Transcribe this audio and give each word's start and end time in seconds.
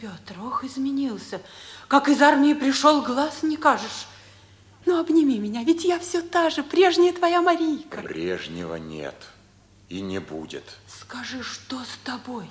Петр, 0.00 0.40
ох, 0.42 0.64
изменился. 0.64 1.42
Как 1.86 2.08
из 2.08 2.22
армии 2.22 2.54
пришел, 2.54 3.02
глаз 3.02 3.42
не 3.42 3.58
кажешь. 3.58 4.06
Ну, 4.86 4.98
обними 4.98 5.38
меня, 5.38 5.62
ведь 5.62 5.84
я 5.84 5.98
все 5.98 6.22
та 6.22 6.48
же, 6.48 6.62
прежняя 6.62 7.12
твоя 7.12 7.42
Марийка. 7.42 8.00
Прежнего 8.00 8.76
нет 8.76 9.14
и 9.90 10.00
не 10.00 10.18
будет. 10.18 10.64
Скажи, 10.86 11.42
что 11.42 11.76
с 11.84 11.98
тобой? 12.02 12.48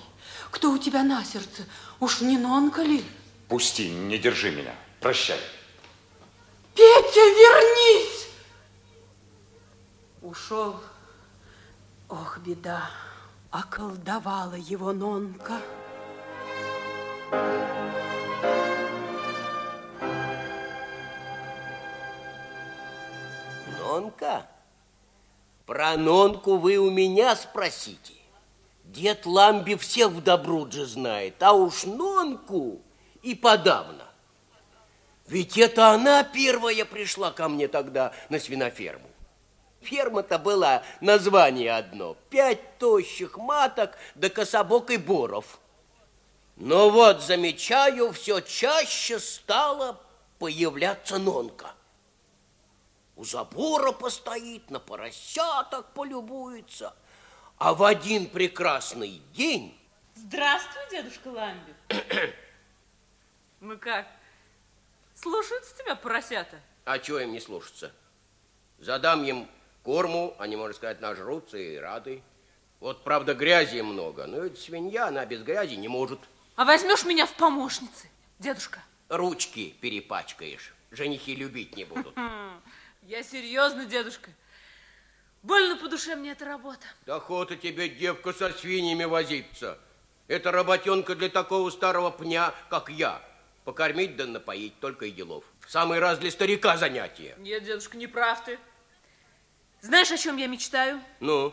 Кто 0.51 0.71
у 0.71 0.77
тебя 0.77 1.01
на 1.03 1.23
сердце? 1.23 1.63
Уж 1.99 2.21
не 2.21 2.37
Нонка 2.37 2.83
ли? 2.83 3.03
Пусти, 3.47 3.89
не 3.89 4.19
держи 4.19 4.51
меня. 4.51 4.75
Прощай. 4.99 5.39
Петя, 6.75 7.19
вернись! 7.19 8.27
Ушел. 10.21 10.79
Ох, 12.09 12.37
беда. 12.39 12.91
Околдовала 13.49 14.53
его 14.53 14.93
Нонка. 14.93 15.59
Нонка? 24.19 24.47
Про 25.65 25.97
Нонку 25.97 26.57
вы 26.57 26.77
у 26.77 26.89
меня 26.89 27.35
спросите. 27.35 28.13
Дед 28.85 29.25
Ламби 29.25 29.75
всех 29.75 30.09
в 30.09 30.21
Добрудже 30.23 30.85
знает, 30.85 31.41
а 31.43 31.53
уж 31.53 31.83
Нонку 31.83 32.81
и 33.21 33.35
подавно. 33.35 34.05
Ведь 35.27 35.57
это 35.57 35.91
она 35.91 36.23
первая 36.23 36.85
пришла 36.85 37.31
ко 37.31 37.47
мне 37.47 37.67
тогда 37.67 38.13
на 38.29 38.39
свиноферму. 38.39 39.07
Ферма-то 39.81 40.39
была 40.39 40.83
название 41.01 41.75
одно. 41.75 42.17
Пять 42.29 42.79
тощих 42.79 43.37
маток 43.37 43.95
да 44.15 44.29
кособок 44.29 44.89
и 44.89 44.97
боров. 44.97 45.59
Но 46.55 46.89
вот 46.89 47.21
замечаю, 47.21 48.11
все 48.11 48.41
чаще 48.41 49.19
стала 49.19 49.99
появляться 50.39 51.19
нонка. 51.19 51.73
У 53.19 53.25
забора 53.25 53.91
постоит, 53.91 54.71
на 54.71 54.79
поросяток 54.79 55.91
полюбуется. 55.93 56.95
А 57.57 57.73
в 57.73 57.83
один 57.83 58.29
прекрасный 58.29 59.21
день... 59.33 59.77
Здравствуй, 60.15 60.81
дедушка 60.89 61.27
Ламби. 61.27 61.75
Ну 63.59 63.77
как, 63.81 64.07
слушаются 65.15 65.75
тебя 65.75 65.95
поросята? 65.95 66.61
А 66.85 66.97
чего 66.97 67.19
им 67.19 67.33
не 67.33 67.41
слушаться? 67.41 67.91
Задам 68.77 69.25
им 69.25 69.49
корму, 69.83 70.33
они, 70.39 70.55
можно 70.55 70.73
сказать, 70.73 71.01
нажрутся 71.01 71.57
и 71.57 71.75
рады. 71.75 72.23
Вот, 72.79 73.03
правда, 73.03 73.33
грязи 73.33 73.81
много, 73.81 74.27
но 74.27 74.43
ведь 74.45 74.59
свинья, 74.59 75.07
она 75.07 75.25
без 75.25 75.43
грязи 75.43 75.75
не 75.75 75.89
может. 75.89 76.21
А 76.55 76.63
возьмешь 76.63 77.03
меня 77.03 77.25
в 77.25 77.33
помощницы, 77.33 78.09
дедушка? 78.39 78.81
Ручки 79.09 79.75
перепачкаешь, 79.81 80.73
женихи 80.91 81.35
любить 81.35 81.75
не 81.75 81.83
будут. 81.83 82.15
Я 83.09 83.23
серьезно, 83.23 83.85
дедушка. 83.85 84.29
Больно 85.41 85.77
по 85.77 85.87
душе 85.87 86.15
мне 86.15 86.33
эта 86.33 86.45
работа. 86.45 86.85
Да 87.07 87.15
охота 87.15 87.55
тебе, 87.55 87.89
девка, 87.89 88.33
со 88.33 88.51
свиньями 88.51 89.05
возиться. 89.05 89.79
Это 90.27 90.51
работенка 90.51 91.15
для 91.15 91.29
такого 91.29 91.71
старого 91.71 92.11
пня, 92.11 92.53
как 92.69 92.91
я. 92.91 93.19
Покормить 93.65 94.15
да 94.15 94.27
напоить 94.27 94.79
только 94.79 95.07
и 95.07 95.11
делов. 95.11 95.43
Самый 95.67 95.97
раз 95.97 96.19
для 96.19 96.29
старика 96.29 96.77
занятие. 96.77 97.33
Нет, 97.39 97.63
дедушка, 97.63 97.97
не 97.97 98.05
прав 98.05 98.45
ты. 98.45 98.59
Знаешь, 99.81 100.11
о 100.11 100.17
чем 100.17 100.37
я 100.37 100.45
мечтаю? 100.45 101.01
Ну? 101.19 101.51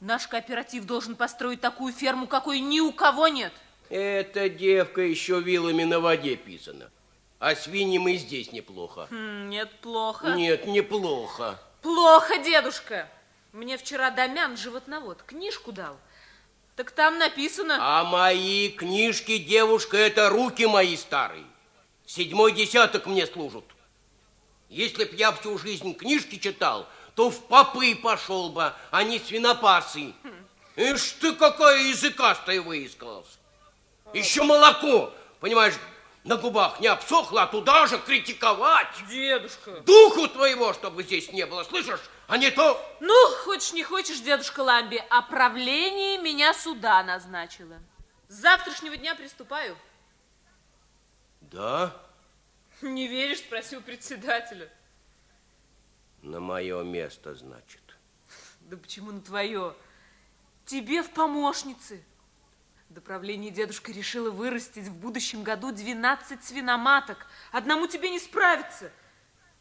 Наш 0.00 0.28
кооператив 0.28 0.84
должен 0.84 1.16
построить 1.16 1.62
такую 1.62 1.94
ферму, 1.94 2.26
какой 2.26 2.60
ни 2.60 2.80
у 2.80 2.92
кого 2.92 3.28
нет. 3.28 3.54
Эта 3.88 4.50
девка 4.50 5.00
еще 5.00 5.40
вилами 5.40 5.84
на 5.84 5.98
воде 5.98 6.36
писана. 6.36 6.90
А 7.38 7.54
свиньям 7.54 8.08
и 8.08 8.16
здесь 8.16 8.52
неплохо. 8.52 9.06
Хм, 9.10 9.48
нет, 9.48 9.70
плохо. 9.80 10.32
Нет, 10.32 10.66
неплохо. 10.66 11.60
Плохо, 11.82 12.38
дедушка. 12.38 13.08
Мне 13.52 13.78
вчера 13.78 14.10
Домян, 14.10 14.56
животновод, 14.56 15.22
книжку 15.22 15.70
дал. 15.70 15.96
Так 16.74 16.90
там 16.90 17.18
написано... 17.18 17.78
А 17.80 18.04
мои 18.04 18.70
книжки, 18.70 19.38
девушка, 19.38 19.96
это 19.96 20.28
руки 20.30 20.66
мои 20.66 20.96
старые. 20.96 21.44
Седьмой 22.06 22.52
десяток 22.52 23.06
мне 23.06 23.26
служат. 23.26 23.64
Если 24.68 25.04
б 25.04 25.14
я 25.16 25.32
всю 25.32 25.58
жизнь 25.58 25.94
книжки 25.94 26.38
читал, 26.38 26.88
то 27.14 27.30
в 27.30 27.44
попы 27.46 27.94
пошел 27.94 28.50
бы, 28.50 28.72
а 28.90 29.02
не 29.02 29.18
свинопасы. 29.18 30.12
Ишь 30.76 31.12
ты, 31.20 31.32
какая 31.34 31.88
языкастая 31.88 32.60
выискалась. 32.62 33.38
Еще 34.12 34.42
молоко, 34.42 35.12
понимаешь, 35.40 35.74
на 36.24 36.36
губах 36.36 36.80
не 36.80 36.86
обсохло, 36.88 37.42
а 37.42 37.46
туда 37.46 37.86
же 37.86 37.98
критиковать. 37.98 38.88
Дедушка. 39.08 39.80
Духу 39.80 40.28
твоего, 40.28 40.72
чтобы 40.72 41.02
здесь 41.02 41.32
не 41.32 41.46
было, 41.46 41.64
слышишь? 41.64 42.00
А 42.26 42.36
не 42.36 42.50
то... 42.50 42.78
Ну, 43.00 43.14
хочешь 43.44 43.72
не 43.72 43.82
хочешь, 43.82 44.20
дедушка 44.20 44.60
Ламби, 44.60 45.02
а 45.10 45.22
правление 45.22 46.18
меня 46.18 46.52
сюда 46.52 47.02
назначило. 47.02 47.78
С 48.28 48.34
завтрашнего 48.34 48.96
дня 48.96 49.14
приступаю. 49.14 49.76
Да? 51.40 51.96
Не 52.82 53.08
веришь, 53.08 53.38
спросил 53.38 53.80
председателя. 53.80 54.70
На 56.22 56.40
мое 56.40 56.82
место, 56.82 57.34
значит. 57.34 57.80
Да 58.60 58.76
почему 58.76 59.12
на 59.12 59.20
твое? 59.20 59.74
Тебе 60.66 61.02
в 61.02 61.10
помощнице. 61.10 62.04
До 62.88 63.02
правления 63.02 63.50
дедушка 63.50 63.92
решила 63.92 64.30
вырастить 64.30 64.88
в 64.88 64.94
будущем 64.94 65.42
году 65.42 65.72
12 65.72 66.42
свиноматок. 66.42 67.26
Одному 67.52 67.86
тебе 67.86 68.10
не 68.10 68.18
справиться. 68.18 68.90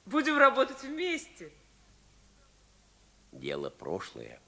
Будем 0.06 0.38
работать 0.38 0.82
вместе. 0.84 1.52
Дело 3.34 3.70
прошлое. 3.70 4.40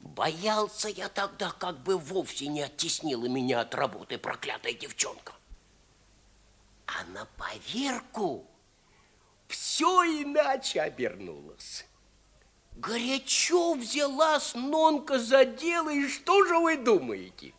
Боялся 0.00 0.88
я 0.88 1.08
тогда, 1.08 1.50
как 1.50 1.78
бы 1.78 1.96
вовсе 1.96 2.46
не 2.48 2.62
оттеснила 2.62 3.26
меня 3.26 3.60
от 3.60 3.74
работы 3.74 4.18
проклятая 4.18 4.74
девчонка. 4.74 5.32
А 6.86 7.04
на 7.04 7.24
поверку 7.36 8.46
все 9.48 10.04
иначе 10.04 10.82
обернулось. 10.82 11.86
Горячо 12.76 13.74
взялась 13.74 14.54
Нонка 14.54 15.18
за 15.18 15.46
дело, 15.46 15.88
и 15.90 16.06
что 16.06 16.44
же 16.44 16.58
вы 16.58 16.76
думаете? 16.76 17.54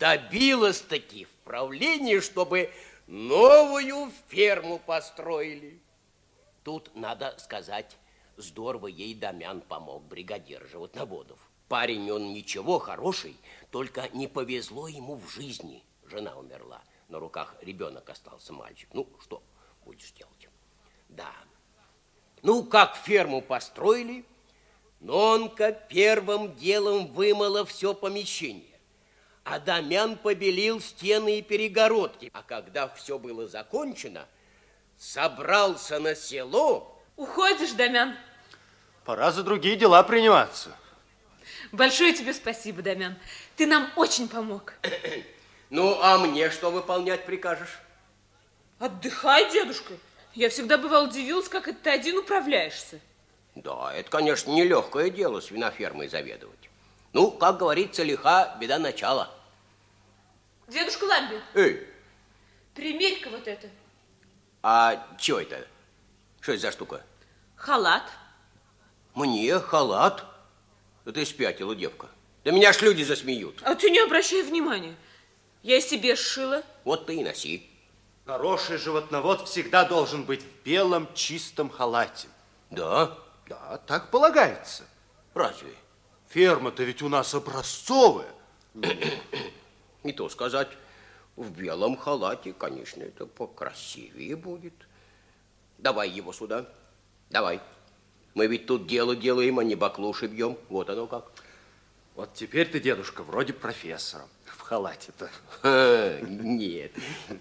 Добилась-таки 0.00 1.26
в 1.26 1.30
правлении, 1.44 2.20
чтобы 2.20 2.72
новую 3.06 4.10
ферму 4.28 4.78
построили. 4.78 5.78
Тут, 6.64 6.90
надо 6.94 7.36
сказать, 7.38 7.98
здорово 8.38 8.86
ей 8.86 9.14
Домян 9.14 9.60
помог, 9.60 10.02
бригадир 10.04 10.66
животноводов. 10.68 11.38
Парень 11.68 12.10
он 12.10 12.32
ничего, 12.32 12.78
хороший, 12.78 13.36
только 13.70 14.08
не 14.14 14.26
повезло 14.26 14.88
ему 14.88 15.16
в 15.16 15.28
жизни. 15.28 15.84
Жена 16.06 16.34
умерла, 16.34 16.80
на 17.08 17.18
руках 17.18 17.54
ребенок 17.60 18.08
остался 18.08 18.54
мальчик. 18.54 18.88
Ну, 18.94 19.06
что 19.20 19.42
будешь 19.84 20.12
делать? 20.12 20.48
Да. 21.10 21.34
Ну, 22.40 22.64
как 22.64 22.96
ферму 22.96 23.42
построили, 23.42 24.24
Нонка 25.00 25.72
первым 25.72 26.54
делом 26.56 27.06
вымыла 27.08 27.66
все 27.66 27.92
помещение. 27.92 28.69
А 29.44 29.58
Дамян 29.58 30.16
побелил 30.16 30.80
стены 30.80 31.38
и 31.38 31.42
перегородки. 31.42 32.30
А 32.32 32.42
когда 32.42 32.88
все 32.88 33.18
было 33.18 33.48
закончено, 33.48 34.26
собрался 34.98 35.98
на 35.98 36.14
село. 36.14 37.02
Уходишь, 37.16 37.72
Дамян? 37.72 38.16
Пора 39.04 39.32
за 39.32 39.42
другие 39.42 39.76
дела 39.76 40.02
приниматься. 40.02 40.76
Большое 41.72 42.12
тебе 42.12 42.34
спасибо, 42.34 42.82
Дамян. 42.82 43.16
Ты 43.56 43.66
нам 43.66 43.90
очень 43.96 44.28
помог. 44.28 44.74
Ну, 45.72 46.00
а 46.02 46.18
мне 46.18 46.50
что 46.50 46.72
выполнять 46.72 47.24
прикажешь? 47.26 47.78
Отдыхай, 48.80 49.52
дедушка. 49.52 49.94
Я 50.34 50.48
всегда 50.48 50.78
бывал 50.78 51.04
удивилась, 51.04 51.48
как 51.48 51.68
это 51.68 51.78
ты 51.84 51.90
один 51.90 52.18
управляешься. 52.18 52.98
Да, 53.54 53.92
это, 53.94 54.10
конечно, 54.10 54.50
нелегкое 54.50 55.10
дело 55.10 55.40
свинофермой 55.40 56.08
заведовать. 56.08 56.69
Ну, 57.12 57.30
как 57.30 57.58
говорится, 57.58 58.02
лиха 58.02 58.56
беда 58.60 58.78
начала. 58.78 59.30
Дедушка 60.68 61.04
Ламби. 61.04 61.40
Эй. 61.54 61.86
Примерь-ка 62.74 63.30
вот 63.30 63.48
это. 63.48 63.68
А 64.62 65.06
что 65.18 65.40
это? 65.40 65.66
Что 66.40 66.52
это 66.52 66.62
за 66.62 66.72
штука? 66.72 67.04
Халат. 67.56 68.04
Мне 69.14 69.58
халат? 69.58 70.24
Да 71.04 71.12
ты 71.12 71.26
спятила, 71.26 71.74
девка. 71.74 72.08
Да 72.44 72.52
меня 72.52 72.72
ж 72.72 72.80
люди 72.82 73.02
засмеют. 73.02 73.60
А 73.64 73.74
ты 73.74 73.90
не 73.90 73.98
обращай 73.98 74.42
внимания. 74.42 74.94
Я 75.62 75.80
себе 75.80 76.14
сшила. 76.14 76.62
Вот 76.84 77.06
ты 77.06 77.16
и 77.16 77.24
носи. 77.24 77.68
Хороший 78.24 78.78
животновод 78.78 79.48
всегда 79.48 79.84
должен 79.84 80.24
быть 80.24 80.42
в 80.42 80.64
белом 80.64 81.12
чистом 81.14 81.68
халате. 81.68 82.28
Да? 82.70 83.18
Да, 83.48 83.78
так 83.86 84.10
полагается. 84.10 84.84
Разве? 85.34 85.74
Ферма-то 86.30 86.84
ведь 86.84 87.02
у 87.02 87.08
нас 87.08 87.34
образцовая. 87.34 88.32
Не 90.04 90.12
то 90.12 90.28
сказать, 90.28 90.68
в 91.36 91.50
белом 91.50 91.96
халате, 91.96 92.52
конечно, 92.52 93.02
это 93.02 93.26
покрасивее 93.26 94.36
будет. 94.36 94.74
Давай 95.78 96.08
его 96.08 96.32
сюда, 96.32 96.68
давай. 97.30 97.60
Мы 98.34 98.46
ведь 98.46 98.66
тут 98.66 98.86
дело 98.86 99.16
делаем, 99.16 99.58
а 99.58 99.64
не 99.64 99.74
баклуши 99.74 100.28
бьем. 100.28 100.56
Вот 100.68 100.88
оно 100.88 101.08
как. 101.08 101.24
Вот 102.14 102.32
теперь 102.34 102.70
ты, 102.70 102.78
дедушка, 102.78 103.24
вроде 103.24 103.52
профессора 103.52 104.24
в 104.44 104.60
халате-то. 104.60 105.28
Ха, 105.62 106.18
Нет, 106.22 106.92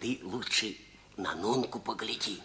ты 0.01 0.19
лучше 0.23 0.75
на 1.15 1.35
Нонку 1.35 1.79
погляди. 1.79 2.41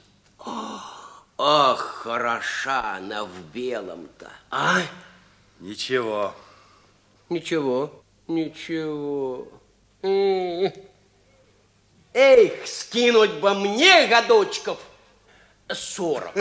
Ах, 1.38 2.02
хороша 2.02 2.96
она 2.96 3.24
в 3.24 3.40
белом-то, 3.52 4.30
а? 4.50 4.82
Ничего. 5.64 6.34
Ничего, 7.30 8.04
ничего. 8.28 9.48
М. 10.02 10.70
Эх, 12.12 12.66
скинуть 12.66 13.32
бы 13.40 13.54
мне 13.54 14.06
годочков 14.06 14.78
сорок. 15.72 16.36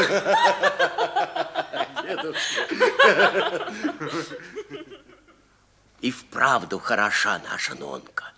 И 6.02 6.12
вправду 6.12 6.80
хороша 6.80 7.42
наша 7.50 7.76
Нонка. 7.76 8.34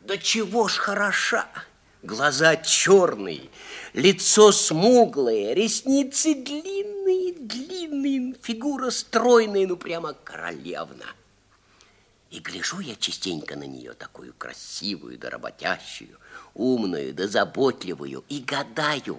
Да 0.00 0.16
чего 0.16 0.68
ж 0.68 0.78
хороша? 0.78 1.46
Глаза 2.02 2.56
черные, 2.56 3.50
лицо 3.92 4.52
смуглое, 4.52 5.52
ресницы 5.52 6.34
длинные, 6.34 6.93
длинные, 7.32 8.34
фигура 8.42 8.90
стройная, 8.90 9.66
ну 9.66 9.76
прямо 9.76 10.14
королевна. 10.14 11.06
И 12.30 12.40
гляжу 12.40 12.80
я 12.80 12.96
частенько 12.96 13.56
на 13.56 13.64
нее, 13.64 13.92
такую 13.92 14.34
красивую 14.34 15.18
да 15.18 15.30
умную 16.54 17.14
да 17.14 17.28
заботливую, 17.28 18.24
и 18.28 18.40
гадаю, 18.40 19.18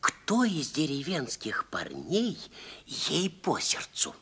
кто 0.00 0.44
из 0.44 0.70
деревенских 0.70 1.66
парней 1.70 2.38
ей 2.86 3.28
по 3.28 3.58
сердцу. 3.58 4.14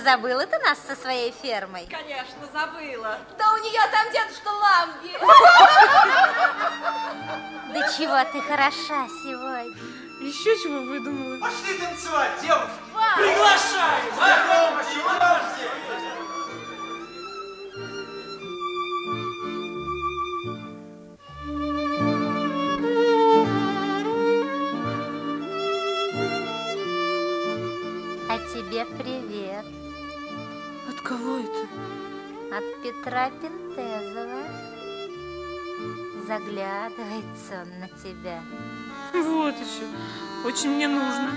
Забыла 0.00 0.46
ты 0.46 0.58
нас 0.58 0.78
со 0.86 0.96
своей 0.96 1.32
фермой. 1.42 1.86
Конечно, 1.90 2.46
забыла. 2.52 3.18
Да 3.38 3.52
у 3.52 3.56
нее 3.58 3.80
там 3.90 4.10
дедушка 4.12 4.48
Ламби. 4.48 5.18
Да 7.72 7.92
чего 7.96 8.24
ты 8.32 8.40
хороша 8.42 9.06
сегодня. 9.22 9.76
Еще 10.20 10.56
чего 10.62 10.80
выдумала? 10.80 11.38
Пошли 11.40 11.78
танцевать, 11.78 12.32
девушки! 12.42 12.70
Приглашаем! 13.16 14.14
Знакомься, 14.14 14.98
подожди! 15.02 15.64
Заглядывается 36.40 37.62
он 37.62 37.80
на 37.80 37.88
тебя. 37.88 38.42
Вот 39.12 39.54
еще. 39.54 39.86
Очень 40.44 40.70
мне 40.70 40.88
нужно. 40.88 41.32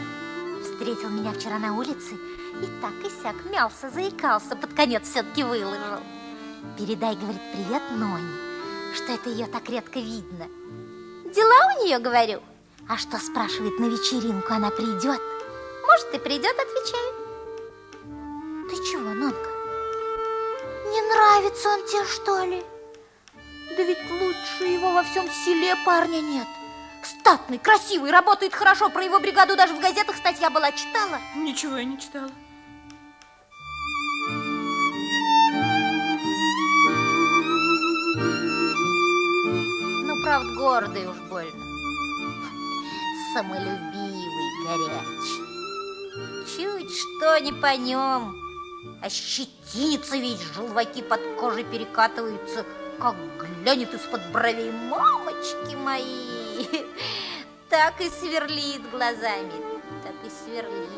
Встретил 0.62 1.10
меня 1.10 1.32
вчера 1.34 1.60
на 1.60 1.76
улице 1.76 2.16
и 2.62 2.82
так 2.82 2.94
и 3.04 3.10
сяк 3.22 3.36
мялся, 3.52 3.90
заикался, 3.90 4.56
под 4.56 4.74
конец 4.74 5.04
все-таки 5.04 5.44
выложил. 5.44 6.00
Передай, 6.78 7.16
говорит, 7.16 7.42
привет 7.52 7.82
Ноне, 7.92 8.30
что 8.96 9.12
это 9.12 9.30
ее 9.30 9.48
так 9.48 9.70
редко 9.70 10.00
видно. 10.00 10.48
Дела 11.26 11.76
у 11.76 11.84
нее, 11.84 12.00
говорю. 12.00 12.42
А 12.88 12.98
что, 12.98 13.18
спрашивает, 13.18 13.80
на 13.80 13.86
вечеринку 13.86 14.54
она 14.54 14.70
придет? 14.70 15.22
Может, 15.88 16.14
и 16.14 16.20
придет, 16.20 16.56
отвечаю. 16.56 17.14
Ты 18.70 18.76
чего, 18.92 19.10
Нонка? 19.14 19.50
Не 20.92 21.02
нравится 21.02 21.70
он 21.70 21.86
тебе, 21.88 22.06
что 22.06 22.44
ли? 22.46 22.64
Да 23.76 23.82
ведь 23.82 24.12
лучше 24.12 24.66
его 24.66 24.94
во 24.94 25.04
всем 25.04 25.28
селе 25.30 25.76
парня 25.84 26.22
нет. 26.22 26.48
Статный, 27.02 27.58
красивый, 27.58 28.12
работает 28.12 28.54
хорошо. 28.54 28.90
Про 28.90 29.04
его 29.04 29.20
бригаду 29.20 29.56
даже 29.56 29.74
в 29.74 29.80
газетах 29.80 30.16
статья 30.16 30.52
была. 30.52 30.72
Читала? 30.72 31.20
Ничего 31.36 31.78
я 31.78 31.84
не 31.84 32.00
читала. 32.00 32.30
Ну, 40.06 40.24
правда, 40.24 40.54
гордый 40.56 41.08
уж 41.08 41.18
больно. 41.30 41.64
Самолюбивый, 43.34 44.68
горячий. 44.68 45.44
Чуть 46.56 46.92
что 46.96 47.40
не 47.40 47.52
по 47.52 47.76
нем. 47.76 48.36
А 49.02 49.10
щетинится 49.10 50.18
весь, 50.18 50.42
желваки 50.42 51.02
под 51.02 51.22
кожей 51.40 51.64
перекатываются. 51.64 52.66
Как 53.00 53.16
глянет 53.38 53.94
из-под 53.94 54.22
бровей, 54.32 54.72
мамочки 54.72 55.76
мои. 55.76 56.68
Так 57.70 58.00
и 58.00 58.10
сверлит 58.10 58.90
глазами, 58.92 59.52
так 60.04 60.14
и 60.24 60.30
сверлит. 60.30 60.90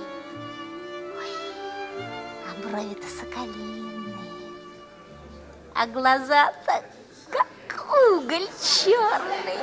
А 2.45 2.67
брови-то 2.67 3.07
соколиные. 3.07 4.15
А 5.73 5.87
глаза-то 5.87 6.83
как 7.31 7.47
уголь 8.11 8.47
черный. 8.61 9.59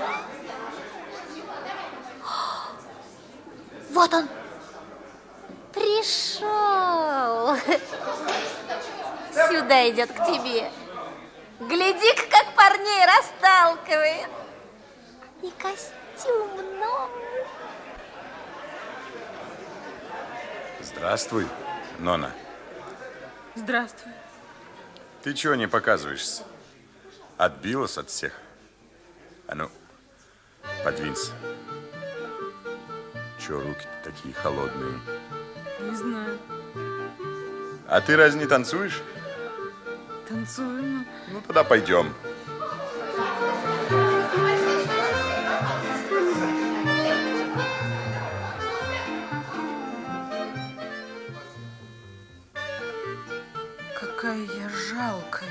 Вот 3.91 4.15
он, 4.15 4.29
пришел. 5.73 7.57
Сюда 9.33 9.89
идет 9.91 10.11
к 10.13 10.27
тебе. 10.27 10.71
Гляди-ка, 11.69 12.23
как 12.29 12.55
парней 12.57 13.07
расталкивает. 13.07 14.29
И 15.43 15.51
костюм 15.61 16.57
новый. 16.79 17.47
Здравствуй, 20.81 21.47
Нона. 22.01 22.33
Здравствуй. 23.55 24.13
Ты 25.23 25.35
чего 25.35 25.55
не 25.55 25.69
показываешься? 25.69 26.43
Отбилась 27.37 27.97
от 27.97 28.11
всех? 28.11 28.33
А 29.47 29.55
ну, 29.55 29.71
подвинься. 30.85 31.33
Чего 33.39 33.61
руки 33.61 33.87
такие 34.03 34.35
холодные? 34.35 35.01
Не 35.81 35.95
знаю. 35.95 36.39
А 37.89 38.01
ты 38.01 38.17
разве 38.17 38.41
не 38.41 38.47
танцуешь? 38.47 39.01
Но... 40.33 41.05
Ну, 41.29 41.43
тогда 41.47 41.63
пойдем. 41.63 42.15
Какая 54.01 54.39
я 54.39 54.69
жалкая. 54.71 55.51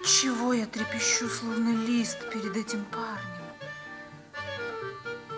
Отчего 0.00 0.52
я 0.52 0.66
трепещу, 0.66 1.28
словно 1.28 1.70
лист 1.86 2.18
перед 2.30 2.54
этим 2.56 2.84
парнем? 2.86 3.42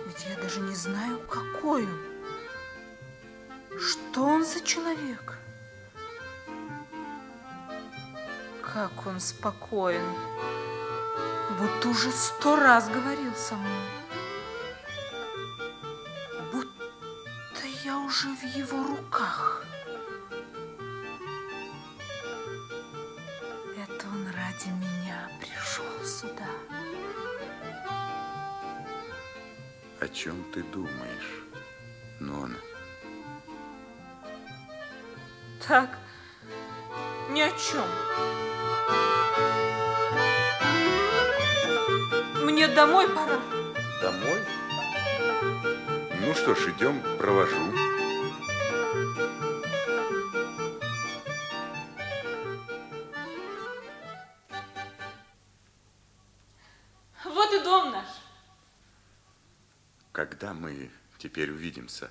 Ведь 0.07 0.27
я 0.29 0.43
даже 0.43 0.59
не 0.61 0.75
знаю, 0.75 1.21
какой 1.29 1.85
он. 1.85 2.01
Что 3.79 4.25
он 4.25 4.45
за 4.45 4.61
человек? 4.61 5.39
Как 8.75 9.07
он 9.07 9.21
спокоен, 9.21 10.03
будто 11.61 11.91
уже 11.91 12.11
сто 12.11 12.57
раз 12.57 12.89
говорил 12.89 13.33
со 13.37 13.55
мной. 13.55 13.89
Будто 16.51 17.67
я 17.85 17.97
уже 17.99 18.31
в 18.31 18.43
его 18.43 18.85
руках. 18.85 19.65
Это 23.77 24.09
он 24.09 24.27
ради 24.27 24.71
меня 24.71 25.31
пришел 25.41 26.05
сюда. 26.05 26.49
О 30.01 30.09
чем 30.09 30.43
ты 30.53 30.65
думаешь, 30.65 31.45
Нона? 32.19 32.59
Так, 35.65 35.97
ни 37.31 37.41
о 37.41 37.51
чем. 37.53 38.44
Домой 42.75 43.09
пора. 43.09 43.41
Домой? 44.03 44.41
Ну 46.21 46.35
что 46.35 46.55
ж, 46.55 46.71
идем, 46.71 47.01
провожу. 47.19 47.73
Вот 57.25 57.53
и 57.53 57.63
дом 57.63 57.93
наш. 57.93 58.09
Когда 60.13 60.53
мы 60.53 60.91
теперь 61.19 61.51
увидимся? 61.51 62.11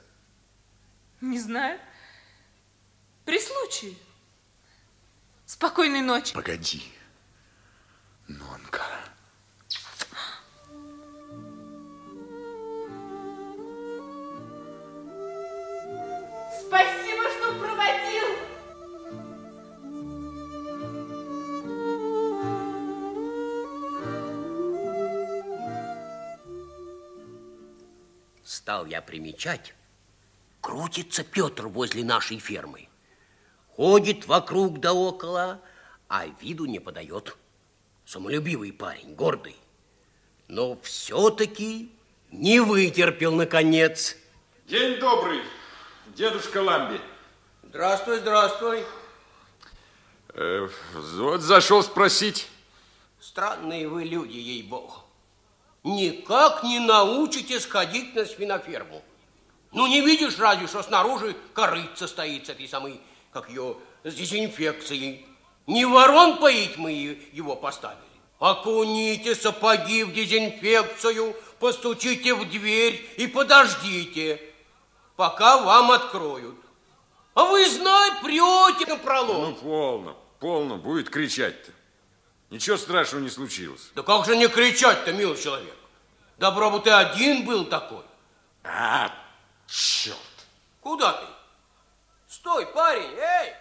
Не 1.21 1.39
знаю. 1.39 1.79
При 3.25 3.39
случае. 3.39 3.95
Спокойной 5.45 6.01
ночи. 6.01 6.33
Погоди, 6.33 6.83
примечать, 29.05 29.73
крутится 30.61 31.23
Петр 31.23 31.67
возле 31.67 32.03
нашей 32.03 32.39
фермы. 32.39 32.87
Ходит 33.75 34.27
вокруг 34.27 34.79
да 34.79 34.93
около, 34.93 35.59
а 36.07 36.27
виду 36.41 36.65
не 36.65 36.79
подает. 36.79 37.35
Самолюбивый 38.05 38.71
парень, 38.71 39.15
гордый. 39.15 39.55
Но 40.47 40.77
все-таки 40.81 41.91
не 42.31 42.59
вытерпел, 42.59 43.33
наконец. 43.33 44.15
День 44.67 44.99
добрый, 44.99 45.41
дедушка 46.15 46.61
Ламби. 46.61 46.99
Здравствуй, 47.63 48.19
здравствуй. 48.19 48.83
Э, 50.35 50.67
вот 50.93 51.41
зашел 51.41 51.83
спросить. 51.83 52.47
Странные 53.19 53.87
вы 53.87 54.03
люди, 54.03 54.37
ей-богу. 54.37 55.02
Никак 55.83 56.63
не 56.63 56.79
научитесь 56.79 57.65
ходить 57.65 58.15
на 58.15 58.25
свиноферму. 58.25 59.01
Ну, 59.73 59.87
не 59.87 60.01
видишь 60.01 60.37
разве, 60.39 60.67
что 60.67 60.81
снаружи 60.81 61.35
корыца 61.53 62.07
стоит 62.07 62.45
с 62.45 62.49
этой 62.49 62.67
самой, 62.67 63.01
как 63.31 63.49
ее, 63.49 63.75
с 64.03 64.13
дезинфекцией. 64.13 65.25
Не 65.67 65.85
ворон 65.85 66.37
поить 66.37 66.77
мы 66.77 66.91
его 67.31 67.55
поставили. 67.55 67.99
Окуните 68.39 69.35
сапоги 69.35 70.03
в 70.03 70.13
дезинфекцию, 70.13 71.35
постучите 71.59 72.33
в 72.33 72.49
дверь 72.49 73.05
и 73.17 73.27
подождите, 73.27 74.41
пока 75.15 75.57
вам 75.57 75.91
откроют. 75.91 76.57
А 77.33 77.45
вы, 77.45 77.67
знай, 77.67 78.11
прете 78.21 78.85
на 78.85 78.97
пролом. 78.97 79.41
Ну, 79.41 79.55
полно, 79.55 80.17
полно, 80.39 80.77
будет 80.77 81.09
кричать-то. 81.09 81.71
Ничего 82.53 82.77
страшного 82.77 83.23
не 83.23 83.31
случилось. 83.31 83.89
Да 83.95 84.03
как 84.03 84.27
же 84.27 84.37
не 84.37 84.47
кричать-то, 84.47 85.11
милый 85.11 85.41
человек? 85.41 85.75
Добро 86.37 86.69
бы 86.69 86.79
ты 86.81 86.91
один 86.91 87.45
был 87.45 87.65
такой. 87.65 88.05
А, 88.63 89.11
черт. 89.65 90.15
Куда 90.79 91.13
ты? 91.13 91.25
Стой, 92.27 92.67
парень, 92.67 93.09
эй! 93.17 93.55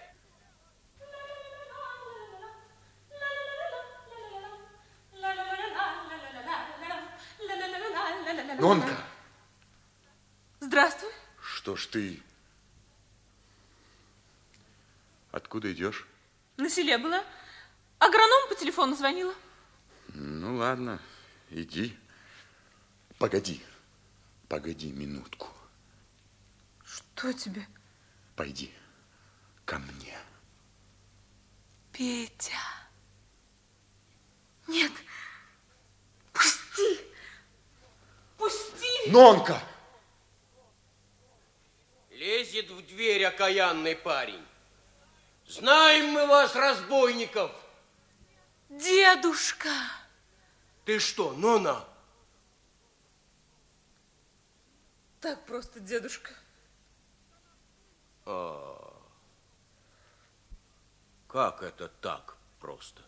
Нонка! 8.59 8.95
Здравствуй. 10.61 11.13
Что 11.41 11.77
ж 11.77 11.87
ты... 11.87 12.23
Откуда 15.31 15.73
идешь? 15.73 16.07
На 16.59 16.69
селе 16.69 16.99
была. 16.99 17.25
Агроном 18.03 18.49
по 18.49 18.57
телефону 18.57 18.97
звонила. 18.97 19.33
Ну, 20.09 20.57
ладно, 20.57 21.01
иди. 21.51 21.97
Погоди, 23.17 23.63
погоди 24.49 24.91
минутку. 24.91 25.47
Что 26.85 27.33
тебе? 27.33 27.65
Пойди 28.35 28.73
ко 29.65 29.79
мне. 29.79 30.19
Петя. 31.93 32.59
Нет. 34.67 34.91
Пусти. 36.33 36.99
Пусти. 38.37 39.11
Нонка! 39.13 39.63
Лезет 42.11 42.69
в 42.69 42.85
дверь 42.85 43.27
окаянный 43.27 43.95
парень. 43.95 44.45
Знаем 45.47 46.07
мы 46.07 46.27
вас, 46.27 46.57
разбойников. 46.57 47.62
Дедушка. 48.79 49.71
Ты 50.85 50.99
что, 50.99 51.33
Нона? 51.33 51.87
Так 55.21 55.45
просто, 55.47 55.79
дедушка. 55.79 56.33
Как 61.29 61.63
это 61.63 61.89
так 62.01 62.37
просто? 62.61 63.03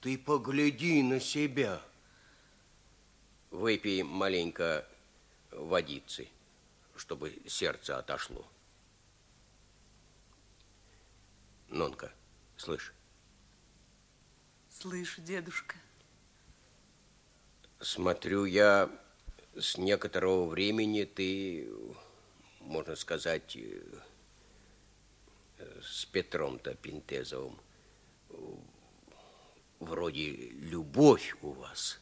Ты 0.00 0.18
погляди 0.18 1.02
на 1.02 1.20
себя. 1.20 1.80
Выпей 3.50 4.02
маленько 4.02 4.86
водицы, 5.50 6.28
чтобы 6.96 7.40
сердце 7.46 7.98
отошло. 7.98 8.46
Нонка, 11.68 12.12
слышь, 12.56 12.92
Слышу, 14.80 15.20
дедушка. 15.22 15.74
смотрю 17.80 18.44
я, 18.44 18.88
с 19.58 19.76
некоторого 19.76 20.46
времени 20.46 21.02
ты, 21.02 21.68
можно 22.60 22.94
сказать, 22.94 23.56
э, 23.56 23.82
с 25.82 26.04
Петром-то 26.04 26.76
Пинтезовым, 26.76 27.58
э, 28.30 28.34
вроде 29.80 30.50
любовь 30.50 31.34
у 31.42 31.50
вас. 31.50 31.98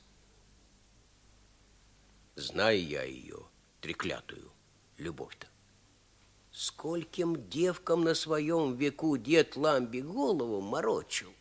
Знаю 2.35 2.87
я 2.87 3.04
ее, 3.04 3.38
треклятую 3.80 4.52
любовь-то. 4.99 5.47
Скольким 6.52 7.49
девкам 7.49 8.04
на 8.04 8.14
своем 8.14 8.76
веку 8.76 9.16
дед 9.16 9.56
Ламби 9.56 10.00
голову 10.00 10.61
морочил. 10.61 11.33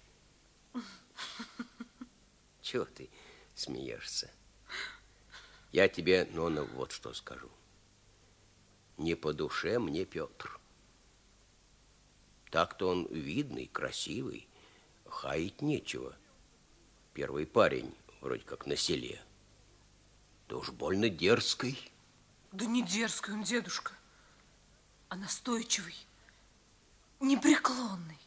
Чего 2.62 2.86
ты 2.86 3.10
смеешься? 3.54 4.32
Я 5.72 5.88
тебе, 5.88 6.26
Нона, 6.32 6.64
вот 6.64 6.92
что 6.92 7.14
скажу. 7.14 7.50
Не 8.98 9.16
по 9.16 9.34
душе 9.34 9.78
мне 9.78 10.06
Петр. 10.06 10.60
Так-то 12.50 12.88
он 12.90 13.08
видный, 13.08 13.68
красивый, 13.68 14.48
хаять 15.06 15.62
нечего. 15.62 16.16
Первый 17.14 17.46
парень, 17.46 17.94
вроде 18.22 18.44
как 18.44 18.66
на 18.66 18.78
селе. 18.78 19.22
Да 20.48 20.58
уж 20.58 20.72
больно 20.72 21.10
дерзкий. 21.10 21.92
Да 22.52 22.66
не 22.66 22.82
дерзкий 22.82 23.34
он, 23.34 23.44
дедушка, 23.44 23.92
а 25.10 25.18
настойчивый, 25.18 25.96
непреклонный. 27.20 28.20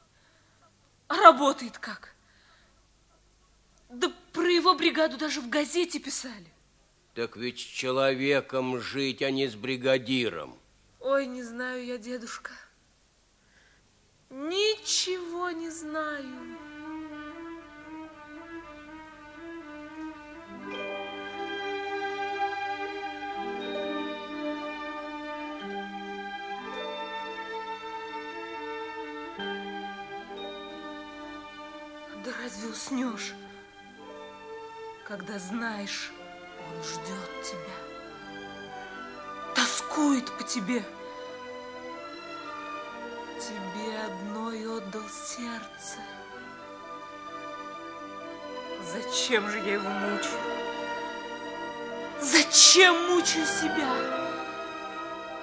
А 1.07 1.17
работает 1.17 1.79
как? 1.79 2.15
Да 3.89 4.13
про 4.33 4.51
его 4.51 4.75
бригаду 4.75 5.17
даже 5.17 5.41
в 5.41 5.49
газете 5.49 5.99
писали. 5.99 6.47
Так 7.15 7.37
ведь 7.37 7.59
с 7.59 7.63
человеком 7.63 8.81
жить, 8.81 9.23
а 9.23 9.31
не 9.31 9.49
с 9.49 9.55
бригадиром. 9.55 10.57
Ой, 11.01 11.27
не 11.27 11.43
знаю 11.43 11.85
я, 11.85 11.99
дедушка. 11.99 12.53
Ничего 14.31 15.51
не 15.51 15.71
знаю. 15.71 16.59
Когда 35.09 35.39
знаешь, 35.39 36.13
он 36.69 36.85
ждет 36.85 37.43
тебя? 37.43 37.89
тоскует 39.55 40.31
по 40.37 40.45
тебе. 40.45 40.85
Тебе 43.41 43.99
одной 44.05 44.77
отдал 44.77 45.03
сердце. 45.09 45.99
Зачем 48.93 49.49
же 49.49 49.59
я 49.59 49.75
его 49.75 49.89
мучаю? 49.89 50.41
Зачем 52.21 52.95
мучаю 53.09 53.47
себя? 53.47 53.89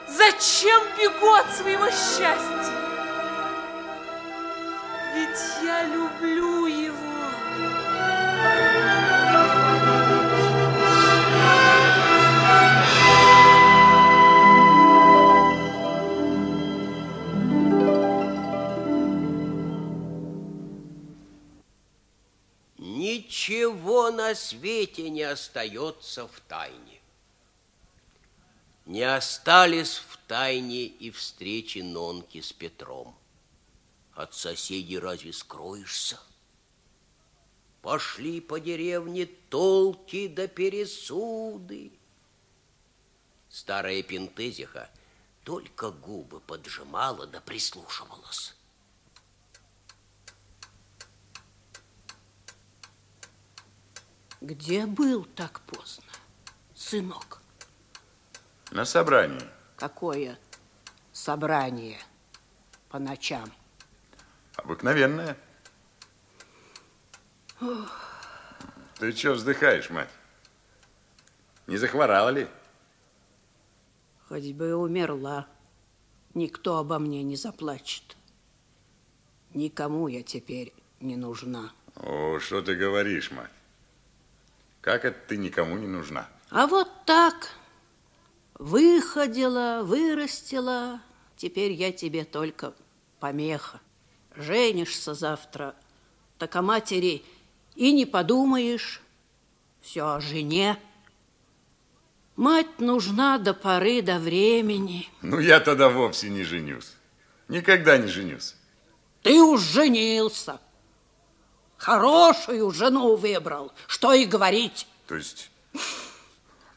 Зачем 0.08 0.82
бегу 0.98 1.34
от 1.34 1.52
своего 1.56 1.90
счастья? 1.90 2.74
Ведь 5.16 5.64
я 5.64 5.84
люблю 5.88 6.68
его. 6.68 7.05
На 24.26 24.34
свете 24.34 25.08
не 25.12 25.22
остается 25.22 26.28
в 26.28 26.40
тайне. 26.48 27.00
Не 28.88 29.04
остались 29.04 29.98
в 29.98 30.18
тайне 30.28 30.86
и 30.86 31.12
встречи 31.12 31.80
Нонки 31.80 32.42
с 32.42 32.52
Петром. 32.52 33.16
От 34.16 34.34
соседей 34.34 34.98
разве 34.98 35.32
скроешься? 35.32 36.20
Пошли 37.84 38.42
по 38.42 38.60
деревне 38.60 39.28
толки 39.28 40.28
да 40.28 40.48
пересуды. 40.48 41.92
Старая 43.50 44.02
пентезиха 44.02 44.90
только 45.44 45.92
губы 45.92 46.40
поджимала 46.40 47.28
да 47.28 47.42
прислушивалась. 47.42 48.56
Где 54.46 54.86
был 54.86 55.26
так 55.26 55.62
поздно, 55.62 56.06
сынок? 56.76 57.42
На 58.70 58.86
собрании. 58.86 59.42
Какое 59.76 60.38
собрание 61.12 61.98
по 62.90 63.00
ночам? 63.00 63.52
Обыкновенное. 64.56 65.36
Ты 69.00 69.12
что 69.14 69.34
вздыхаешь, 69.34 69.90
мать? 69.90 70.12
Не 71.66 71.78
захворала 71.78 72.30
ли? 72.30 72.48
Хоть 74.30 74.52
бы 74.52 74.70
и 74.70 74.74
умерла, 74.74 75.48
никто 76.36 76.78
обо 76.78 77.00
мне 77.00 77.24
не 77.24 77.36
заплачет. 77.36 78.16
Никому 79.56 80.08
я 80.08 80.22
теперь 80.22 80.72
не 81.00 81.16
нужна. 81.16 81.74
О, 81.96 82.38
что 82.40 82.62
ты 82.62 82.76
говоришь, 82.76 83.32
мать? 83.32 83.50
Как 84.86 85.04
это 85.04 85.18
ты 85.30 85.38
никому 85.38 85.78
не 85.80 85.88
нужна? 85.88 86.28
А 86.52 86.68
вот 86.68 86.88
так. 87.06 87.50
Выходила, 88.54 89.82
вырастила. 89.84 91.02
Теперь 91.36 91.72
я 91.72 91.92
тебе 91.92 92.24
только 92.24 92.72
помеха. 93.20 93.82
Женишься 94.36 95.16
завтра, 95.16 95.74
так 96.38 96.56
о 96.56 96.62
матери 96.62 97.24
и 97.74 97.92
не 97.94 98.06
подумаешь. 98.06 99.02
Все 99.82 100.06
о 100.08 100.22
жене. 100.22 100.78
Мать 102.36 102.80
нужна 102.80 103.40
до 103.40 103.56
поры, 103.56 104.04
до 104.04 104.20
времени. 104.20 105.10
Ну, 105.24 105.40
я 105.40 105.62
тогда 105.62 105.90
вовсе 105.90 106.30
не 106.30 106.44
женюсь. 106.44 106.94
Никогда 107.48 107.98
не 107.98 108.08
женюсь. 108.08 108.54
Ты 109.24 109.42
уж 109.42 109.62
женился. 109.62 110.60
Хорошую 111.86 112.72
жену 112.72 113.16
выбрал. 113.16 113.72
Что 113.86 114.12
и 114.12 114.26
говорить. 114.26 114.88
То 115.06 115.18
есть, 115.18 115.52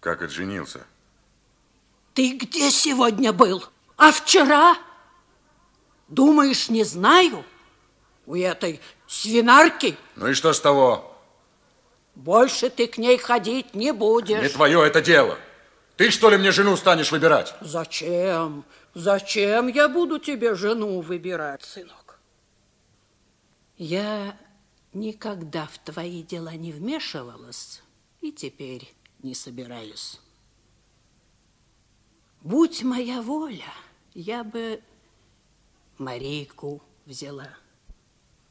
как 0.00 0.20
отженился? 0.20 0.86
Ты 2.12 2.32
где 2.32 2.70
сегодня 2.70 3.32
был? 3.32 3.64
А 3.96 4.12
вчера? 4.12 4.76
Думаешь, 6.08 6.68
не 6.68 6.84
знаю? 6.84 7.42
У 8.26 8.36
этой 8.36 8.82
свинарки? 9.06 9.96
Ну 10.16 10.28
и 10.28 10.34
что 10.34 10.52
с 10.52 10.60
того? 10.60 11.18
Больше 12.14 12.68
ты 12.68 12.86
к 12.86 12.98
ней 12.98 13.16
ходить 13.16 13.72
не 13.72 13.94
будешь. 13.94 14.42
Не 14.42 14.50
твое 14.50 14.86
это 14.86 15.00
дело. 15.00 15.38
Ты 15.96 16.10
что 16.10 16.28
ли 16.28 16.36
мне 16.36 16.52
жену 16.52 16.76
станешь 16.76 17.12
выбирать? 17.12 17.54
Зачем? 17.62 18.62
Зачем 18.92 19.68
я 19.68 19.88
буду 19.88 20.18
тебе 20.18 20.54
жену 20.54 21.00
выбирать, 21.00 21.64
сынок? 21.64 22.18
Я 23.78 24.36
никогда 24.92 25.66
в 25.66 25.78
твои 25.78 26.22
дела 26.22 26.54
не 26.54 26.72
вмешивалась 26.72 27.82
и 28.20 28.32
теперь 28.32 28.92
не 29.22 29.34
собираюсь. 29.34 30.20
Будь 32.40 32.82
моя 32.82 33.20
воля, 33.20 33.72
я 34.14 34.44
бы 34.44 34.80
Марийку 35.98 36.82
взяла. 37.06 37.48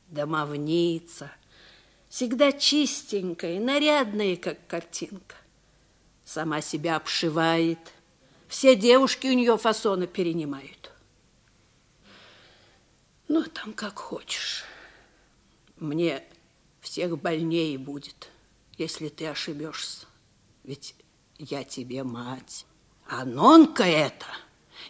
Домовница, 0.10 1.32
всегда 2.10 2.52
чистенькая, 2.52 3.60
нарядная, 3.60 4.38
как 4.38 4.66
картинка. 4.68 5.36
Сама 6.24 6.62
себя 6.62 6.98
обшивает. 6.98 7.80
Все 8.48 8.76
девушки 8.76 9.28
у 9.28 9.34
нее 9.34 9.58
фасоны 9.58 10.08
перенимают. 10.08 10.92
Ну, 13.28 13.44
там 13.46 13.74
как 13.74 14.00
хочешь. 14.00 14.64
Мне 15.80 16.24
всех 16.82 17.18
больнее 17.20 17.78
будет, 17.78 18.30
если 18.78 19.10
ты 19.10 19.28
ошибешься. 19.28 20.08
Ведь 20.64 20.96
я 21.38 21.64
тебе 21.64 22.04
мать. 22.04 22.66
А 23.08 23.26
нонка 23.26 23.84
эта 23.84 24.26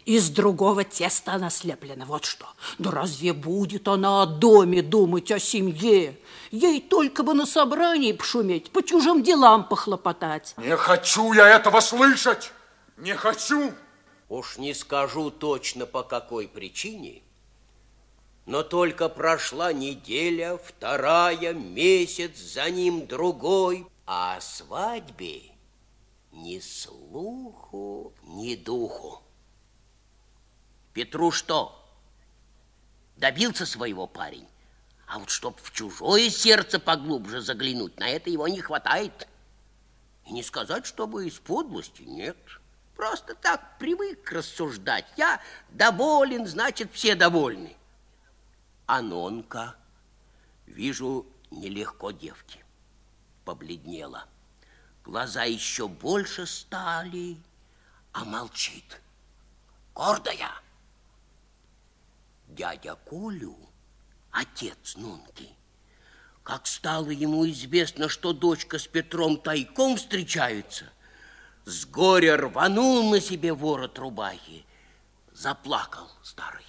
из 0.04 0.30
другого 0.30 0.84
теста 0.84 1.34
она 1.34 1.50
слеплена. 1.50 2.04
Вот 2.04 2.24
что. 2.24 2.46
Да 2.78 2.90
разве 2.90 3.32
будет 3.32 3.88
она 3.88 4.22
о 4.22 4.26
доме 4.26 4.82
думать, 4.82 5.30
о 5.30 5.38
семье? 5.38 6.18
Ей 6.50 6.80
только 6.80 7.22
бы 7.22 7.34
на 7.34 7.46
собрании 7.46 8.12
пошуметь, 8.12 8.70
по 8.70 8.82
чужим 8.82 9.22
делам 9.22 9.68
похлопотать. 9.68 10.54
Не 10.56 10.76
хочу 10.76 11.32
я 11.32 11.48
этого 11.48 11.80
слышать! 11.80 12.52
Не 12.96 13.14
хочу! 13.14 13.72
Уж 14.28 14.58
не 14.58 14.74
скажу 14.74 15.30
точно 15.30 15.86
по 15.86 16.02
какой 16.02 16.48
причине, 16.48 17.22
но 18.48 18.62
только 18.62 19.10
прошла 19.10 19.74
неделя, 19.74 20.56
вторая, 20.56 21.52
месяц, 21.52 22.38
за 22.38 22.70
ним 22.70 23.06
другой, 23.06 23.86
а 24.06 24.36
о 24.36 24.40
свадьбе 24.40 25.42
ни 26.32 26.58
слуху, 26.58 28.14
ни 28.22 28.56
духу. 28.56 29.22
Петру 30.94 31.30
что? 31.30 31.74
Добился 33.18 33.66
своего 33.66 34.06
парень, 34.06 34.48
а 35.06 35.18
вот 35.18 35.28
чтоб 35.28 35.60
в 35.60 35.70
чужое 35.70 36.30
сердце 36.30 36.80
поглубже 36.80 37.42
заглянуть, 37.42 38.00
на 38.00 38.08
это 38.08 38.30
его 38.30 38.48
не 38.48 38.62
хватает. 38.62 39.28
И 40.24 40.32
не 40.32 40.42
сказать, 40.42 40.86
чтобы 40.86 41.26
из 41.26 41.38
подлости, 41.38 42.00
нет. 42.00 42.38
Просто 42.96 43.34
так 43.34 43.78
привык 43.78 44.32
рассуждать. 44.32 45.04
Я 45.18 45.42
доволен, 45.68 46.46
значит, 46.46 46.88
все 46.94 47.14
довольны. 47.14 47.77
А 48.88 49.02
Нонка, 49.02 49.76
вижу, 50.64 51.26
нелегко 51.50 52.10
девки, 52.10 52.64
побледнела. 53.44 54.24
Глаза 55.04 55.44
еще 55.44 55.88
больше 55.88 56.46
стали, 56.46 57.36
а 58.12 58.24
молчит. 58.24 59.02
Гордая. 59.94 60.50
Дядя 62.46 62.94
Колю, 63.04 63.58
отец 64.30 64.96
Нунки, 64.96 65.50
как 66.42 66.66
стало 66.66 67.10
ему 67.10 67.46
известно, 67.50 68.08
что 68.08 68.32
дочка 68.32 68.78
с 68.78 68.86
Петром 68.86 69.36
тайком 69.36 69.98
встречаются, 69.98 70.86
с 71.66 71.84
горя 71.84 72.38
рванул 72.38 73.10
на 73.10 73.20
себе 73.20 73.52
ворот 73.52 73.98
рубахи, 73.98 74.64
заплакал 75.34 76.10
старый. 76.22 76.67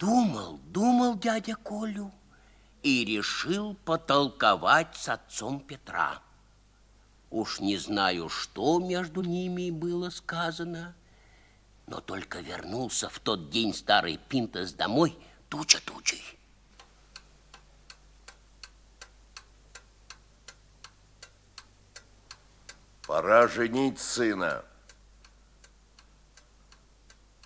Думал, 0.00 0.58
думал 0.64 1.18
дядя 1.18 1.56
Колю 1.56 2.10
и 2.82 3.04
решил 3.04 3.74
потолковать 3.84 4.96
с 4.96 5.10
отцом 5.10 5.60
Петра. 5.60 6.22
Уж 7.28 7.60
не 7.60 7.76
знаю, 7.76 8.30
что 8.30 8.78
между 8.78 9.20
ними 9.20 9.70
было 9.70 10.08
сказано, 10.08 10.96
но 11.86 12.00
только 12.00 12.40
вернулся 12.40 13.10
в 13.10 13.18
тот 13.18 13.50
день 13.50 13.74
старый 13.74 14.16
Пинтас 14.16 14.72
домой 14.72 15.18
туча 15.50 15.82
тучей. 15.84 16.24
Пора 23.06 23.48
женить 23.48 24.00
сына. 24.00 24.64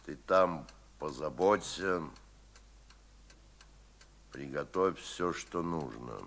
Ты 0.06 0.14
там 0.14 0.68
позаботься, 1.00 2.00
приготовь 4.34 4.98
все, 4.98 5.32
что 5.32 5.62
нужно. 5.62 6.18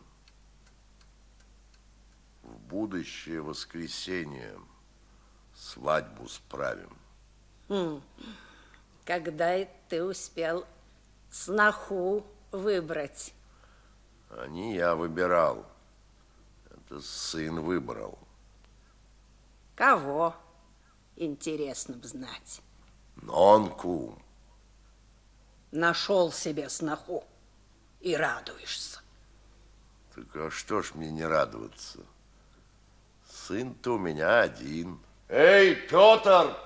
В 2.41 2.58
будущее 2.70 3.41
воскресенье 3.41 4.58
свадьбу 5.54 6.30
справим. 6.30 6.98
Хм. 7.67 8.02
Когда 9.04 9.65
ты 9.89 10.02
успел 10.02 10.65
сноху 11.30 12.26
выбрать? 12.54 13.34
А 14.30 14.48
не 14.48 14.76
я 14.76 14.96
выбирал. 14.96 15.65
Это 16.72 17.02
сын 17.02 17.60
выбрал. 17.60 18.17
Кого? 19.76 20.34
Интересно 21.17 21.98
б 21.98 22.08
знать. 22.08 22.62
Нонку. 23.17 24.17
Нашел 25.72 26.32
себе 26.32 26.70
сноху 26.70 27.26
и 28.02 28.16
радуешься. 28.16 29.02
Так 30.16 30.36
а 30.36 30.52
что 30.52 30.82
ж 30.82 30.94
мне 30.96 31.12
не 31.12 31.26
радоваться? 31.26 32.00
Сын-то 33.30 33.96
у 33.96 33.98
меня 33.98 34.42
один. 34.42 35.00
Эй, 35.30 35.76
Петр, 35.76 36.58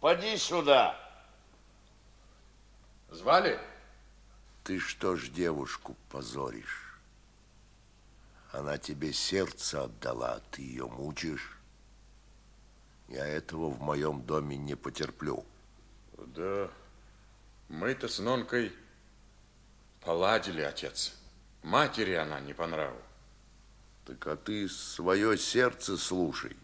поди 0.00 0.36
сюда. 0.36 0.98
Звали? 3.10 3.58
Ты 4.64 4.78
что 4.80 5.16
ж 5.16 5.28
девушку 5.28 5.96
позоришь? 6.10 6.98
Она 8.52 8.78
тебе 8.78 9.12
сердце 9.12 9.84
отдала, 9.84 10.40
ты 10.50 10.62
ее 10.62 10.86
мучишь. 10.86 11.58
Я 13.08 13.26
этого 13.26 13.70
в 13.70 13.80
моем 13.80 14.22
доме 14.22 14.56
не 14.56 14.74
потерплю. 14.74 15.44
Да, 16.16 16.68
мы-то 17.68 18.08
с 18.08 18.18
Нонкой 18.18 18.72
поладили, 20.06 20.62
отец. 20.62 21.12
Матери 21.64 22.12
она 22.12 22.38
не 22.38 22.54
по 22.54 22.68
нраву. 22.68 22.96
Так 24.06 24.24
а 24.28 24.36
ты 24.36 24.68
свое 24.68 25.36
сердце 25.36 25.96
слушай. 25.96 26.56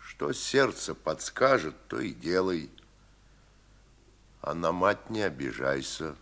Что 0.00 0.32
сердце 0.32 0.96
подскажет, 0.96 1.76
то 1.86 2.00
и 2.00 2.12
делай. 2.12 2.68
А 4.42 4.54
на 4.54 4.72
мать 4.72 5.08
не 5.08 5.22
обижайся. 5.22 6.16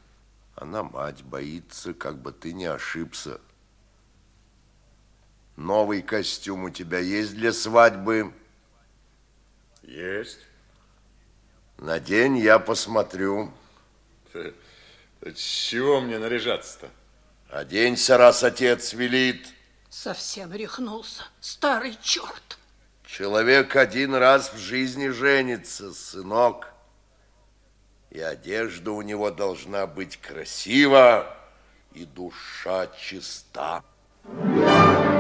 Она 0.56 0.82
мать 0.82 1.22
боится, 1.22 1.94
как 1.94 2.18
бы 2.18 2.32
ты 2.32 2.52
не 2.52 2.66
ошибся. 2.66 3.40
Новый 5.56 6.02
костюм 6.02 6.64
у 6.64 6.70
тебя 6.70 6.98
есть 6.98 7.34
для 7.34 7.54
свадьбы? 7.54 8.34
Есть. 9.82 10.40
Надень, 11.78 12.36
я 12.36 12.58
посмотрю. 12.58 13.50
С 15.22 15.38
чего 15.38 16.00
мне 16.00 16.18
наряжаться-то? 16.18 16.88
Оденься, 17.50 18.16
раз 18.16 18.44
отец 18.44 18.92
велит. 18.92 19.48
Совсем 19.88 20.52
рехнулся, 20.52 21.24
старый 21.40 21.96
черт. 22.02 22.58
Человек 23.06 23.74
один 23.74 24.14
раз 24.14 24.52
в 24.52 24.58
жизни 24.58 25.08
женится, 25.08 25.92
сынок. 25.94 26.72
И 28.10 28.20
одежда 28.20 28.92
у 28.92 29.02
него 29.02 29.30
должна 29.30 29.86
быть 29.86 30.18
красива, 30.18 31.36
и 31.92 32.04
душа 32.04 32.86
чиста. 32.98 33.82
Кто 34.22 35.17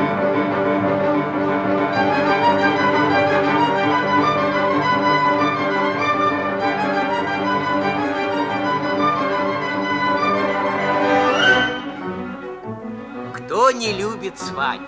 не 13.78 13.92
любит 13.92 14.36
свадьб? 14.38 14.82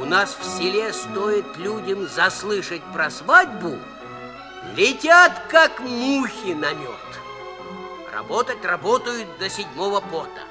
У 0.00 0.04
нас 0.04 0.36
в 0.38 0.44
селе 0.44 0.92
стоит 0.92 1.56
людям 1.56 2.06
заслышать 2.06 2.82
про 2.92 3.10
свадьбу, 3.10 3.76
летят 4.76 5.32
как 5.48 5.80
мухи 5.80 6.52
на 6.52 6.72
мед. 6.72 6.90
Работать 8.12 8.64
работают 8.64 9.26
до 9.38 9.50
седьмого 9.50 10.00
пота, 10.00 10.42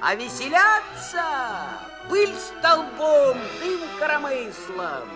а 0.00 0.14
веселятся 0.14 1.24
пыль 2.08 2.34
столбом, 2.36 3.36
дым 3.60 3.80
коромыслом. 3.98 5.08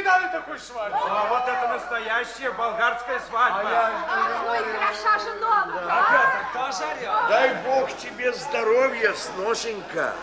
Видали 0.00 0.32
такой 0.32 0.58
свадьбы. 0.58 0.98
А 0.98 1.26
вот 1.28 1.48
это 1.48 1.68
настоящая 1.68 2.50
болгарская 2.52 3.20
свадьба. 3.20 3.90
Ой, 4.48 4.58
хороша 4.58 5.18
же 5.18 5.34
новая. 5.34 5.84
А 5.88 6.52
Петр, 6.52 6.66
тоже 6.66 6.90
орел? 6.90 7.28
Дай 7.28 7.54
Бог 7.64 7.96
тебе 7.96 8.32
здоровья, 8.32 9.12
сношенька, 9.14 10.14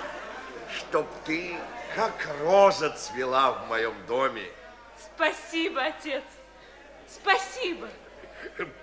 чтоб 0.76 1.08
ты 1.26 1.58
как 1.96 2.13
роза 2.42 2.90
цвела 2.92 3.52
в 3.52 3.68
моем 3.68 3.94
доме. 4.08 4.50
Спасибо, 5.16 5.84
отец. 5.84 6.24
Спасибо. 7.08 7.88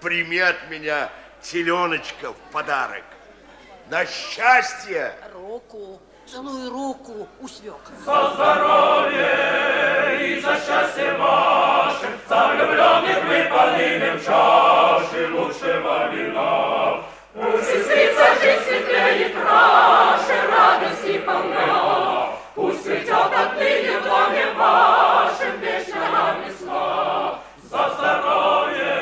Прими 0.01 0.39
от 0.39 0.69
меня 0.71 1.11
теленочка 1.43 2.33
в 2.33 2.37
подарок. 2.53 3.05
На 3.89 4.07
счастье! 4.07 5.15
Руку, 5.35 6.01
целую 6.27 6.71
руку 6.71 7.29
у 7.41 7.49
свекра. 7.49 7.95
За 8.05 8.35
здоровье 8.35 9.29
и 10.21 10.41
за 10.41 10.55
счастье 10.55 11.13
ваше, 11.19 12.07
за 12.29 12.49
влюбленных 12.49 13.25
мы 13.25 13.49
поднимем 13.51 14.19
чаши 14.25 15.29
лучшего 15.33 16.09
вина. 16.13 17.03
Пусть 17.35 17.71
искрится 17.71 18.27
жизнь 18.41 18.65
светлее 18.65 19.29
и 19.29 19.33
краше, 19.33 20.37
радости 20.51 21.19
полна. 21.19 22.29
Пусть 22.55 22.85
цветет 22.85 23.11
отныне 23.13 23.99
в 23.99 24.05
доме 24.05 24.47
вашем 24.57 25.61
вечная 25.61 26.37
весна. 26.47 27.39
За 27.71 27.91
здоровье 27.97 28.95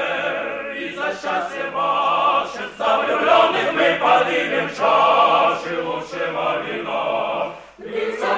и 0.78 0.94
за 0.96 1.08
счастье 1.12 1.70
ваше, 1.74 2.62
за 2.78 2.98
влюбленных 2.98 3.72
мы 3.74 3.98
поднимем 4.00 4.68
чаши 4.70 5.82
лучшего 5.82 6.62
вина. 6.62 7.11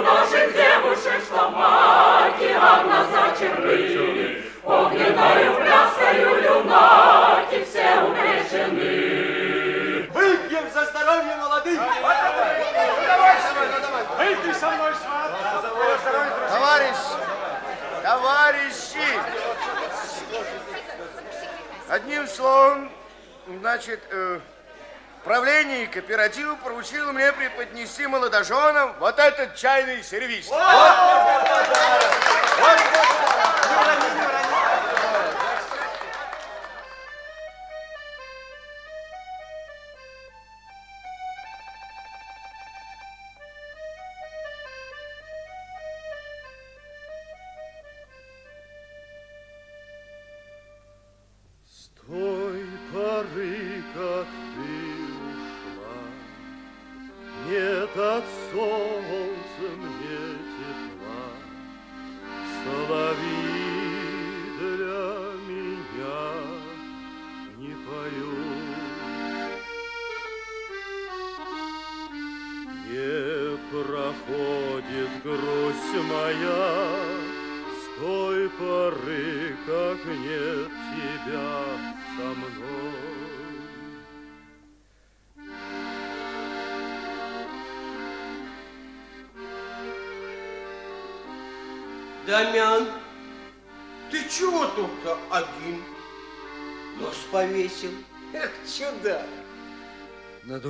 Наших 0.03 0.53
девушек, 0.53 1.23
что 1.25 1.49
маки 1.51 2.53
от 2.53 2.87
нас 2.87 3.07
зачерны, 3.11 4.43
Огненною 4.65 5.55
пляскою 5.57 6.43
люнаки 6.43 7.65
все 7.65 8.01
увлечены. 8.03 10.09
Выпьем 10.13 10.71
за 10.73 10.85
здоровье 10.87 11.37
молодых. 11.37 11.81
Выпей 14.19 14.55
со 14.55 14.71
мной, 14.71 14.93
сват. 14.95 15.31
Товарищ, 16.49 16.97
товарищи! 18.03 19.09
Одним 21.89 22.27
словом, 22.27 22.91
значит, 23.61 24.01
э, 24.11 24.41
правление 25.25 25.87
кооператива 25.87 26.55
поручило 26.57 27.11
мне 27.13 27.33
преподнести 27.33 28.07
молодоженам 28.07 28.95
вот 29.01 29.19
этот 29.19 29.57
чайный 29.57 30.03
сервиз. 30.03 30.47
С 30.47 30.51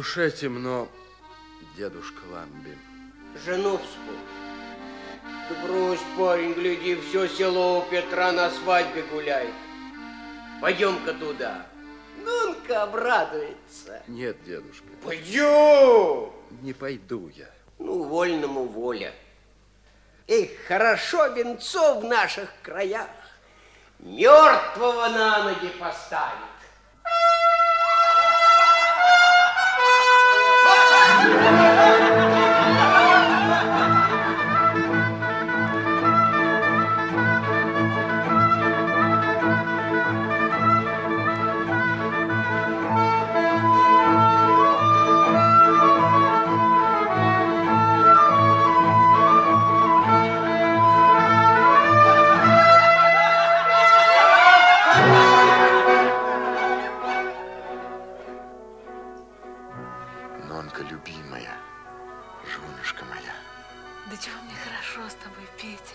душе 0.05 0.31
темно, 0.31 0.87
дедушка 1.79 2.21
Ламби. 2.31 2.77
Жену 3.43 3.79
вспомни. 3.79 4.21
Да 5.49 5.67
брось, 5.67 6.01
парень, 6.19 6.53
гляди, 6.53 6.97
все 6.97 7.27
село 7.27 7.79
у 7.79 7.90
Петра 7.90 8.31
на 8.33 8.51
свадьбе 8.51 9.03
гуляет. 9.11 9.55
Пойдем-ка 10.61 11.14
туда. 11.14 11.67
Нунка 12.23 12.83
обрадуется. 12.83 14.03
Нет, 14.07 14.37
дедушка. 14.45 14.85
Пойдем. 15.03 16.31
Не 16.61 16.75
пойду 16.75 17.31
я. 17.35 17.49
Ну, 17.79 18.03
вольному 18.03 18.64
воля. 18.64 19.14
Эх, 20.29 20.51
хорошо 20.69 21.29
венцо 21.29 21.99
в 22.01 22.05
наших 22.05 22.51
краях. 22.62 23.09
Мертвого 24.01 25.09
на 25.09 25.45
ноги 25.45 25.69
поставит. 25.81 26.54
Thank 31.32 32.08
you. 32.08 32.13
Мне 64.55 64.61
хорошо 64.62 65.09
с 65.09 65.14
тобой, 65.14 65.47
Петя. 65.57 65.95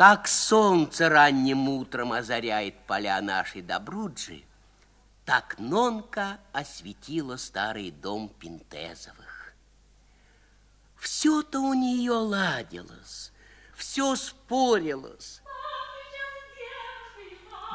Как 0.00 0.28
солнце 0.28 1.10
ранним 1.10 1.68
утром 1.68 2.14
озаряет 2.14 2.74
поля 2.86 3.20
нашей 3.20 3.60
Добруджи, 3.60 4.44
так 5.26 5.58
Нонка 5.58 6.38
осветила 6.54 7.36
старый 7.36 7.90
дом 7.90 8.30
Пинтезовых. 8.30 9.52
Все-то 10.96 11.60
у 11.60 11.74
нее 11.74 12.12
ладилось, 12.12 13.30
все 13.76 14.16
спорилось. 14.16 15.42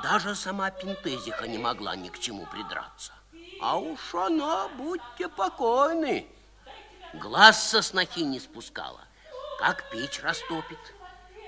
Даже 0.01 0.33
сама 0.33 0.71
Пинтезиха 0.71 1.47
не 1.47 1.59
могла 1.59 1.95
ни 1.95 2.09
к 2.09 2.17
чему 2.17 2.47
придраться. 2.47 3.13
А 3.61 3.77
уж 3.77 4.15
она, 4.15 4.67
будьте 4.69 5.29
покойны, 5.29 6.27
глаз 7.13 7.69
со 7.69 7.83
снохи 7.83 8.21
не 8.21 8.39
спускала, 8.39 9.01
как 9.59 9.87
печь 9.91 10.21
растопит, 10.23 10.79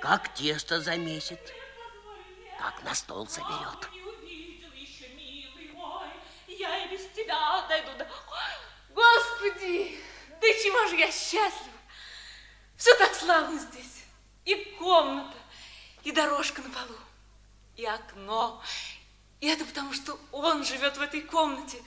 как 0.02 0.34
тесто 0.34 0.80
замесит, 0.80 1.40
как 2.60 2.84
на 2.84 2.94
стол 2.96 3.28
соберет. 3.28 3.90
Я 6.48 6.86
и 6.86 6.90
без 6.90 7.08
тебя 7.16 7.66
дойду 7.68 7.92
до... 7.98 8.08
Господи, 8.94 10.00
да 10.42 10.48
чего 10.48 10.88
же 10.88 10.96
я 10.98 11.12
счастлива. 11.12 11.78
Все 12.76 12.96
так 12.96 13.14
славно 13.16 13.60
здесь. 13.60 14.04
И 14.46 14.56
комната, 14.80 15.38
и 16.04 16.12
дорожка 16.12 16.62
на 16.62 16.70
полу, 16.70 16.98
и 17.76 17.86
окно. 17.86 18.62
И 19.42 19.48
это 19.48 19.66
потому, 19.66 19.94
что 19.94 20.20
он 20.32 20.64
живет 20.64 20.98
в 20.98 21.02
этой 21.02 21.22
комнате, 21.22 21.82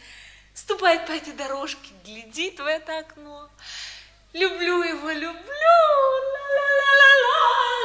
ступает 0.54 1.06
по 1.06 1.12
этой 1.12 1.32
дорожке, 1.32 1.92
глядит 2.04 2.60
в 2.60 2.66
это 2.66 2.98
окно. 2.98 3.50
Люблю 4.32 4.82
его, 4.82 5.10
люблю. 5.10 6.20
И 6.60 7.79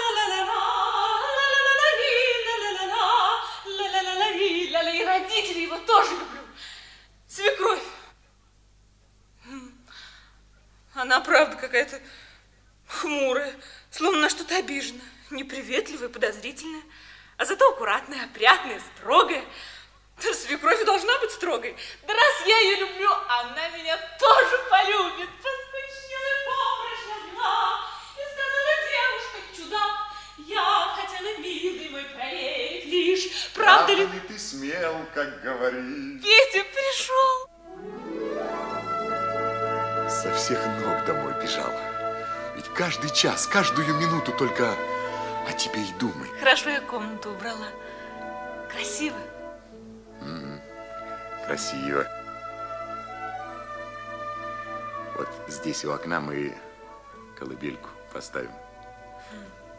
родителей 5.35 5.63
его 5.63 5.77
тоже 5.79 6.11
люблю. 6.11 6.41
Свекровь. 7.27 7.83
Она, 10.93 11.19
правда, 11.19 11.57
какая-то 11.57 11.99
хмурая, 12.87 13.53
словно 13.91 14.21
на 14.21 14.29
что-то 14.29 14.57
обижена, 14.57 15.01
неприветливая, 15.29 16.07
подозрительная, 16.07 16.83
а 17.37 17.45
зато 17.45 17.69
аккуратная, 17.69 18.23
опрятная, 18.23 18.81
строгая. 18.95 19.43
Да 20.23 20.33
свекровь 20.33 20.85
должна 20.85 21.19
быть 21.19 21.31
строгой. 21.31 21.75
Да 22.07 22.13
раз 22.13 22.47
я 22.47 22.57
ее 22.59 22.77
люблю, 22.77 23.11
она 23.11 23.67
меня 23.69 23.97
тоже 24.17 24.57
полюбит. 24.69 25.29
Поскучнела 25.43 26.29
и 26.31 26.45
попрочь 26.45 27.27
легла, 27.27 27.81
и 28.15 28.23
сказала 28.31 28.73
девушка, 28.89 29.57
чудак, 29.57 29.91
я 30.47 30.95
хотела, 30.95 31.37
милый 31.39 31.89
мой, 31.89 32.03
проверить 32.05 32.54
правда 33.53 33.93
ли... 33.93 34.05
ли 34.05 34.19
ты 34.27 34.37
смел, 34.39 34.95
как 35.13 35.41
говоришь? 35.41 36.21
Петя 36.23 36.63
пришел. 36.73 37.49
Со 40.09 40.33
всех 40.35 40.59
ног 40.81 41.05
домой 41.05 41.33
бежал. 41.41 41.71
Ведь 42.55 42.67
каждый 42.73 43.09
час, 43.09 43.47
каждую 43.47 43.93
минуту 43.95 44.31
только 44.31 44.75
о 45.47 45.53
тебе 45.53 45.81
и 45.81 45.93
думай. 45.99 46.29
Хорошо 46.39 46.69
я 46.69 46.81
комнату 46.81 47.31
убрала. 47.31 47.67
Красиво. 48.71 49.17
М, 50.21 50.61
Красиво. 51.45 52.05
Вот 55.15 55.29
здесь 55.47 55.85
у 55.85 55.91
окна 55.91 56.19
мы 56.19 56.55
колыбельку 57.37 57.89
поставим. 58.11 58.51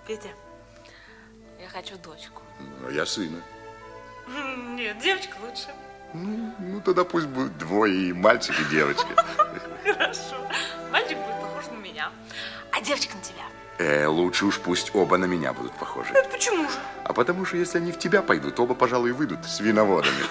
Петя, 0.06 0.28
я 1.60 1.68
хочу 1.68 1.96
дочку. 1.98 2.42
Но 2.80 2.90
я 2.90 3.06
сына. 3.06 3.40
Нет, 4.74 4.98
девочка 4.98 5.36
лучше. 5.40 5.68
Ну, 6.12 6.54
ну 6.58 6.80
тогда 6.80 7.04
пусть 7.04 7.26
будет 7.26 7.56
двое, 7.58 8.10
и 8.10 8.12
мальчик, 8.12 8.54
и 8.60 8.64
девочка. 8.70 9.08
Хорошо. 9.84 10.36
Мальчик 10.90 11.18
будет 11.18 11.40
похож 11.40 11.66
на 11.66 11.76
меня, 11.76 12.10
а 12.72 12.80
девочка 12.80 13.16
на 13.16 13.22
тебя. 13.22 13.44
Э, 13.78 14.06
лучше 14.06 14.46
уж 14.46 14.58
пусть 14.58 14.94
оба 14.94 15.18
на 15.18 15.26
меня 15.26 15.52
будут 15.52 15.72
похожи. 15.72 16.12
Это 16.14 16.28
почему 16.30 16.64
же? 16.64 16.76
А 17.04 17.12
потому 17.12 17.44
что 17.44 17.58
если 17.58 17.78
они 17.78 17.92
в 17.92 17.98
тебя 17.98 18.22
пойдут, 18.22 18.58
оба, 18.58 18.74
пожалуй, 18.74 19.12
выйдут 19.12 19.44
с 19.44 19.60
виноводами. 19.60 20.24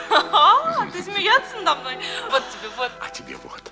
Ты 0.92 1.04
смеяться 1.04 1.58
надо 1.62 1.82
мной. 1.82 1.98
Вот 2.32 2.44
тебе, 2.50 2.70
вот. 2.78 2.92
А 3.00 3.10
тебе. 3.10 3.38
Вот. 3.44 3.65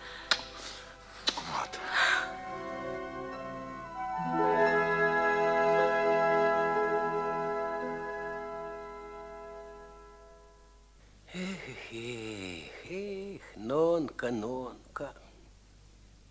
Нонка, 14.32 14.32
Нонка. 14.32 15.14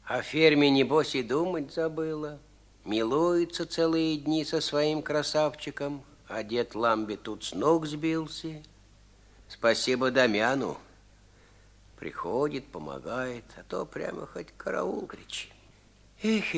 О 0.05 0.23
ферме, 0.23 0.71
небось, 0.71 1.15
и 1.15 1.23
думать 1.23 1.73
забыла. 1.73 2.39
Милуется 2.85 3.67
целые 3.67 4.17
дни 4.17 4.45
со 4.45 4.61
своим 4.61 5.03
красавчиком, 5.03 6.03
а 6.29 6.43
дед 6.43 6.75
Ламби 6.75 7.17
тут 7.17 7.45
с 7.45 7.55
ног 7.55 7.87
сбился. 7.87 8.63
Спасибо 9.49 10.11
Дамяну. 10.11 10.79
Приходит, 11.97 12.67
помогает, 12.67 13.45
а 13.57 13.63
то 13.63 13.87
прямо 13.87 14.27
хоть 14.27 14.49
караул 14.57 15.07
кричи. 15.07 15.51
Эх, 16.23 16.55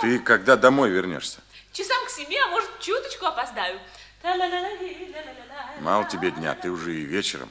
Ты 0.00 0.20
когда 0.20 0.56
домой 0.56 0.90
вернешься? 0.90 1.40
Часам 1.72 2.04
к 2.06 2.10
семи, 2.10 2.36
а 2.38 2.48
может, 2.48 2.70
чуточку 2.80 3.26
опоздаю. 3.26 3.80
Мало 5.80 6.04
тебе 6.04 6.30
дня, 6.30 6.54
ты 6.54 6.70
уже 6.70 6.94
и 6.94 7.04
вечером. 7.04 7.48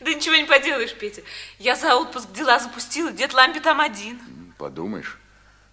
Да 0.00 0.12
ничего 0.12 0.36
не 0.36 0.44
поделаешь, 0.44 0.94
Петя. 0.94 1.22
Я 1.58 1.76
за 1.76 1.96
отпуск 1.96 2.30
дела 2.32 2.58
запустила, 2.58 3.12
дед 3.12 3.34
Лампи 3.34 3.60
там 3.60 3.80
один. 3.80 4.20
Подумаешь, 4.58 5.18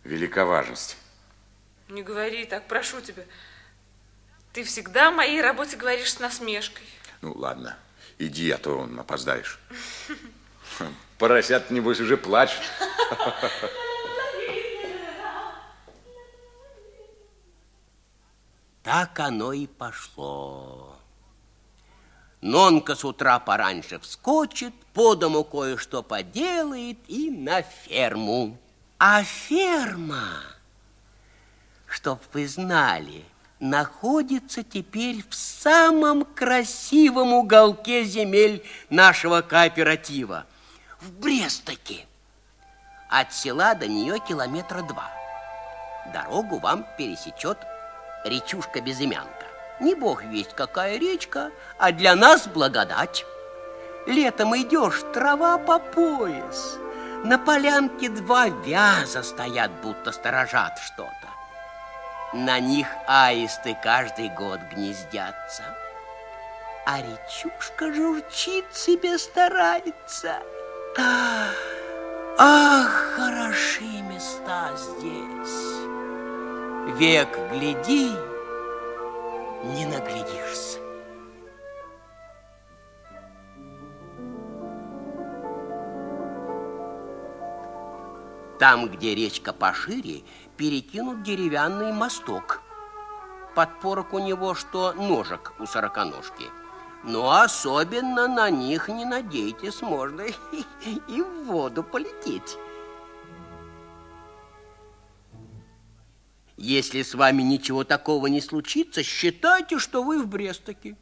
велика 0.04 0.46
важность. 0.46 0.98
Не 1.90 2.04
говори 2.04 2.46
так, 2.46 2.68
прошу 2.68 3.02
тебя. 3.02 3.24
Ты 4.54 4.64
всегда 4.64 5.10
о 5.10 5.12
моей 5.12 5.42
работе 5.42 5.78
говоришь 5.78 6.14
с 6.14 6.20
насмешкой. 6.20 6.86
Ну, 7.22 7.34
ладно, 7.34 7.78
иди, 8.18 8.50
а 8.52 8.58
то 8.58 8.78
он 8.78 9.00
опоздаешь. 9.00 9.60
Поросят, 11.18 11.72
небось, 11.72 12.00
уже 12.00 12.18
плачут. 12.18 12.62
Так 18.88 19.20
оно 19.20 19.52
и 19.52 19.68
пошло. 19.68 20.96
Нонка 22.40 22.96
с 22.96 23.04
утра 23.04 23.38
пораньше 23.38 24.00
вскочит, 24.00 24.74
по 24.94 25.14
дому 25.14 25.44
кое-что 25.44 26.02
поделает 26.02 26.98
и 27.10 27.30
на 27.30 27.64
ферму. 27.64 28.58
А 28.98 29.24
ферма, 29.24 30.40
чтоб 31.86 32.22
вы 32.32 32.48
знали, 32.48 33.26
находится 33.60 34.64
теперь 34.64 35.22
в 35.30 35.36
самом 35.36 36.24
красивом 36.24 37.34
уголке 37.34 38.06
земель 38.06 38.66
нашего 38.90 39.42
кооператива, 39.42 40.46
в 41.02 41.12
Брестоке. 41.12 42.06
От 43.10 43.34
села 43.34 43.76
до 43.76 43.90
нее 43.90 44.20
километра 44.26 44.82
два. 44.82 45.12
Дорогу 46.14 46.60
вам 46.60 46.86
пересечет 46.98 47.58
речушка 48.28 48.82
Безымянка. 48.82 49.46
Не 49.80 49.96
бог 49.96 50.24
весть 50.24 50.54
какая 50.56 50.98
речка, 50.98 51.52
а 51.78 51.92
для 51.92 52.16
нас 52.16 52.48
благодать. 52.48 53.26
Летом 54.08 54.56
идешь, 54.58 55.04
трава 55.14 55.58
по 55.58 55.80
пояс. 55.80 56.78
На 57.24 57.38
полянке 57.38 58.10
два 58.10 58.48
вяза 58.48 59.24
стоят, 59.24 59.72
будто 59.82 60.12
сторожат 60.12 60.78
что-то. 60.80 61.14
На 62.34 62.60
них 62.60 62.88
аисты 63.08 63.78
каждый 63.84 64.30
год 64.30 64.60
гнездятся. 64.72 65.64
А 66.86 67.00
речушка 67.02 67.94
журчит 67.94 68.66
себе, 68.74 69.18
старается. 69.18 70.40
Ах, 72.40 72.92
хороши 73.16 73.84
места 73.84 74.72
здесь. 74.76 75.97
Век 76.96 77.38
гляди, 77.52 78.12
не 79.66 79.86
наглядишься. 79.86 80.80
Там, 88.58 88.88
где 88.88 89.14
речка 89.16 89.52
пошире, 89.52 90.24
перекинут 90.56 91.24
деревянный 91.24 91.92
мосток. 91.92 92.62
Подпорок 93.54 94.14
у 94.14 94.20
него, 94.20 94.56
что 94.56 94.94
ножек 94.94 95.52
у 95.60 95.66
сороконожки. 95.66 96.46
Но 97.04 97.32
особенно 97.32 98.30
на 98.30 98.50
них 98.50 98.88
не 98.88 99.04
надейтесь, 99.04 99.82
можно 99.82 100.22
и 101.10 101.22
в 101.22 101.44
воду 101.44 101.84
полететь. 101.84 102.58
Если 106.58 107.04
с 107.04 107.14
вами 107.14 107.44
ничего 107.44 107.84
такого 107.84 108.28
не 108.28 108.42
случится, 108.42 109.04
считайте, 109.04 109.78
что 109.78 110.04
вы 110.04 110.24
в 110.24 110.28
Брестоке. 110.28 110.98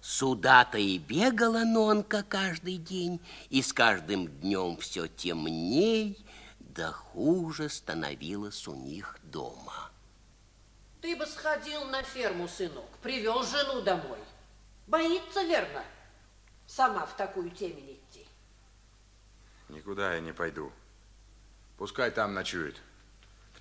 Сюда-то 0.00 0.78
и 0.78 0.98
бегала 0.98 1.64
Нонка 1.64 2.22
каждый 2.22 2.78
день, 2.78 3.20
и 3.50 3.62
с 3.62 3.72
каждым 3.72 4.26
днем 4.26 4.78
все 4.78 5.06
темней, 5.06 6.18
да 6.58 6.90
хуже 6.90 7.68
становилось 7.68 8.66
у 8.66 8.74
них 8.74 9.18
дома. 9.22 9.90
Ты 11.02 11.16
бы 11.16 11.26
сходил 11.26 11.84
на 11.84 12.02
ферму, 12.02 12.48
сынок, 12.48 12.88
привел 13.02 13.42
жену 13.44 13.82
домой. 13.82 14.18
Боится, 14.86 15.42
верно, 15.42 15.84
сама 16.66 17.04
в 17.06 17.16
такую 17.16 17.50
темень 17.50 18.00
идти. 18.00 18.26
Никуда 19.68 20.14
я 20.14 20.20
не 20.20 20.32
пойду. 20.32 20.72
Пускай 21.76 22.10
там 22.10 22.34
ночует. 22.34 22.80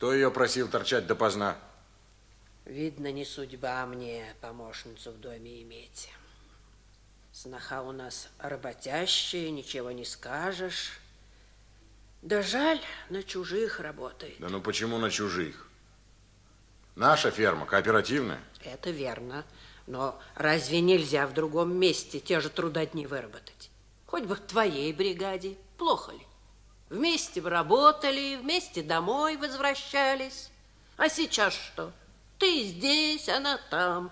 Кто 0.01 0.15
ее 0.15 0.31
просил 0.31 0.67
торчать 0.67 1.05
допоздна? 1.05 1.55
Видно, 2.65 3.11
не 3.11 3.23
судьба 3.23 3.85
мне 3.85 4.25
помощницу 4.41 5.11
в 5.11 5.19
доме 5.19 5.61
иметь. 5.61 6.09
Сноха 7.31 7.83
у 7.83 7.91
нас 7.91 8.29
работящая, 8.39 9.51
ничего 9.51 9.91
не 9.91 10.03
скажешь. 10.03 10.99
Да 12.23 12.41
жаль, 12.41 12.81
на 13.11 13.21
чужих 13.21 13.79
работает. 13.79 14.37
Да 14.39 14.49
ну 14.49 14.59
почему 14.59 14.97
на 14.97 15.11
чужих? 15.11 15.69
Наша 16.95 17.29
ферма 17.29 17.67
кооперативная. 17.67 18.39
Это 18.63 18.89
верно. 18.89 19.45
Но 19.85 20.19
разве 20.33 20.81
нельзя 20.81 21.27
в 21.27 21.35
другом 21.35 21.77
месте 21.77 22.19
те 22.19 22.39
же 22.39 22.49
трудодни 22.49 23.05
выработать? 23.05 23.69
Хоть 24.07 24.23
бы 24.23 24.33
в 24.33 24.39
твоей 24.39 24.91
бригаде. 24.93 25.57
Плохо 25.77 26.13
ли? 26.13 26.25
Вместе 26.91 27.39
работали, 27.39 28.35
вместе 28.35 28.83
домой 28.83 29.37
возвращались. 29.37 30.49
А 30.97 31.07
сейчас 31.07 31.53
что? 31.53 31.93
Ты 32.37 32.65
здесь, 32.65 33.29
она 33.29 33.57
там. 33.69 34.11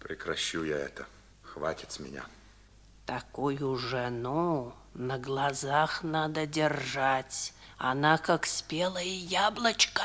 Прекращу 0.00 0.64
я 0.64 0.78
это. 0.78 1.06
Хватит 1.42 1.92
с 1.92 1.98
меня. 1.98 2.24
Такую 3.04 3.76
жену 3.76 4.72
на 4.94 5.18
глазах 5.18 6.02
надо 6.02 6.46
держать. 6.46 7.52
Она 7.76 8.16
как 8.16 8.46
спелое 8.46 9.02
яблочко. 9.02 10.04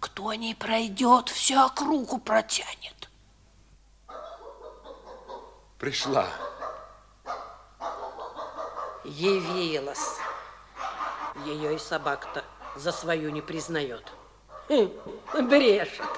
Кто 0.00 0.34
не 0.34 0.56
пройдет, 0.56 1.28
всю 1.28 1.60
округу 1.60 2.18
протянет. 2.18 3.08
Пришла. 5.78 6.26
Явилась. 9.04 10.18
Ее 11.44 11.74
и 11.74 11.78
собака-то 11.78 12.44
за 12.76 12.92
свою 12.92 13.30
не 13.30 13.40
признает. 13.40 14.12
Хм, 14.68 14.90
брешет. 15.48 16.08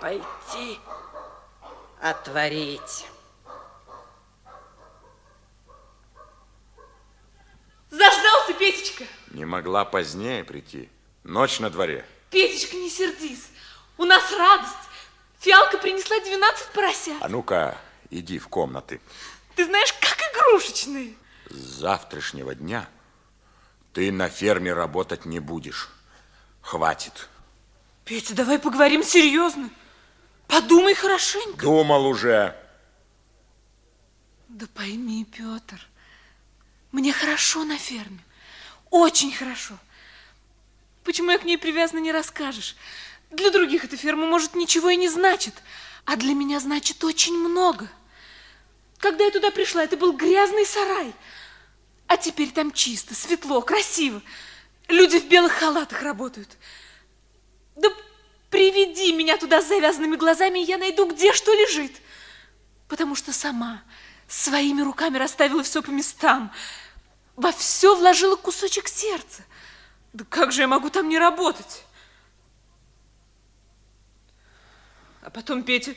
Пойти 0.00 0.80
отворить. 2.00 3.06
Заждался, 7.90 8.52
Петечка? 8.58 9.04
Не 9.30 9.44
могла 9.44 9.84
позднее 9.84 10.44
прийти. 10.44 10.88
Ночь 11.22 11.60
на 11.60 11.70
дворе. 11.70 12.04
Петечка, 12.30 12.76
не 12.76 12.90
сердись. 12.90 13.48
У 13.96 14.04
нас 14.04 14.30
радость. 14.32 14.74
Фиалка 15.38 15.78
принесла 15.78 16.18
12 16.20 16.68
поросят. 16.72 17.14
А 17.20 17.28
ну-ка, 17.28 17.78
иди 18.10 18.38
в 18.38 18.48
комнаты. 18.48 19.00
Ты 19.54 19.64
знаешь, 19.64 19.92
как 19.94 20.18
игрушечные. 20.32 21.14
С 21.50 21.54
завтрашнего 21.54 22.54
дня 22.54 22.88
ты 23.92 24.10
на 24.10 24.28
ферме 24.28 24.72
работать 24.72 25.24
не 25.24 25.40
будешь. 25.40 25.90
Хватит. 26.60 27.28
Петя, 28.04 28.34
давай 28.34 28.58
поговорим 28.58 29.02
серьезно. 29.02 29.70
Подумай 30.46 30.94
хорошенько. 30.94 31.62
Думал 31.62 32.06
уже. 32.06 32.56
Да 34.48 34.66
пойми, 34.74 35.24
Петр, 35.24 35.86
мне 36.92 37.12
хорошо 37.12 37.64
на 37.64 37.76
ферме. 37.76 38.20
Очень 38.90 39.32
хорошо. 39.32 39.74
Почему 41.02 41.32
я 41.32 41.38
к 41.38 41.44
ней 41.44 41.58
привязана, 41.58 41.98
не 41.98 42.12
расскажешь. 42.12 42.76
Для 43.30 43.50
других 43.50 43.84
эта 43.84 43.96
ферма, 43.96 44.26
может, 44.26 44.54
ничего 44.54 44.90
и 44.90 44.96
не 44.96 45.08
значит, 45.08 45.54
а 46.04 46.16
для 46.16 46.34
меня 46.34 46.60
значит 46.60 47.02
очень 47.02 47.36
много. 47.36 47.88
Когда 49.04 49.24
я 49.24 49.30
туда 49.30 49.50
пришла, 49.50 49.84
это 49.84 49.98
был 49.98 50.14
грязный 50.14 50.64
сарай. 50.64 51.12
А 52.06 52.16
теперь 52.16 52.50
там 52.52 52.72
чисто, 52.72 53.14
светло, 53.14 53.60
красиво. 53.60 54.22
Люди 54.88 55.18
в 55.18 55.28
белых 55.28 55.52
халатах 55.52 56.00
работают. 56.00 56.56
Да 57.76 57.90
приведи 58.48 59.12
меня 59.12 59.36
туда 59.36 59.60
с 59.60 59.68
завязанными 59.68 60.16
глазами, 60.16 60.60
и 60.60 60.64
я 60.64 60.78
найду, 60.78 61.06
где 61.06 61.34
что 61.34 61.52
лежит. 61.52 61.92
Потому 62.88 63.14
что 63.14 63.34
сама 63.34 63.82
своими 64.26 64.80
руками 64.80 65.18
расставила 65.18 65.62
все 65.62 65.82
по 65.82 65.90
местам. 65.90 66.50
Во 67.36 67.52
все 67.52 67.94
вложила 67.96 68.36
кусочек 68.36 68.88
сердца. 68.88 69.42
Да 70.14 70.24
как 70.30 70.50
же 70.50 70.62
я 70.62 70.66
могу 70.66 70.88
там 70.88 71.10
не 71.10 71.18
работать? 71.18 71.84
А 75.20 75.28
потом, 75.28 75.62
Петя, 75.62 75.94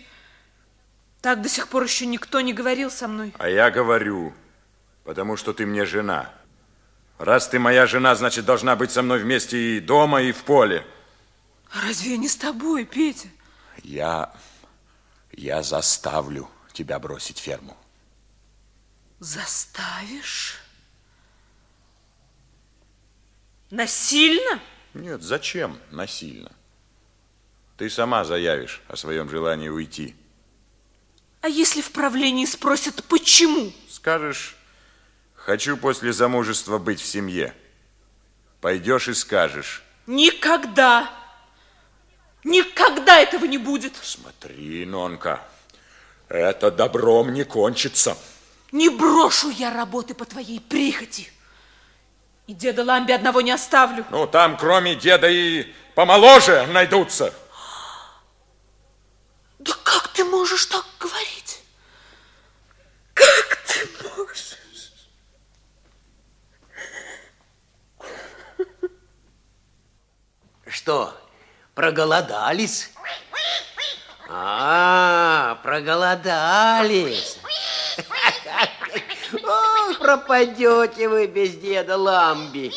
так 1.22 1.41
до 1.41 1.49
сих 1.49 1.68
пор 1.68 1.84
еще 1.84 2.05
никто 2.05 2.41
не 2.41 2.53
говорил 2.53 2.91
со 2.91 3.07
мной. 3.07 3.34
А 3.38 3.49
я 3.49 3.72
говорю, 3.72 4.34
потому 5.03 5.38
что 5.38 5.53
ты 5.53 5.65
мне 5.65 5.86
жена. 5.86 6.32
Раз 7.18 7.47
ты 7.47 7.59
моя 7.59 7.88
жена, 7.88 8.15
значит, 8.15 8.45
должна 8.45 8.76
быть 8.76 8.91
со 8.91 9.01
мной 9.01 9.20
вместе 9.20 9.78
и 9.78 9.80
дома, 9.80 10.22
и 10.22 10.32
в 10.32 10.43
поле. 10.43 10.86
А 11.72 11.82
разве 11.82 12.11
я 12.11 12.18
не 12.18 12.30
с 12.30 12.36
тобой, 12.36 12.86
Петя? 12.86 13.28
Я... 13.84 14.32
я 15.32 15.63
заставлю 15.63 16.49
тебя 16.74 16.99
бросить 16.99 17.39
ферму. 17.39 17.76
Заставишь? 19.20 20.59
Насильно? 23.72 24.59
Нет, 24.93 25.24
зачем 25.24 25.80
насильно? 25.89 26.51
Ты 27.78 27.89
сама 27.89 28.24
заявишь 28.24 28.82
о 28.88 28.95
своем 28.95 29.30
желании 29.30 29.70
уйти. 29.70 30.15
А 31.47 31.49
если 31.49 31.79
в 31.79 31.93
правлении 31.93 32.43
спросят, 32.43 33.05
почему? 33.05 33.71
Скажешь, 33.89 34.57
хочу 35.33 35.77
после 35.77 36.11
замужества 36.11 36.77
быть 36.77 36.99
в 36.99 37.05
семье. 37.05 37.53
Пойдешь 38.59 39.07
и 39.07 39.13
скажешь. 39.13 39.81
Никогда. 40.07 41.09
Никогда 42.43 43.21
этого 43.21 43.45
не 43.45 43.57
будет. 43.57 43.93
Смотри, 44.01 44.85
Нонка, 44.85 45.41
это 46.27 46.69
добром 46.69 47.33
не 47.33 47.45
кончится. 47.45 48.17
Не 48.73 48.89
брошу 48.89 49.49
я 49.49 49.73
работы 49.73 50.15
по 50.15 50.25
твоей 50.25 50.59
прихоти. 50.59 51.31
И 52.47 52.53
деда 52.53 52.83
Ламби 52.83 53.13
одного 53.13 53.39
не 53.39 53.51
оставлю. 53.51 54.05
Ну, 54.09 54.27
там 54.27 54.57
кроме 54.57 54.95
деда 54.95 55.29
и 55.29 55.65
помоложе 55.95 56.67
найдутся. 56.73 57.33
Да 59.68 59.74
как 59.84 60.07
ты 60.09 60.24
можешь 60.24 60.65
так 60.65 60.86
говорить? 60.99 61.61
Как 63.13 63.57
ты 63.68 63.89
можешь? 64.03 64.55
Что, 70.68 71.13
проголодались? 71.76 72.91
А, 74.30 75.59
проголодались. 75.63 77.38
О, 79.43 79.93
пропадете 79.99 81.09
вы 81.09 81.28
без 81.28 81.55
деда 81.55 81.97
Ламби. 81.97 82.74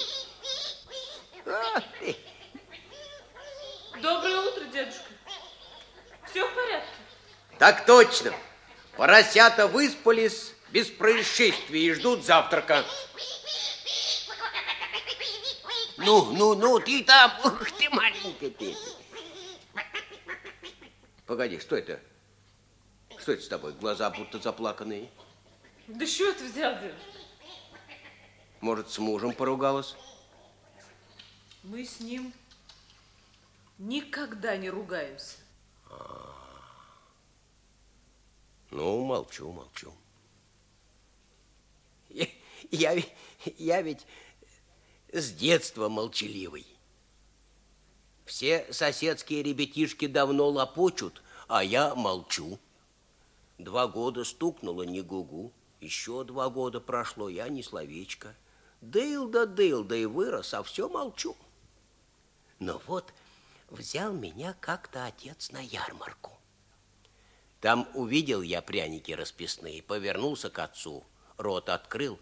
Доброе 4.01 4.41
утро, 4.41 4.65
дедушка. 4.73 5.00
Все 6.31 6.47
в 6.47 6.55
порядке? 6.55 6.89
Так 7.59 7.87
точно. 7.87 8.33
Поросята 8.97 9.67
выспались 9.67 10.55
без 10.71 10.89
происшествий 10.89 11.87
и 11.87 11.93
ждут 11.93 12.25
завтрака. 12.25 12.85
Ну, 15.99 16.33
ну, 16.33 16.55
ну, 16.55 16.79
ты 16.81 17.05
там, 17.05 17.33
ух 17.45 17.71
ты, 17.73 17.91
маленькая 17.91 18.51
ты. 18.51 18.75
Погоди, 21.27 21.59
что 21.59 21.77
это? 21.77 22.01
Что 23.19 23.33
это 23.33 23.43
с 23.43 23.49
тобой? 23.49 23.73
Глаза 23.73 24.09
будто 24.11 24.39
заплаканные. 24.39 25.11
Да 25.87 26.07
что 26.07 26.33
ты 26.33 26.45
взял, 26.45 26.75
дедушка? 26.75 27.19
Может, 28.61 28.91
с 28.91 28.99
мужем 28.99 29.33
поругалась? 29.33 29.95
Мы 31.63 31.85
с 31.85 32.01
ним 32.01 32.33
никогда 33.79 34.57
не 34.57 34.71
ругаемся. 34.71 35.37
Ну, 38.71 39.05
молчу, 39.05 39.51
молчу. 39.51 39.93
Я, 42.09 42.27
я, 42.71 43.03
я 43.59 43.83
ведь 43.83 44.07
с 45.13 45.33
детства 45.33 45.89
молчаливый. 45.89 46.67
Все 48.25 48.73
соседские 48.73 49.43
ребятишки 49.43 50.07
давно 50.07 50.49
лопочут, 50.49 51.23
а 51.49 51.65
я 51.65 51.95
молчу. 51.97 52.61
Два 53.59 53.89
года 53.89 54.25
стукнуло 54.25 54.85
не 54.85 55.03
гугу, 55.03 55.53
еще 55.81 56.25
два 56.25 56.49
года 56.49 56.81
прошло, 56.81 57.29
я 57.29 57.49
ни 57.49 57.63
словечко. 57.63 58.37
Дыл 58.81 59.29
да 59.29 59.47
дыл, 59.47 59.85
да 59.85 59.97
и 59.97 60.07
вырос, 60.07 60.55
а 60.55 60.63
все 60.63 60.89
молчу. 60.89 61.37
Но 62.61 62.81
вот 62.87 63.13
взял 63.71 64.13
меня 64.13 64.55
как-то 64.61 65.07
отец 65.07 65.51
на 65.51 65.61
ярмарку. 65.61 66.33
Там 67.61 67.89
увидел 67.95 68.43
я 68.43 68.63
пряники 68.63 69.13
расписные, 69.13 69.83
повернулся 69.83 70.51
к 70.51 70.59
отцу, 70.59 71.05
рот 71.37 71.69
открыл. 71.69 72.19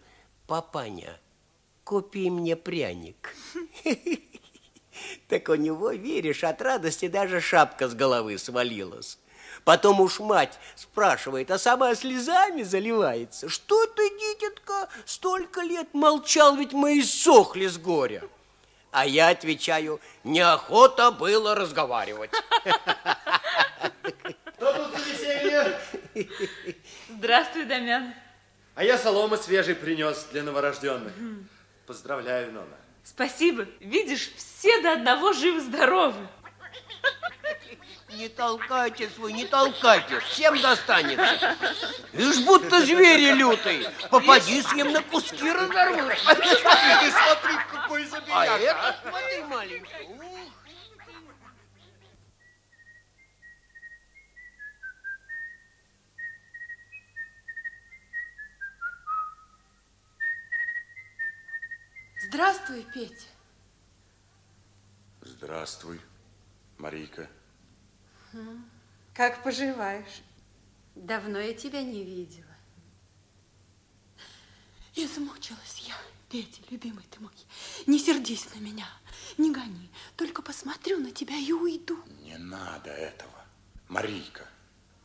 Папаня, 0.47 1.19
купи 1.83 2.29
мне 2.29 2.55
пряник. 2.55 3.35
Так 5.29 5.47
у 5.47 5.55
него, 5.55 5.91
веришь, 5.91 6.43
от 6.43 6.61
радости 6.61 7.07
даже 7.07 7.39
шапка 7.39 7.87
с 7.87 7.93
головы 7.93 8.37
свалилась. 8.37 9.17
Потом 9.63 10.01
уж 10.01 10.19
мать 10.19 10.59
спрашивает, 10.75 11.51
а 11.51 11.59
сама 11.59 11.95
слезами 11.95 12.63
заливается. 12.63 13.47
Что 13.47 13.85
ты, 13.85 14.09
дитятка, 14.09 14.89
столько 15.05 15.61
лет 15.61 15.93
молчал, 15.93 16.55
ведь 16.55 16.73
мы 16.73 16.97
и 16.97 17.03
сохли 17.03 17.67
с 17.67 17.77
горя. 17.77 18.23
А 18.91 19.05
я 19.05 19.29
отвечаю, 19.29 19.99
неохота 20.23 21.11
было 21.11 21.53
разговаривать. 21.55 22.31
Что 24.57 24.73
тут 24.73 24.91
за 24.91 25.09
веселье? 25.09 25.79
Здравствуй, 27.09 27.65
Дамян. 27.65 28.13
А 28.75 28.83
я 28.83 28.97
соломы 28.97 29.37
свежей 29.37 29.75
принес 29.75 30.25
для 30.31 30.41
новорожденных. 30.43 31.13
Поздравляю, 31.85 32.51
Нона. 32.51 32.77
Спасибо. 33.03 33.67
Видишь, 33.79 34.31
все 34.35 34.81
до 34.81 34.93
одного 34.93 35.33
живы-здоровы. 35.33 36.27
Не 38.15 38.27
толкайтесь 38.27 39.15
вы, 39.17 39.31
не 39.33 39.45
толкайтесь, 39.45 40.23
всем 40.23 40.59
достанется. 40.61 41.55
Ишь, 42.13 42.39
будто 42.43 42.81
звери 42.81 43.33
лютый. 43.33 43.87
Попади 44.09 44.61
с 44.61 44.73
ним 44.73 44.91
на 44.91 45.01
куски 45.03 45.51
разорвут. 45.51 46.17
Смотри, 46.19 46.49
смотри, 47.11 47.55
какой 47.71 48.03
А 48.03 48.07
забияка. 48.07 48.57
это, 48.57 48.95
смотри, 49.03 49.43
маленький. 49.43 50.07
ух. 50.09 50.53
Здравствуй, 62.27 62.85
Петя. 62.93 63.27
Здравствуй, 65.21 65.99
Марийка. 66.77 67.27
Как 69.13 69.43
поживаешь? 69.43 70.21
Давно 70.95 71.39
я 71.39 71.53
тебя 71.53 71.81
не 71.81 72.03
видела. 72.03 72.45
Измучилась 74.95 75.83
я, 75.87 75.95
Петя, 76.29 76.61
любимый 76.69 77.03
ты 77.09 77.19
мой. 77.19 77.31
Не 77.85 77.99
сердись 77.99 78.47
на 78.53 78.59
меня, 78.59 78.87
не 79.37 79.51
гони. 79.51 79.89
Только 80.17 80.41
посмотрю 80.41 80.99
на 80.99 81.11
тебя 81.11 81.35
и 81.35 81.51
уйду. 81.51 81.97
Не 82.21 82.37
надо 82.37 82.89
этого, 82.89 83.45
Марийка. 83.87 84.45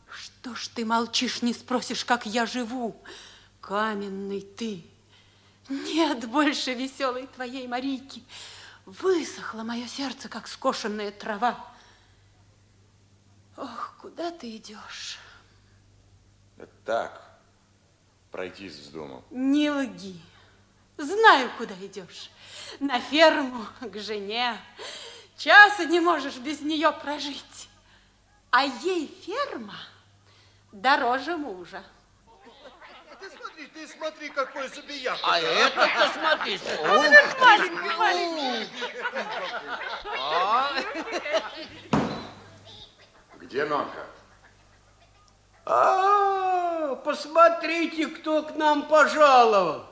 Что 0.09 0.55
ж 0.55 0.67
ты 0.69 0.85
молчишь, 0.85 1.41
не 1.41 1.53
спросишь, 1.53 2.05
как 2.05 2.25
я 2.25 2.45
живу? 2.45 3.01
Каменный 3.61 4.41
ты. 4.41 4.85
Нет 5.69 6.29
больше 6.29 6.73
веселой 6.73 7.27
твоей 7.27 7.67
Марийки. 7.67 8.23
Высохло 8.85 9.63
мое 9.63 9.87
сердце, 9.87 10.29
как 10.29 10.47
скошенная 10.47 11.11
трава. 11.11 11.74
Ох, 13.57 13.95
куда 14.01 14.31
ты 14.31 14.55
идешь? 14.57 15.17
Это 16.57 16.71
так, 16.85 17.21
пройтись 18.31 18.73
вздумал. 18.75 19.23
Не 19.29 19.71
лги. 19.71 20.19
Знаю, 20.97 21.49
куда 21.57 21.73
идешь. 21.75 22.31
На 22.79 22.99
ферму, 22.99 23.65
к 23.79 23.99
жене. 23.99 24.57
Часа 25.37 25.85
не 25.85 25.99
можешь 25.99 26.37
без 26.37 26.61
нее 26.61 26.91
прожить. 26.91 27.69
А 28.51 28.63
ей 28.63 29.07
ферма 29.25 29.77
дороже 30.71 31.35
мужа. 31.35 31.83
Ты 33.19 33.29
смотри, 33.29 33.67
ты 33.67 33.87
смотри, 33.87 34.29
какой 34.29 34.67
забияка. 34.69 35.19
А 35.23 35.39
это-то 35.39 36.09
смотри. 36.13 36.55
Ух, 36.55 37.39
маленький, 37.39 37.97
маленький. 37.97 38.69
Где 43.55 43.63
Нонка? 43.63 44.05
А, 45.63 46.93
посмотрите, 46.95 48.07
кто 48.07 48.43
к 48.43 48.53
нам 48.57 48.89
пожаловал. 48.89 49.85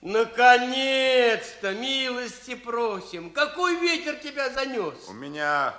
Наконец-то, 0.00 1.72
милости 1.72 2.56
просим. 2.56 3.30
Какой 3.30 3.76
ветер 3.76 4.16
тебя 4.16 4.50
занес? 4.50 5.08
У 5.08 5.12
меня 5.12 5.72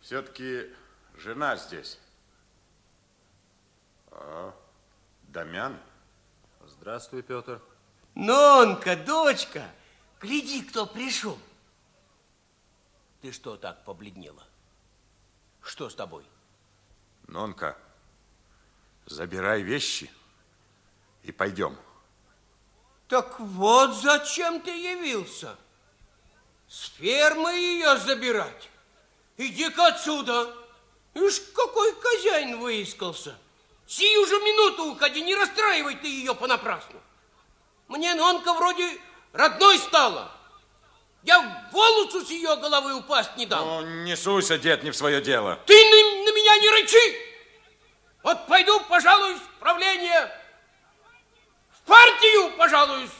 все-таки 0.00 0.74
жена 1.14 1.54
здесь. 1.54 2.00
А, 4.10 4.52
Дамян? 5.28 5.78
Здравствуй, 6.66 7.22
Петр. 7.22 7.62
Нонка, 8.16 8.96
дочка, 8.96 9.62
Гляди, 10.20 10.64
кто 10.64 10.84
пришел. 10.84 11.38
Ты 13.22 13.30
что 13.30 13.56
так 13.56 13.84
побледнела? 13.84 14.42
Что 15.64 15.88
с 15.88 15.94
тобой? 15.94 16.24
Нонка, 17.26 17.76
забирай 19.06 19.62
вещи 19.62 20.10
и 21.22 21.32
пойдем. 21.32 21.76
Так 23.08 23.40
вот 23.40 23.94
зачем 23.94 24.60
ты 24.60 24.70
явился. 24.70 25.56
С 26.68 26.90
фермы 26.96 27.52
ее 27.52 27.96
забирать. 27.96 28.68
Иди-ка 29.38 29.86
отсюда. 29.86 30.54
Ишь, 31.14 31.40
какой 31.54 31.94
хозяин 31.94 32.60
выискался. 32.60 33.36
Сию 33.86 34.26
же 34.26 34.34
минуту 34.40 34.92
уходи, 34.92 35.22
не 35.22 35.34
расстраивай 35.34 35.96
ты 35.96 36.08
ее 36.08 36.34
понапрасну. 36.34 37.00
Мне 37.88 38.14
Нонка 38.14 38.52
вроде 38.52 39.00
родной 39.32 39.78
стала. 39.78 40.30
Я 41.24 41.68
волосу 41.72 42.24
с 42.24 42.30
ее 42.30 42.54
головы 42.56 42.94
упасть 42.94 43.36
не 43.36 43.46
дам. 43.46 43.64
Ну, 43.64 44.04
не 44.04 44.14
суйся, 44.14 44.58
дед, 44.58 44.82
не 44.82 44.90
в 44.90 44.96
свое 44.96 45.22
дело. 45.22 45.58
Ты 45.64 45.72
на, 45.72 46.24
на 46.24 46.34
меня 46.34 46.58
не 46.58 46.70
рычи. 46.70 47.16
Вот 48.22 48.46
пойду, 48.46 48.78
пожалуюсь, 48.88 49.40
в 49.40 49.58
правление. 49.58 50.30
В 51.70 51.86
партию, 51.86 52.56
пожалуюсь. 52.58 53.10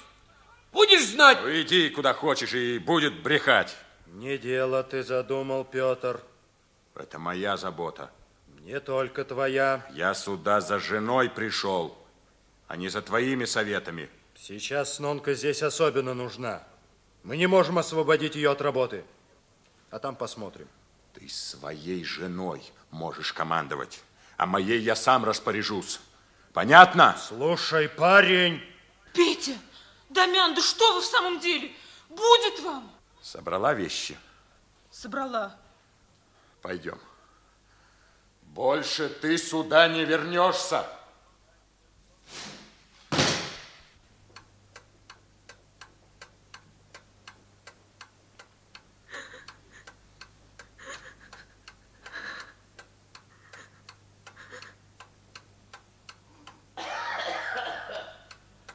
Будешь 0.70 1.04
знать. 1.06 1.38
Ну, 1.42 1.50
иди 1.50 1.88
куда 1.88 2.12
хочешь 2.12 2.52
и 2.52 2.78
будет 2.78 3.22
брехать. 3.22 3.74
Не 4.06 4.36
дело 4.36 4.82
ты 4.82 5.02
задумал, 5.02 5.64
Петр. 5.64 6.20
Это 6.94 7.18
моя 7.18 7.56
забота. 7.56 8.10
Не 8.60 8.80
только 8.80 9.24
твоя. 9.24 9.86
Я 9.92 10.12
сюда 10.14 10.60
за 10.60 10.78
женой 10.78 11.30
пришел, 11.30 11.96
а 12.68 12.76
не 12.76 12.88
за 12.88 13.00
твоими 13.00 13.46
советами. 13.46 14.10
Сейчас 14.36 14.98
Нонка 14.98 15.34
здесь 15.34 15.62
особенно 15.62 16.12
нужна. 16.12 16.62
Мы 17.24 17.38
не 17.38 17.46
можем 17.46 17.78
освободить 17.78 18.36
ее 18.36 18.50
от 18.50 18.60
работы. 18.60 19.02
А 19.90 19.98
там 19.98 20.14
посмотрим. 20.14 20.68
Ты 21.14 21.28
своей 21.28 22.04
женой 22.04 22.62
можешь 22.90 23.32
командовать, 23.32 24.02
а 24.36 24.46
моей 24.46 24.80
я 24.80 24.94
сам 24.94 25.24
распоряжусь. 25.24 26.00
Понятно? 26.52 27.16
Слушай, 27.18 27.88
парень. 27.88 28.60
Петя, 29.14 29.56
Дамян, 30.10 30.54
да 30.54 30.60
что 30.60 30.94
вы 30.94 31.00
в 31.00 31.04
самом 31.04 31.40
деле? 31.40 31.72
Будет 32.10 32.60
вам? 32.60 32.92
Собрала 33.22 33.72
вещи? 33.72 34.18
Собрала. 34.90 35.56
Пойдем. 36.60 36.98
Больше 38.42 39.08
ты 39.08 39.38
сюда 39.38 39.88
не 39.88 40.04
вернешься. 40.04 40.84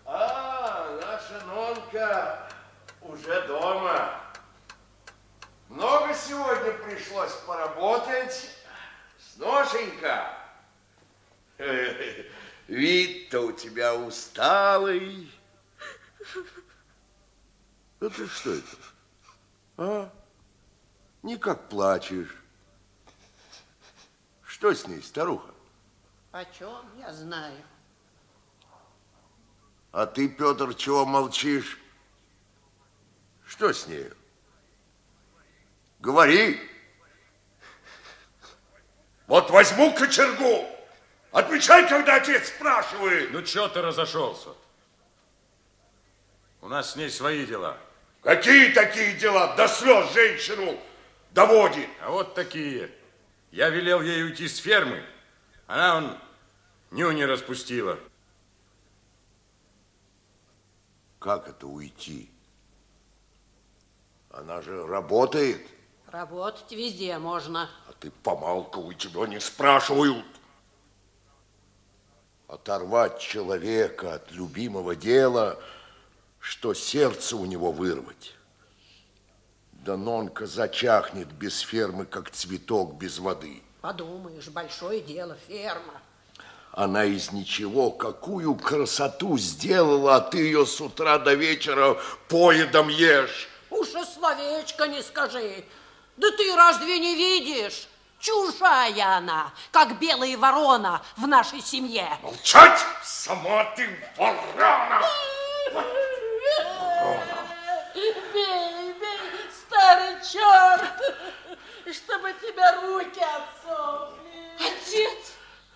А, 0.06 1.00
наша 1.02 1.46
Нонка 1.46 2.50
уже 3.02 3.48
дома. 3.48 4.20
Много 5.70 6.14
сегодня 6.16 6.72
пришлось 6.84 7.32
поработать. 7.46 8.50
Сношенька. 9.20 10.34
Вид-то 12.68 13.42
у 13.42 13.52
тебя 13.52 13.89
усталый. 14.06 15.32
А 18.02 18.10
ты 18.10 18.28
что 18.30 18.54
это? 18.54 18.78
А? 19.76 20.14
Никак 21.22 21.68
плачешь. 21.68 22.34
Что 24.46 24.74
с 24.74 24.88
ней, 24.88 25.02
старуха? 25.02 25.54
Почем 26.32 26.86
я 26.98 27.12
знаю? 27.12 27.62
А 29.92 30.06
ты, 30.06 30.30
Петр, 30.30 30.74
чего 30.76 31.06
молчишь? 31.06 31.78
Что 33.46 33.74
с 33.74 33.88
нею? 33.88 34.16
Говори. 36.00 36.60
Вот 39.28 39.50
возьму 39.50 39.94
кочергу. 39.94 40.79
Отвечай, 41.32 41.88
когда 41.88 42.16
отец 42.16 42.48
спрашивает. 42.48 43.32
Ну, 43.32 43.46
что 43.46 43.68
ты 43.68 43.82
разошелся? 43.82 44.50
У 46.62 46.68
нас 46.68 46.94
с 46.94 46.96
ней 46.96 47.10
свои 47.10 47.46
дела. 47.46 47.78
Какие 48.22 48.74
такие 48.74 49.14
дела? 49.14 49.56
До 49.56 49.68
слез 49.68 50.12
женщину 50.14 50.80
доводит. 51.32 51.90
А 52.02 52.10
вот 52.10 52.34
такие. 52.34 52.92
Я 53.52 53.70
велел 53.70 54.02
ей 54.02 54.24
уйти 54.24 54.48
с 54.48 54.58
фермы. 54.58 55.04
Она, 55.68 55.98
он, 55.98 56.18
ню 56.92 57.12
не 57.12 57.26
распустила. 57.26 58.00
Как 61.20 61.48
это 61.48 61.68
уйти? 61.68 62.30
Она 64.32 64.62
же 64.62 64.86
работает. 64.88 65.66
Работать 66.08 66.72
везде 66.72 67.18
можно. 67.18 67.70
А 67.88 67.94
ты 68.00 68.10
помалкивай, 68.10 68.96
тебя 68.96 69.28
не 69.28 69.40
спрашивают. 69.40 70.26
Оторвать 72.50 73.20
человека 73.20 74.16
от 74.16 74.32
любимого 74.32 74.96
дела, 74.96 75.60
что 76.40 76.74
сердце 76.74 77.36
у 77.36 77.46
него 77.46 77.72
вырвать. 77.72 78.34
Да 79.72 79.96
Нонка 79.96 80.48
зачахнет 80.48 81.28
без 81.32 81.60
фермы, 81.60 82.08
как 82.08 82.32
цветок 82.32 82.96
без 82.96 83.20
воды. 83.20 83.62
Подумаешь, 83.82 84.48
большое 84.48 85.00
дело, 85.00 85.38
ферма. 85.48 86.02
Она 86.72 87.06
из 87.06 87.32
ничего 87.32 87.92
какую 87.92 88.56
красоту 88.56 89.38
сделала, 89.38 90.16
а 90.16 90.22
ты 90.22 90.40
ее 90.40 90.66
с 90.66 90.82
утра 90.82 91.20
до 91.20 91.36
вечера 91.36 92.00
поедом 92.30 92.90
ешь. 92.90 93.48
Уж 93.70 93.90
и 93.90 94.04
словечко 94.04 94.88
не 94.88 95.04
скажи. 95.04 95.64
Да 96.18 96.32
ты 96.32 96.56
разве 96.56 96.98
не 96.98 97.16
видишь? 97.16 97.88
Чужая 98.20 99.18
она, 99.18 99.54
как 99.72 99.98
белая 99.98 100.38
ворона 100.38 101.02
в 101.16 101.26
нашей 101.26 101.62
семье. 101.62 102.18
Молчать! 102.22 102.86
Сама 103.02 103.64
ты 103.76 103.88
ворона! 104.18 105.02
Бей, 107.96 108.94
бей, 108.94 109.52
старый 109.52 110.16
черт, 110.22 110.84
чтобы 111.94 112.34
тебя 112.34 112.82
руки 112.82 113.22
отсохли. 113.22 114.52
Отец! 114.58 115.34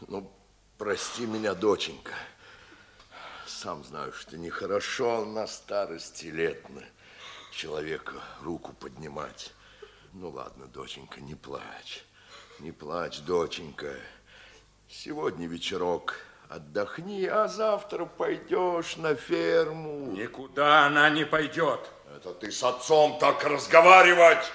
Ну, 0.07 0.29
прости 0.77 1.25
меня, 1.25 1.53
доченька. 1.53 2.13
Сам 3.47 3.83
знаю, 3.85 4.11
что 4.11 4.37
нехорошо 4.37 5.23
на 5.23 5.47
старости 5.47 6.25
лет 6.25 6.67
на 6.69 6.83
человека 7.53 8.21
руку 8.41 8.73
поднимать. 8.73 9.53
Ну, 10.11 10.29
ладно, 10.29 10.67
доченька, 10.67 11.21
не 11.21 11.35
плачь. 11.35 12.03
Не 12.63 12.71
плачь, 12.71 13.19
доченька. 13.19 13.93
Сегодня 14.87 15.47
вечерок 15.47 16.15
отдохни, 16.47 17.25
а 17.25 17.49
завтра 17.49 18.05
пойдешь 18.05 18.95
на 18.95 19.15
ферму. 19.15 20.13
Никуда 20.13 20.85
она 20.85 21.09
не 21.09 21.25
пойдет. 21.25 21.81
Это 22.15 22.33
ты 22.33 22.53
с 22.53 22.63
отцом 22.63 23.19
так 23.19 23.43
разговаривать. 23.43 24.49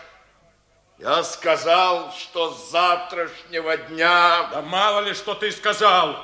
Я 0.96 1.22
сказал, 1.22 2.10
что 2.12 2.54
с 2.54 2.70
завтрашнего 2.70 3.76
дня... 3.76 4.48
Да 4.52 4.62
мало 4.62 5.00
ли, 5.00 5.12
что 5.12 5.34
ты 5.34 5.52
сказал. 5.52 6.16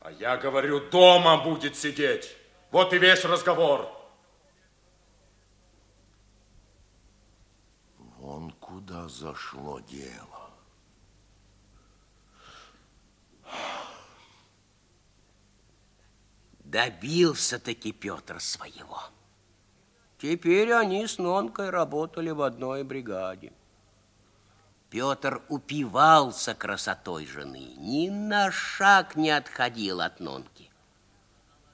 А 0.00 0.10
я 0.10 0.36
говорю, 0.36 0.90
дома 0.90 1.36
будет 1.44 1.76
сидеть. 1.76 2.36
Вот 2.72 2.92
и 2.92 2.98
весь 2.98 3.24
разговор. 3.24 3.88
Вон 8.18 8.50
куда 8.58 8.99
зашло 9.10 9.80
дело. 9.80 10.50
Добился-таки 16.60 17.92
Петр 17.92 18.40
своего. 18.40 19.02
Теперь 20.18 20.72
они 20.72 21.06
с 21.06 21.18
Нонкой 21.18 21.70
работали 21.70 22.30
в 22.30 22.42
одной 22.42 22.84
бригаде. 22.84 23.52
Петр 24.90 25.42
упивался 25.48 26.54
красотой 26.54 27.26
жены, 27.26 27.74
ни 27.76 28.08
на 28.08 28.50
шаг 28.50 29.16
не 29.16 29.30
отходил 29.30 30.00
от 30.00 30.20
Нонки. 30.20 30.70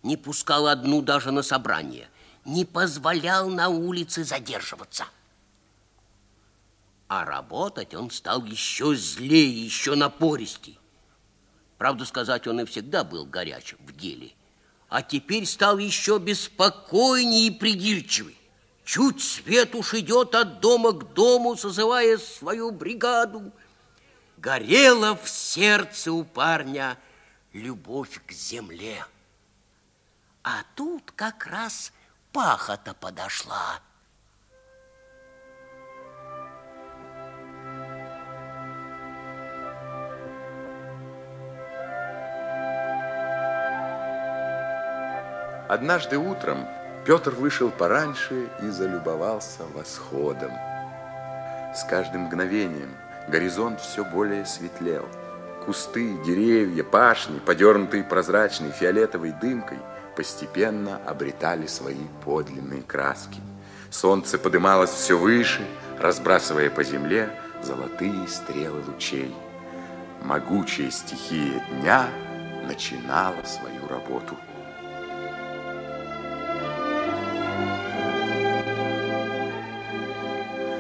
Не 0.02 0.16
пускал 0.16 0.66
одну 0.66 1.02
даже 1.02 1.30
на 1.32 1.42
собрание, 1.42 2.08
не 2.44 2.64
позволял 2.64 3.48
на 3.48 3.68
улице 3.68 4.22
задерживаться. 4.22 5.06
А 7.08 7.24
работать 7.24 7.94
он 7.94 8.10
стал 8.10 8.44
еще 8.44 8.94
злее, 8.94 9.64
еще 9.64 9.94
напористей. 9.94 10.78
Правду 11.78 12.04
сказать, 12.04 12.46
он 12.46 12.60
и 12.60 12.64
всегда 12.64 13.04
был 13.04 13.26
горяч 13.26 13.74
в 13.78 13.96
деле. 13.96 14.32
а 14.88 15.02
теперь 15.02 15.46
стал 15.46 15.78
еще 15.78 16.18
беспокойнее 16.18 17.48
и 17.48 17.50
придирчивый. 17.50 18.36
Чуть 18.84 19.20
свет 19.20 19.74
уж 19.74 19.94
идет 19.94 20.34
от 20.36 20.60
дома 20.60 20.92
к 20.92 21.12
дому, 21.12 21.56
созывая 21.56 22.18
свою 22.18 22.70
бригаду. 22.70 23.52
Горела 24.36 25.16
в 25.16 25.28
сердце 25.28 26.12
у 26.12 26.22
парня 26.22 26.96
любовь 27.52 28.20
к 28.24 28.30
земле. 28.30 29.04
А 30.44 30.62
тут 30.76 31.10
как 31.16 31.46
раз 31.46 31.92
пахота 32.32 32.94
подошла. 32.94 33.80
Однажды 45.68 46.16
утром 46.16 46.66
Петр 47.04 47.30
вышел 47.30 47.70
пораньше 47.70 48.48
и 48.62 48.68
залюбовался 48.68 49.62
восходом. 49.74 50.52
С 51.74 51.84
каждым 51.84 52.22
мгновением 52.22 52.90
горизонт 53.28 53.80
все 53.80 54.04
более 54.04 54.46
светлел. 54.46 55.04
Кусты, 55.64 56.16
деревья, 56.24 56.84
пашни, 56.84 57.40
подернутые 57.40 58.04
прозрачной 58.04 58.70
фиолетовой 58.70 59.32
дымкой, 59.32 59.78
постепенно 60.14 61.00
обретали 61.04 61.66
свои 61.66 62.06
подлинные 62.24 62.82
краски. 62.82 63.40
Солнце 63.90 64.38
подымалось 64.38 64.90
все 64.90 65.18
выше, 65.18 65.66
разбрасывая 65.98 66.70
по 66.70 66.84
земле 66.84 67.28
золотые 67.62 68.28
стрелы 68.28 68.82
лучей. 68.86 69.34
Могучая 70.22 70.90
стихия 70.90 71.62
дня 71.70 72.08
начинала 72.66 73.42
свою 73.44 73.86
работу. 73.88 74.36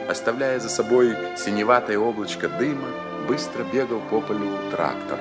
Оставляя 0.08 0.60
за 0.60 0.68
собой 0.68 1.16
синеватое 1.36 1.98
облачко 1.98 2.48
дыма, 2.48 2.88
быстро 3.26 3.64
бегал 3.64 4.00
по 4.08 4.20
полю 4.20 4.56
трактор. 4.70 5.18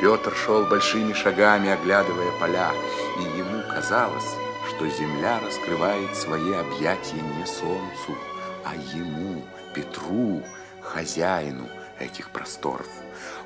Петр 0.00 0.34
шел 0.34 0.64
большими 0.64 1.12
шагами, 1.12 1.70
оглядывая 1.70 2.32
поля, 2.40 2.72
и 3.18 3.38
ему 3.38 3.62
казалось, 3.70 4.36
что 4.68 4.88
земля 4.88 5.38
раскрывает 5.44 6.16
свои 6.16 6.54
объятия 6.54 7.20
не 7.20 7.44
солнцу, 7.44 8.16
а 8.64 8.74
ему, 8.74 9.44
Петру, 9.74 10.42
хозяину 10.80 11.68
этих 12.00 12.30
просторов. 12.30 12.88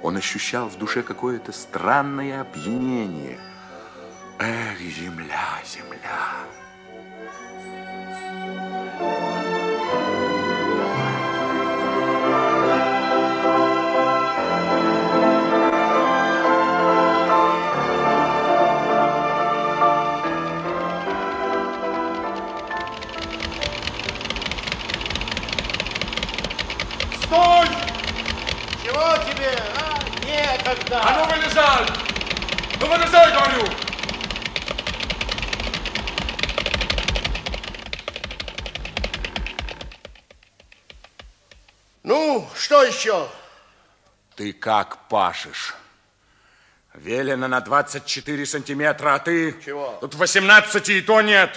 Он 0.03 0.17
ощущал 0.17 0.69
в 0.69 0.79
душе 0.79 1.03
какое-то 1.03 1.51
странное 1.51 2.43
опьянение– 2.43 3.39
Эх, 4.39 4.79
земля, 4.79 5.63
земля. 5.65 6.45
Стой! 27.23 27.67
Чего 28.85 29.17
тебе? 29.25 29.59
А, 29.79 29.99
некогда. 30.27 31.01
А 31.03 31.15
ну 31.17 31.25
вылезай! 31.25 31.87
Ну 32.79 32.87
вылезай, 32.87 33.33
говорю! 33.33 33.86
Ну, 42.17 42.49
что 42.55 42.83
еще? 42.83 43.29
Ты 44.37 44.55
как 44.55 45.07
пашешь? 45.09 45.75
Велено 46.95 47.47
на 47.47 47.61
24 47.61 48.47
сантиметра, 48.47 49.17
а 49.17 49.19
ты... 49.19 49.55
Чего? 49.63 49.99
Тут 50.01 50.15
18 50.15 50.89
и 50.89 51.03
то 51.03 51.21
нет. 51.21 51.55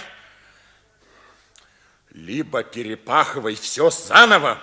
Либо 2.10 2.62
перепахивай 2.62 3.54
все 3.54 3.88
заново, 3.88 4.58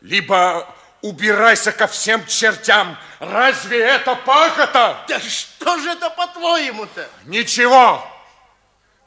либо 0.00 0.66
убирайся 1.02 1.72
ко 1.72 1.88
всем 1.88 2.24
чертям. 2.26 2.96
Разве 3.18 3.80
это 3.80 4.14
пахота? 4.14 5.04
Да 5.08 5.20
что 5.20 5.76
же 5.78 5.90
это 5.90 6.08
по-твоему-то? 6.08 7.06
Ничего. 7.26 8.02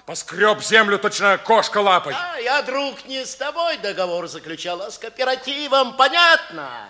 Поскреб 0.08 0.62
землю 0.64 0.97
точно 0.99 1.38
кошка 1.38 1.80
лапой. 1.80 2.16
А, 2.18 2.38
я, 2.38 2.62
друг, 2.62 3.03
не 3.08 3.26
с 3.26 3.36
тобой 3.36 3.76
договор 3.76 4.26
заключал, 4.30 4.82
а 4.82 4.89
с 4.89 4.97
кооперативом, 4.97 5.97
понятно? 5.97 6.89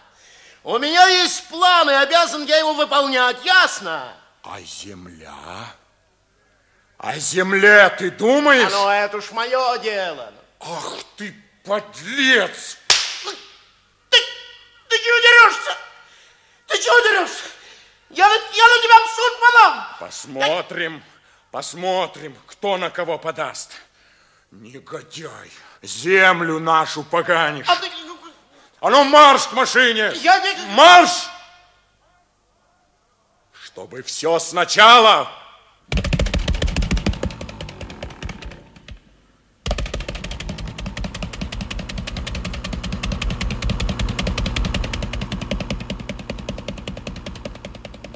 У 0.63 0.77
меня 0.77 1.07
есть 1.07 1.47
план, 1.47 1.89
и 1.89 1.93
обязан 1.93 2.45
я 2.45 2.57
его 2.57 2.73
выполнять, 2.73 3.43
ясно? 3.43 4.13
А 4.43 4.61
земля? 4.61 5.33
О 6.99 7.17
земле 7.17 7.89
ты 7.97 8.11
думаешь? 8.11 8.71
А 8.71 8.83
ну, 8.83 8.87
это 8.87 9.17
уж 9.17 9.31
мое 9.31 9.79
дело. 9.79 10.31
Ах 10.59 10.99
ты, 11.15 11.33
подлец! 11.65 12.77
Ты, 14.11 14.17
ты 14.89 14.97
чего 14.99 15.17
дерешься? 15.17 15.77
Ты 16.67 16.77
чего 16.77 16.99
дерешься? 16.99 17.45
Я, 18.11 18.27
я 18.27 18.67
на 18.67 18.83
тебя 18.83 18.99
в 18.99 19.09
суд 19.09 19.39
подам. 19.39 19.87
Посмотрим, 20.01 21.03
посмотрим, 21.57 22.37
кто 22.45 22.77
на 22.77 22.91
кого 22.91 23.17
подаст. 23.17 23.71
Негодяй, 24.51 25.51
землю 25.81 26.59
нашу 26.59 27.01
поганишь. 27.01 27.65
А 27.67 27.75
ты... 27.77 27.89
А 28.79 28.91
ну 28.91 29.03
марш 29.03 29.47
к 29.47 29.53
машине! 29.53 30.11
Я. 30.21 30.39
Марш! 30.75 31.09
Чтобы 33.53 34.03
все 34.03 34.37
сначала. 34.37 35.31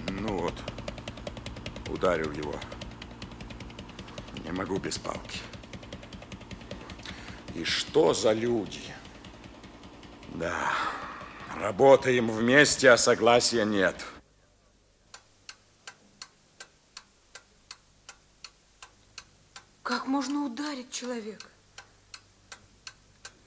Ну 0.10 0.38
вот, 0.38 0.54
ударил 1.88 2.32
его. 2.34 2.54
Могу 4.62 4.78
без 4.78 5.00
палки. 5.00 5.40
И 7.56 7.64
что 7.64 8.14
за 8.14 8.32
люди? 8.32 8.94
Да, 10.36 10.72
работаем 11.56 12.30
вместе, 12.30 12.92
а 12.92 12.98
согласия 12.98 13.66
нет. 13.66 13.96
Как 19.82 20.06
можно 20.06 20.46
ударить 20.46 20.92
человека? 20.92 21.48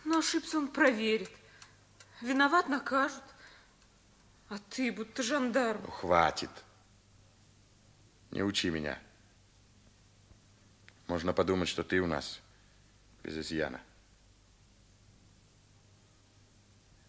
Но 0.04 0.18
ошибся 0.18 0.58
он 0.58 0.66
проверит. 0.66 1.30
Виноват 2.22 2.68
накажут. 2.68 3.22
А 4.48 4.58
ты 4.68 4.90
будто 4.90 5.22
жандарм. 5.22 5.80
Ну, 5.84 5.92
хватит. 5.92 6.50
Не 8.32 8.42
учи 8.42 8.68
меня. 8.68 8.98
Можно 11.06 11.32
подумать, 11.32 11.68
что 11.68 11.84
ты 11.84 12.00
у 12.00 12.06
нас 12.06 12.40
без 13.22 13.36
изъяна. 13.36 13.80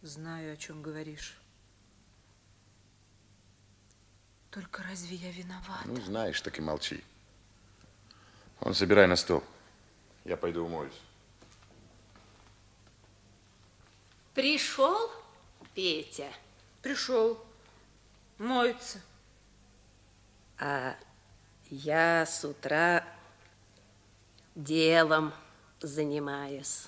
Знаю, 0.01 0.53
о 0.53 0.57
чем 0.57 0.81
говоришь. 0.81 1.37
Только 4.51 4.83
разве 4.83 5.15
я 5.17 5.31
виноват? 5.31 5.85
Ну, 5.85 5.99
знаешь, 6.01 6.39
так 6.41 6.57
и 6.59 6.61
молчи. 6.61 7.03
Он 8.61 8.73
собирай 8.73 9.07
на 9.07 9.15
стол. 9.15 9.43
Я 10.23 10.37
пойду 10.37 10.65
умоюсь. 10.65 11.01
Пришел 14.33 15.11
Петя? 15.73 16.31
Пришел. 16.81 17.43
Моется. 18.37 19.01
А 20.57 20.95
я 21.69 22.25
с 22.25 22.45
утра 22.45 23.05
делом 24.55 25.33
занимаюсь. 25.81 26.87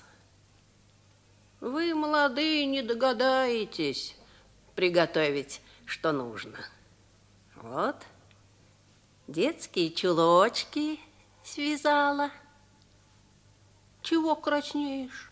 Вы, 1.60 1.94
молодые, 1.94 2.66
не 2.66 2.82
догадаетесь 2.82 4.16
приготовить, 4.74 5.60
что 5.84 6.12
нужно. 6.12 6.58
Вот, 7.56 7.96
детские 9.26 9.90
чулочки 9.90 11.00
связала. 11.44 12.30
Чего 14.02 14.36
краснеешь? 14.36 15.30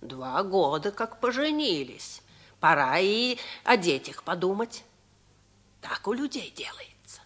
Два 0.00 0.42
года 0.42 0.92
как 0.92 1.20
поженились. 1.20 2.22
Пора 2.60 2.98
и 3.00 3.38
о 3.64 3.76
детях 3.76 4.22
подумать. 4.22 4.84
Так 5.80 6.06
у 6.06 6.12
людей 6.12 6.52
делается. 6.56 7.20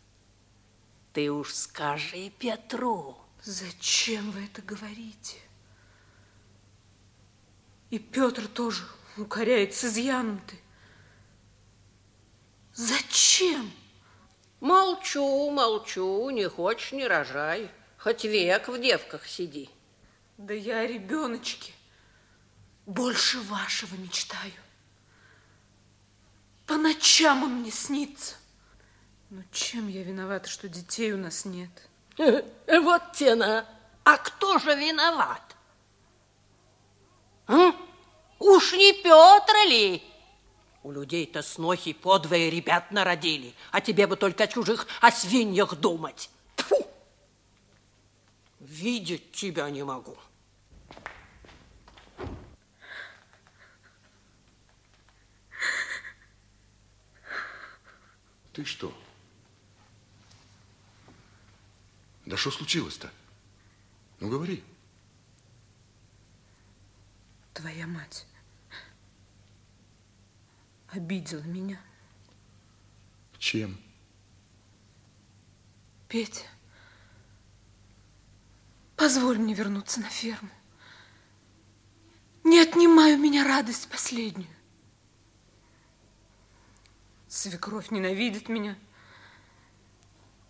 Ты 1.13 1.31
уж 1.31 1.53
скажи 1.55 2.31
Петру. 2.31 3.19
Зачем 3.47 4.33
вы 4.33 4.45
это 4.47 4.61
говорите? 4.61 5.37
И 7.91 8.01
Петр 8.01 8.49
тоже 8.49 8.83
укоряет 9.17 9.73
с 9.73 9.85
изъянутой. 9.85 10.61
Зачем? 12.75 13.71
Молчу, 14.59 15.49
молчу, 15.53 16.29
не 16.31 16.49
хочешь, 16.49 16.91
не 16.91 17.07
рожай. 17.07 17.71
Хоть 17.99 18.25
век 18.25 18.67
в 18.67 18.81
девках 18.81 19.25
сиди. 19.29 19.71
Да 20.39 20.53
я 20.53 20.81
о 20.81 20.87
ребеночке 20.87 21.73
больше 22.85 23.41
вашего 23.43 23.95
мечтаю. 23.95 24.61
По 26.67 26.77
ночам 26.77 27.45
он 27.45 27.61
мне 27.61 27.71
снится. 27.71 28.35
Ну, 29.31 29.45
чем 29.53 29.87
я 29.87 30.03
виновата, 30.03 30.49
что 30.49 30.69
детей 30.69 31.13
у 31.13 31.17
нас 31.17 31.45
нет? 31.45 31.86
Вот 32.17 33.13
тена. 33.13 33.67
А 34.05 34.17
кто 34.19 34.59
же 34.59 34.75
виноват? 34.75 35.43
А? 37.47 37.73
Уж 38.39 38.73
не 38.73 38.93
Петр 39.03 39.55
ли? 39.69 40.03
У 40.83 40.93
людей-то 40.93 41.43
снохи 41.43 41.93
подвое 41.93 42.49
ребят 42.49 42.93
народили, 42.93 43.55
а 43.73 43.81
тебе 43.81 44.07
бы 44.07 44.17
только 44.17 44.45
о 44.45 44.47
чужих 44.47 44.87
о 45.01 45.11
свиньях 45.11 45.75
думать. 45.75 46.31
Тьфу! 46.55 46.87
Видеть 48.61 49.33
тебя 49.33 49.69
не 49.71 49.83
могу. 49.83 50.17
Ты 58.53 58.65
что? 58.65 58.93
Да 62.27 62.37
что 62.37 62.51
случилось-то? 62.51 63.11
Ну, 64.19 64.29
говори. 64.29 64.63
Твоя 67.55 67.87
мать 67.87 68.27
обидела 70.89 71.43
меня. 71.43 71.81
Чем? 73.39 73.79
Петя, 76.09 76.47
позволь 78.97 79.39
мне 79.39 79.55
вернуться 79.55 80.01
на 80.01 80.09
ферму. 80.09 80.51
Не 82.45 82.61
отнимай 82.61 83.15
у 83.15 83.19
меня 83.19 83.45
радость 83.45 83.89
последнюю. 83.89 84.49
Свекровь 87.29 87.91
ненавидит 87.91 88.49
меня. 88.49 88.77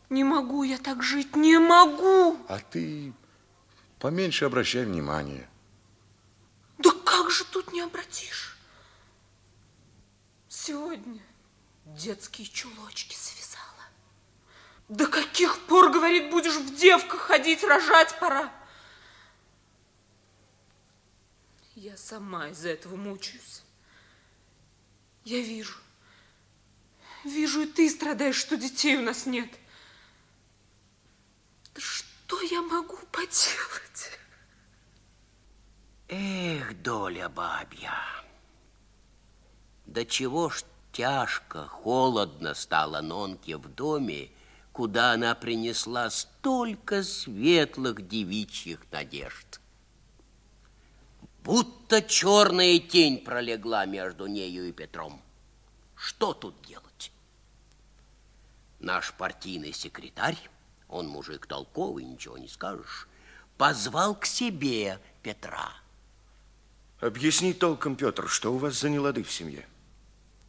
Не 0.08 0.22
могу 0.22 0.62
я 0.62 0.78
так 0.78 1.02
жить, 1.02 1.34
не 1.34 1.58
могу. 1.58 2.38
А 2.48 2.60
ты 2.60 3.12
поменьше 3.98 4.44
обращай 4.44 4.84
внимания. 4.84 5.48
Да 6.78 6.90
как 7.04 7.30
же 7.30 7.44
тут 7.44 7.72
не 7.72 7.80
обратишь? 7.80 8.56
Сегодня 10.48 11.20
детские 11.84 12.46
чулочки 12.46 13.14
связала. 13.14 13.64
До 14.88 15.08
каких 15.08 15.58
пор, 15.66 15.90
говорит, 15.90 16.30
будешь 16.30 16.56
в 16.56 16.76
девках 16.76 17.20
ходить, 17.20 17.64
рожать 17.64 18.18
пора? 18.20 18.52
Я 21.74 21.96
сама 21.96 22.48
из-за 22.50 22.70
этого 22.70 22.96
мучаюсь. 22.96 23.62
Я 25.24 25.40
вижу, 25.40 25.76
вижу, 27.24 27.62
и 27.62 27.66
ты 27.66 27.90
страдаешь, 27.90 28.36
что 28.36 28.56
детей 28.56 28.96
у 28.96 29.02
нас 29.02 29.26
нет. 29.26 29.50
Да 31.76 31.82
что 31.82 32.40
я 32.40 32.62
могу 32.62 32.96
поделать? 33.12 34.18
Эх, 36.08 36.82
доля 36.82 37.28
бабья. 37.28 38.00
До 39.84 40.06
чего 40.06 40.48
ж 40.48 40.64
тяжко, 40.92 41.66
холодно 41.66 42.54
стало 42.54 43.02
Нонке 43.02 43.58
в 43.58 43.68
доме, 43.68 44.30
куда 44.72 45.12
она 45.12 45.34
принесла 45.34 46.08
столько 46.08 47.02
светлых 47.02 48.08
девичьих 48.08 48.80
надежд. 48.90 49.60
Будто 51.44 52.00
черная 52.00 52.78
тень 52.78 53.18
пролегла 53.18 53.84
между 53.84 54.26
нею 54.26 54.66
и 54.66 54.72
Петром. 54.72 55.20
Что 55.94 56.32
тут 56.32 56.62
делать? 56.62 57.12
Наш 58.80 59.12
партийный 59.12 59.74
секретарь, 59.74 60.38
он 60.88 61.08
мужик 61.08 61.46
толковый, 61.46 62.04
ничего 62.04 62.38
не 62.38 62.48
скажешь, 62.48 63.08
позвал 63.56 64.14
к 64.14 64.26
себе 64.26 64.98
Петра. 65.22 65.72
Объясни 67.00 67.52
толком, 67.52 67.96
Петр, 67.96 68.28
что 68.28 68.52
у 68.52 68.58
вас 68.58 68.74
за 68.80 68.88
нелады 68.88 69.22
в 69.22 69.30
семье? 69.30 69.66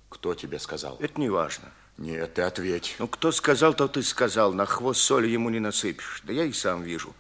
Кто 0.09 0.33
тебе 0.33 0.59
сказал? 0.59 0.97
Это 0.99 1.19
не 1.19 1.29
важно. 1.29 1.71
Нет, 1.97 2.35
ты 2.35 2.43
ответь. 2.43 2.95
Ну, 2.99 3.07
кто 3.07 3.31
сказал, 3.31 3.73
то 3.73 3.88
ты 3.88 4.03
сказал. 4.03 4.53
На 4.53 4.65
хвост 4.65 5.01
соли 5.01 5.27
ему 5.27 5.49
не 5.49 5.59
насыпешь. 5.59 6.21
Да 6.23 6.31
я 6.31 6.45
и 6.45 6.53
сам 6.53 6.83
вижу. 6.83 7.13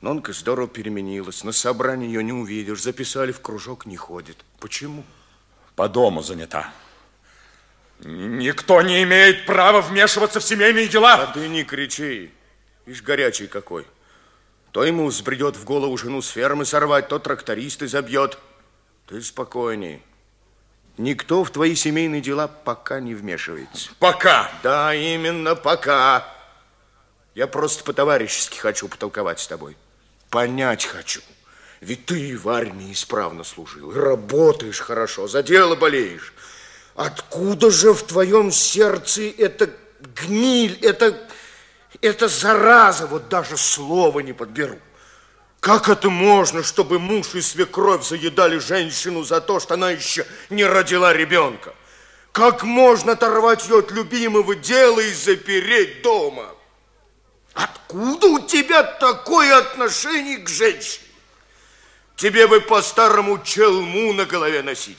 Нонка 0.00 0.32
здорово 0.32 0.66
переменилась. 0.66 1.44
На 1.44 1.52
собрании 1.52 2.06
ее 2.06 2.24
не 2.24 2.32
увидишь. 2.32 2.82
Записали 2.82 3.30
в 3.30 3.40
кружок, 3.40 3.86
не 3.86 3.96
ходит. 3.96 4.38
Почему? 4.58 5.04
По 5.76 5.88
дому 5.88 6.22
занята. 6.22 6.72
Никто 8.00 8.82
не 8.82 9.02
имеет 9.04 9.46
права 9.46 9.80
вмешиваться 9.80 10.40
в 10.40 10.44
семейные 10.44 10.88
дела. 10.88 11.14
А 11.14 11.26
ты 11.32 11.46
не 11.48 11.62
кричи. 11.62 12.32
Видишь, 12.86 13.02
горячий 13.02 13.46
какой. 13.46 13.86
То 14.72 14.84
ему 14.84 15.06
взбредет 15.06 15.56
в 15.56 15.64
голову 15.64 15.96
жену 15.98 16.22
с 16.22 16.28
фермы 16.28 16.64
сорвать, 16.64 17.08
то 17.08 17.18
трактористы 17.18 17.86
забьет. 17.88 18.38
Ты 19.06 19.20
спокойней. 19.20 20.02
Никто 20.98 21.44
в 21.44 21.50
твои 21.50 21.74
семейные 21.74 22.20
дела 22.20 22.48
пока 22.48 23.00
не 23.00 23.14
вмешивается. 23.14 23.90
Пока? 23.98 24.50
Да, 24.62 24.94
именно 24.94 25.54
пока. 25.54 26.26
Я 27.34 27.46
просто 27.46 27.82
по-товарищески 27.84 28.58
хочу 28.58 28.88
потолковать 28.88 29.40
с 29.40 29.46
тобой. 29.46 29.76
Понять 30.28 30.84
хочу. 30.84 31.20
Ведь 31.80 32.06
ты 32.06 32.38
в 32.38 32.48
армии 32.48 32.92
исправно 32.92 33.42
служил, 33.42 33.90
и 33.90 33.98
работаешь 33.98 34.80
хорошо, 34.80 35.26
за 35.26 35.42
дело 35.42 35.74
болеешь. 35.74 36.32
Откуда 36.94 37.70
же 37.70 37.92
в 37.92 38.02
твоем 38.04 38.52
сердце 38.52 39.22
эта 39.22 39.70
гниль, 40.14 40.78
эта, 40.82 41.18
эта 42.00 42.28
зараза, 42.28 43.06
вот 43.06 43.28
даже 43.28 43.56
слова 43.56 44.20
не 44.20 44.32
подберу. 44.32 44.78
Как 45.60 45.88
это 45.88 46.10
можно, 46.10 46.62
чтобы 46.62 46.98
муж 46.98 47.34
и 47.34 47.40
свекровь 47.40 48.04
заедали 48.04 48.58
женщину 48.58 49.22
за 49.22 49.40
то, 49.40 49.60
что 49.60 49.74
она 49.74 49.90
еще 49.90 50.26
не 50.50 50.64
родила 50.64 51.12
ребенка? 51.12 51.74
Как 52.32 52.62
можно 52.62 53.12
оторвать 53.12 53.68
ее 53.68 53.80
от 53.80 53.90
любимого 53.92 54.54
дела 54.54 55.00
и 55.00 55.12
запереть 55.12 56.02
дома? 56.02 56.48
Откуда 57.52 58.26
у 58.28 58.40
тебя 58.40 58.82
такое 58.82 59.58
отношение 59.58 60.38
к 60.38 60.48
женщине? 60.48 61.06
Тебе 62.16 62.46
бы 62.46 62.60
по-старому 62.60 63.38
челму 63.42 64.12
на 64.12 64.24
голове 64.24 64.62
носить. 64.62 64.98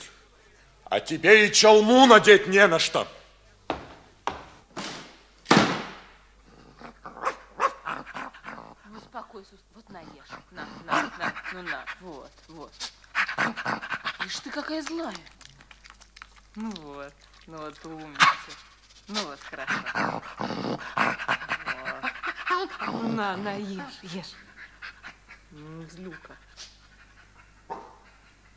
А 0.84 1.00
тебе 1.00 1.46
и 1.46 1.52
челму 1.52 2.06
надеть 2.06 2.46
не 2.46 2.66
на 2.66 2.78
что. 2.78 3.08
Ну, 8.90 8.98
успокойся, 8.98 9.56
вот 9.74 9.88
на, 9.88 10.00
ешь. 10.00 10.30
На, 10.50 10.66
на, 10.86 11.02
на, 11.18 11.32
ну 11.54 11.62
на, 11.62 11.84
вот, 12.00 12.32
вот. 12.48 12.72
Ишь 14.26 14.40
ты 14.40 14.50
какая 14.50 14.82
злая. 14.82 15.14
Ну 16.56 16.68
вот, 16.82 17.14
ну 17.46 17.58
вот 17.58 17.84
умница. 17.84 18.50
Ну 19.06 19.24
вот, 19.24 19.38
хорошо. 19.38 20.22
Вот. 22.50 23.02
На, 23.14 23.36
на, 23.36 23.54
ешь, 23.54 24.00
ешь. 24.02 24.34
Злюка. 25.92 26.36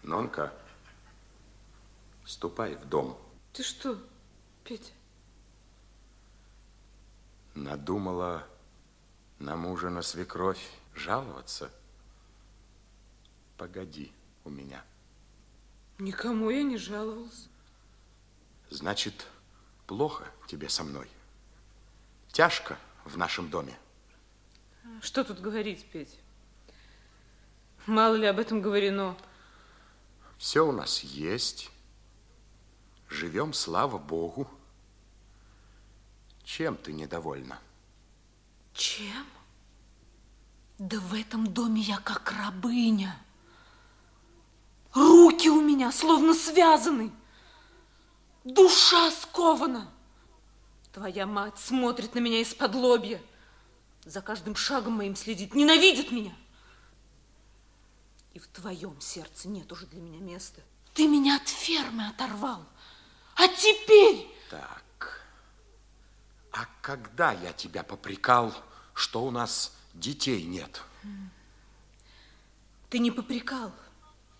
Нонка, 0.01 0.51
ступай 2.25 2.75
в 2.77 2.85
дом. 2.85 3.15
Ты 3.53 3.61
что, 3.61 3.99
Петя? 4.63 4.91
Надумала 7.53 8.47
на 9.37 9.55
мужа, 9.55 9.91
на 9.91 10.01
свекровь 10.01 10.67
жаловаться? 10.95 11.71
Погоди 13.57 14.11
у 14.43 14.49
меня. 14.49 14.83
Никому 15.97 16.51
я 16.51 16.61
не 16.61 16.77
жаловался. 16.77 17.49
Значит, 18.69 19.27
плохо 19.87 20.25
тебе 20.47 20.69
со 20.69 20.83
мной. 20.83 21.09
Тяжко 22.31 22.77
в 23.03 23.17
нашем 23.17 23.49
доме. 23.49 23.75
Что 25.01 25.23
тут 25.23 25.39
говорить, 25.39 25.85
Петя? 25.91 26.17
Мало 27.87 28.15
ли 28.15 28.27
об 28.27 28.37
этом 28.37 28.61
говорено. 28.61 29.17
Все 30.37 30.65
у 30.65 30.71
нас 30.71 30.99
есть. 30.99 31.71
Живем, 33.09 33.53
слава 33.53 33.97
Богу. 33.97 34.47
Чем 36.43 36.77
ты 36.77 36.93
недовольна? 36.93 37.59
Чем? 38.73 39.25
Да 40.77 40.99
в 40.99 41.13
этом 41.15 41.47
доме 41.47 41.81
я 41.81 41.97
как 41.97 42.31
рабыня. 42.31 43.19
Руки 44.93 45.49
у 45.49 45.61
меня 45.61 45.91
словно 45.91 46.33
связаны. 46.33 47.11
Душа 48.43 49.11
скована. 49.11 49.91
Твоя 50.93 51.25
мать 51.25 51.59
смотрит 51.59 52.15
на 52.15 52.19
меня 52.19 52.39
из-под 52.41 52.73
лобья. 52.75 53.21
За 54.05 54.21
каждым 54.21 54.55
шагом 54.55 54.93
моим 54.93 55.15
следит, 55.15 55.53
ненавидит 55.53 56.11
меня. 56.11 56.33
И 58.33 58.39
в 58.39 58.47
твоем 58.47 58.99
сердце 59.01 59.47
нет 59.47 59.71
уже 59.71 59.85
для 59.87 59.99
меня 59.99 60.19
места. 60.19 60.61
Ты 60.93 61.07
меня 61.07 61.35
от 61.35 61.47
фермы 61.47 62.07
оторвал. 62.07 62.65
А 63.35 63.47
теперь... 63.47 64.27
Так, 64.49 65.27
а 66.51 66.65
когда 66.81 67.33
я 67.33 67.53
тебя 67.53 67.83
попрекал, 67.83 68.53
что 68.93 69.23
у 69.23 69.29
нас 69.29 69.75
детей 69.93 70.43
нет? 70.43 70.81
Ты 72.89 72.99
не 72.99 73.11
попрекал, 73.11 73.71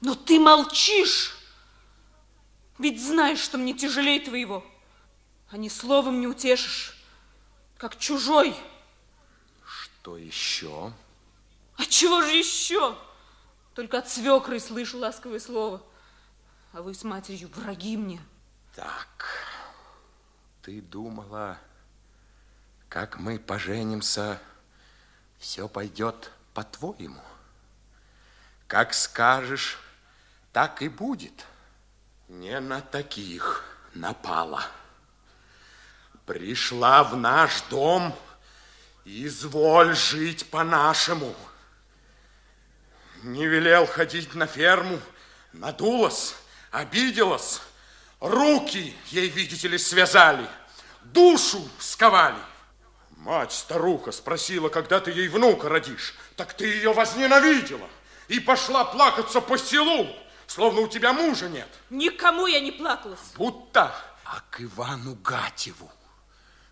но 0.02 0.16
ты 0.16 0.40
молчишь. 0.40 1.36
Ведь 2.78 3.04
знаешь, 3.04 3.40
что 3.40 3.58
мне 3.58 3.74
тяжелее 3.74 4.20
твоего. 4.20 4.66
А 5.50 5.58
ни 5.58 5.70
словом 5.70 6.20
не 6.20 6.28
утешишь, 6.28 6.98
как 7.78 7.98
чужой. 7.98 8.56
Что 9.66 10.18
еще? 10.18 10.94
А 11.78 11.86
чего 11.86 12.22
же 12.22 12.36
еще? 12.36 12.98
Только 13.74 14.00
от 14.00 14.10
свекры 14.10 14.60
слышу 14.60 14.98
ласковое 14.98 15.40
слово. 15.40 15.82
А 16.74 16.82
вы 16.82 16.94
с 16.94 17.04
матерью 17.04 17.50
враги 17.56 17.98
мне. 17.98 18.22
Так, 18.76 19.26
ты 20.62 20.82
думала, 20.82 21.58
как 22.90 23.18
мы 23.18 23.40
поженимся, 23.40 24.40
все 25.40 25.68
пойдет 25.68 26.32
по-твоему? 26.54 27.22
Как 28.68 28.94
скажешь, 28.94 29.80
так 30.52 30.82
и 30.82 30.90
будет. 30.90 31.46
Не 32.28 32.60
на 32.60 32.82
таких 32.82 33.64
напала. 33.94 34.66
Пришла 36.26 37.04
в 37.04 37.16
наш 37.16 37.62
дом, 37.70 38.14
изволь 39.06 39.96
жить 39.96 40.50
по-нашему. 40.50 41.34
Не 43.24 43.48
велел 43.48 43.88
ходить 43.88 44.36
на 44.36 44.46
ферму, 44.46 45.00
надулась, 45.54 46.36
обиделась. 46.72 47.62
Руки 48.20 48.96
ей, 49.08 49.30
видите 49.30 49.68
ли, 49.68 49.78
связали, 49.78 50.48
душу 51.04 51.68
сковали. 51.80 52.40
Мать-старуха 53.12 54.12
спросила, 54.12 54.70
когда 54.70 55.00
ты 55.00 55.12
ей 55.12 55.28
внука 55.28 55.70
родишь. 55.70 56.14
Так 56.36 56.54
ты 56.54 56.68
ее 56.68 56.94
возненавидела 56.94 57.88
и 58.28 58.40
пошла 58.40 58.86
плакаться 58.86 59.42
по 59.42 59.58
селу, 59.58 60.08
словно 60.48 60.82
у 60.82 60.88
тебя 60.88 61.14
мужа 61.14 61.50
нет. 61.50 61.70
Никому 61.90 62.48
я 62.48 62.60
не 62.60 62.72
плакалась. 62.72 63.20
Будто. 63.36 63.94
А 64.26 64.42
к 64.50 64.62
Ивану 64.62 65.16
Гатеву 65.16 65.92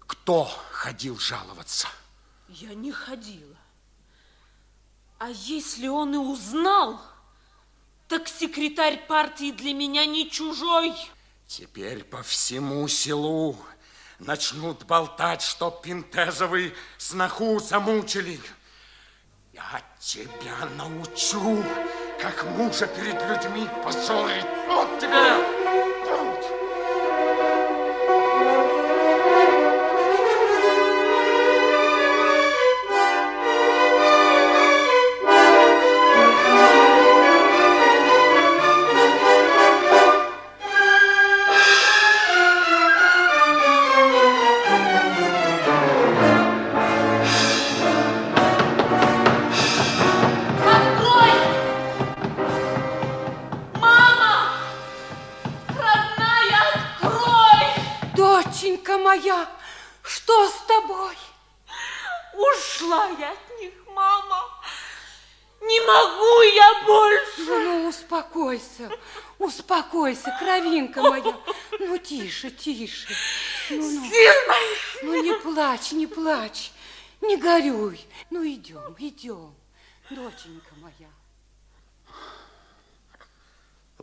кто 0.08 0.46
ходил 0.72 1.18
жаловаться? 1.20 1.88
Я 2.48 2.74
не 2.74 2.92
ходила. 2.92 3.56
А 5.18 5.30
если 5.30 5.88
он 5.88 6.14
и 6.14 6.18
узнал, 6.18 7.02
так 8.08 8.28
секретарь 8.28 9.06
партии 9.08 9.52
для 9.52 9.74
меня 9.74 10.06
не 10.06 10.30
чужой. 10.30 10.94
Теперь 11.48 12.04
по 12.04 12.22
всему 12.24 12.88
селу 12.88 13.58
начнут 14.20 14.84
болтать, 14.84 15.42
что 15.42 15.72
Пинтезовы 15.72 16.76
сноху 16.98 17.60
замучили. 17.60 18.40
Я 19.54 19.82
тебя 20.00 20.66
научу, 20.78 21.64
как 22.22 22.46
мужа 22.58 22.88
перед 22.88 23.22
людьми 23.28 23.68
позорить. 23.84 24.46
Вот 24.68 25.00
тебе! 25.00 25.55
Кровинка 70.76 71.02
моя. 71.02 71.38
Ну, 71.80 71.98
тише, 71.98 72.52
тише. 72.52 73.08
Ну, 73.70 73.92
ну. 73.92 74.12
Ну, 75.04 75.24
не 75.24 75.34
плачь, 75.42 75.92
не 75.92 76.08
плачь, 76.08 76.72
не 77.22 77.38
горюй. 77.38 78.06
Ну, 78.30 78.46
идем, 78.46 78.96
идем, 78.98 79.56
доченька 80.10 80.74
моя. 80.78 81.10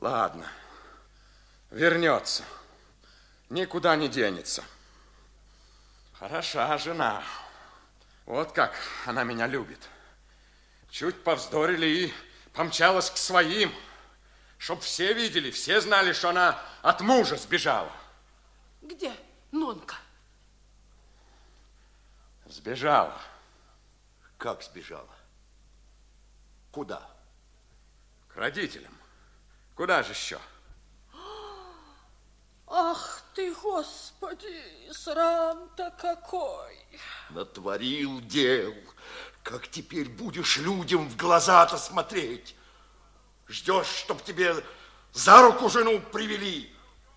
Ладно, 0.00 0.48
вернется, 1.70 2.44
никуда 3.50 3.96
не 3.96 4.08
денется. 4.08 4.64
Хороша 6.14 6.78
жена. 6.78 7.22
Вот 8.26 8.52
как 8.52 8.74
она 9.06 9.24
меня 9.24 9.46
любит. 9.46 9.80
Чуть 10.90 11.22
повздорили 11.24 11.86
и 11.86 12.14
помчалась 12.52 13.10
к 13.10 13.16
своим, 13.16 13.72
чтоб 14.62 14.80
все 14.80 15.12
видели, 15.12 15.50
все 15.50 15.80
знали, 15.80 16.12
что 16.12 16.28
она 16.28 16.56
от 16.82 17.00
мужа 17.00 17.36
сбежала. 17.36 17.90
Где 18.80 19.12
Нонка? 19.50 19.96
Сбежала. 22.46 23.20
Как 24.38 24.62
сбежала? 24.62 25.16
Куда? 26.70 27.10
К 28.28 28.36
родителям. 28.36 28.96
Куда 29.74 30.04
же 30.04 30.12
еще? 30.12 30.38
Ах 32.68 33.20
ты, 33.34 33.52
Господи, 33.54 34.92
срам-то 34.92 35.90
какой! 35.98 36.78
Натворил 37.30 38.20
дел. 38.20 38.72
Как 39.42 39.66
теперь 39.66 40.08
будешь 40.08 40.58
людям 40.58 41.08
в 41.08 41.16
глаза-то 41.16 41.78
смотреть? 41.78 42.54
Ждешь, 43.52 43.86
чтоб 43.86 44.22
тебе 44.24 44.56
за 45.12 45.42
руку 45.42 45.68
жену 45.68 46.00
привели? 46.00 46.74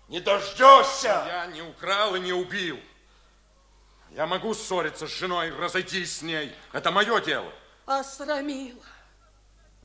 Не 0.08 0.20
дождешься? 0.20 1.24
Я 1.26 1.46
не 1.46 1.62
украл 1.62 2.14
и 2.14 2.20
не 2.20 2.34
убил. 2.34 2.78
Я 4.10 4.26
могу 4.26 4.52
ссориться 4.52 5.06
с 5.06 5.10
женой, 5.10 5.50
разойтись 5.50 6.18
с 6.18 6.22
ней. 6.22 6.54
Это 6.72 6.90
мое 6.90 7.22
дело. 7.22 7.50
Осрамила, 7.86 8.84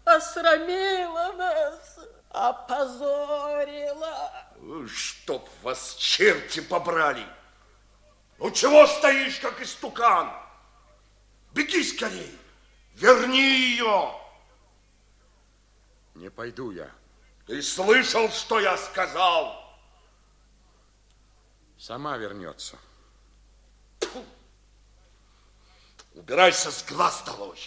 осрамила 0.03 1.31
нас, 1.37 1.99
опозорила. 2.29 4.33
Чтоб 4.93 5.49
вас 5.61 5.95
черти 5.95 6.59
побрали. 6.59 7.25
Ну, 8.39 8.51
чего 8.51 8.87
стоишь, 8.87 9.39
как 9.39 9.61
истукан? 9.61 10.33
Беги 11.53 11.81
скорей, 11.81 12.37
верни 12.95 13.39
ее. 13.39 14.20
Не 16.21 16.29
пойду 16.29 16.69
я. 16.69 16.87
Ты 17.47 17.63
слышал, 17.63 18.29
что 18.29 18.59
я 18.59 18.77
сказал? 18.77 19.75
Сама 21.79 22.15
вернется. 22.17 22.77
Убирайся 26.13 26.69
с 26.69 26.85
глаз 26.85 27.23
долой, 27.25 27.57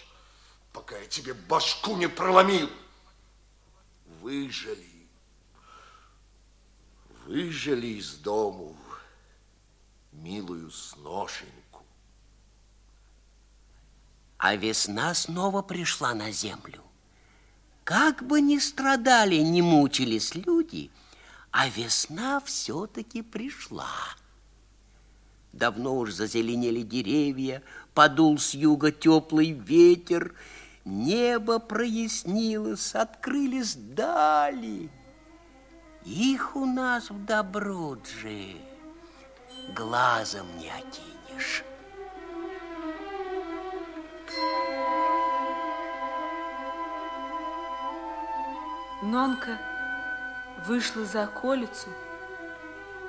пока 0.73 0.97
я 0.97 1.07
тебе 1.07 1.35
башку 1.35 1.97
не 1.97 2.07
проломил. 2.07 2.71
Выжили, 4.21 5.09
выжили 7.27 7.89
из 7.89 8.15
дому 8.19 8.77
милую 10.13 10.71
сношеньку. 10.71 11.85
А 14.39 14.55
весна 14.55 15.13
снова 15.13 15.61
пришла 15.61 16.15
на 16.15 16.31
землю. 16.31 16.84
Как 17.85 18.22
бы 18.26 18.41
ни 18.41 18.59
страдали, 18.59 19.37
ни 19.37 19.61
мучились 19.61 20.35
люди, 20.35 20.91
А 21.51 21.68
весна 21.68 22.41
все-таки 22.41 23.22
пришла. 23.22 23.93
Давно 25.53 25.99
уж 25.99 26.12
зазеленели 26.12 26.82
деревья, 26.82 27.62
подул 27.93 28.39
с 28.39 28.55
юга 28.55 28.91
теплый 28.91 29.53
ветер, 29.53 30.35
небо 30.85 31.61
прояснилось, 31.61 32.95
открылись 32.95 33.74
дали. 33.76 34.91
Их 36.05 36.57
у 36.57 36.64
нас 36.64 37.11
в 37.11 37.24
Добрудже 37.24 38.57
глазом 39.76 40.47
не 40.59 40.70
окинешь. 40.70 41.64
Нонка 49.05 49.59
вышла 50.67 51.05
за 51.05 51.25
околицу, 51.25 51.91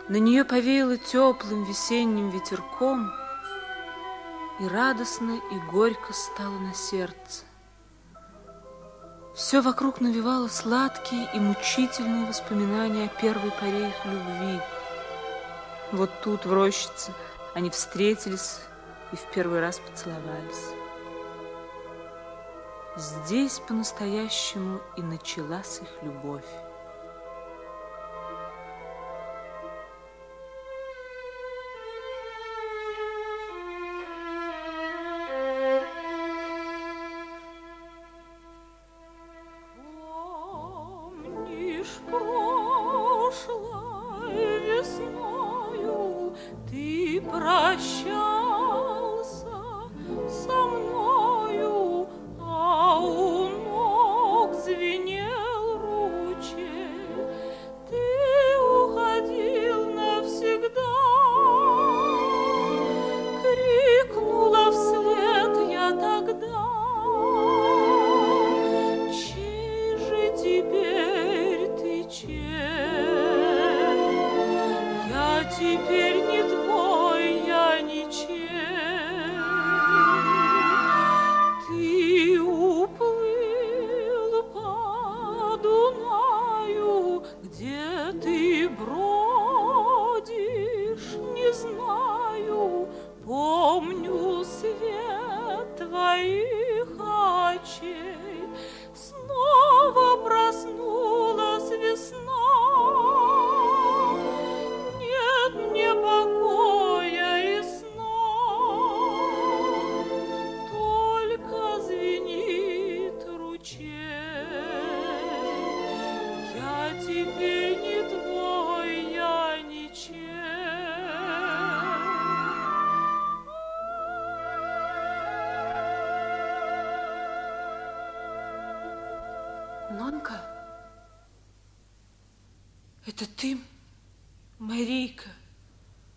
на 0.10 0.18
нее 0.18 0.43
повеяло 0.43 0.98
теплым 0.98 1.64
весенним 1.64 2.32
ветерком, 2.32 3.10
и 4.60 4.68
радостно 4.68 5.39
и 5.54 5.60
горько 5.72 6.12
стало 6.12 6.60
на 6.60 6.74
сердце. 6.74 7.46
Все 9.36 9.62
вокруг 9.62 10.02
навевало 10.02 10.50
сладкие 10.50 11.30
и 11.34 11.39
мучительные 11.39 12.26
воспоминания 12.26 13.06
о 13.06 13.22
первой 13.22 13.52
поре 13.52 13.88
их 13.88 14.06
любви. 14.06 14.60
Вот 15.93 16.12
тут, 16.22 16.46
в 16.46 16.52
рощице, 16.52 17.14
они 17.54 17.70
встретились 17.70 18.60
и 19.14 19.16
в 19.16 19.24
первый 19.34 19.62
раз 19.62 19.80
поцеловались. 19.80 20.76
Здесь 22.98 23.60
по-настоящему 23.60 24.80
и 24.96 25.02
началась 25.02 25.82
их 25.82 26.02
любовь. 26.02 26.46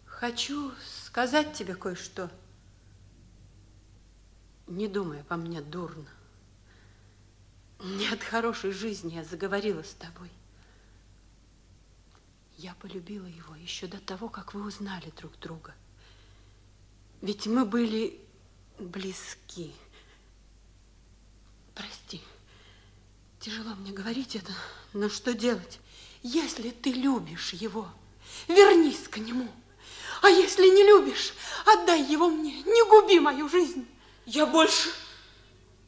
Хочу 0.06 0.72
сказать 1.06 1.52
тебе 1.52 1.76
кое-что. 1.76 2.28
Не 4.66 4.88
думай 4.88 5.20
обо 5.20 5.36
мне 5.36 5.60
дурно. 5.60 6.08
Не 7.78 8.08
от 8.08 8.22
хорошей 8.22 8.72
жизни 8.72 9.14
я 9.14 9.24
заговорила 9.24 9.82
с 9.82 9.94
тобой. 9.94 10.30
Я 12.56 12.74
полюбила 12.74 13.26
его 13.26 13.54
еще 13.54 13.86
до 13.86 14.00
того, 14.00 14.28
как 14.28 14.54
вы 14.54 14.66
узнали 14.66 15.12
друг 15.16 15.38
друга. 15.38 15.72
Ведь 17.22 17.46
мы 17.46 17.64
были 17.64 18.20
близки. 18.80 19.72
Прости, 21.76 22.20
тяжело 23.48 23.74
мне 23.76 23.92
говорить 23.92 24.36
это, 24.36 24.52
но 24.92 25.08
что 25.08 25.32
делать? 25.32 25.80
Если 26.22 26.68
ты 26.68 26.92
любишь 26.92 27.54
его, 27.54 27.88
вернись 28.46 29.08
к 29.08 29.16
нему. 29.16 29.48
А 30.20 30.28
если 30.28 30.68
не 30.68 30.82
любишь, 30.84 31.32
отдай 31.64 32.02
его 32.02 32.28
мне, 32.28 32.60
не 32.62 32.90
губи 32.90 33.18
мою 33.18 33.48
жизнь. 33.48 33.86
Я 34.26 34.44
больше 34.44 34.90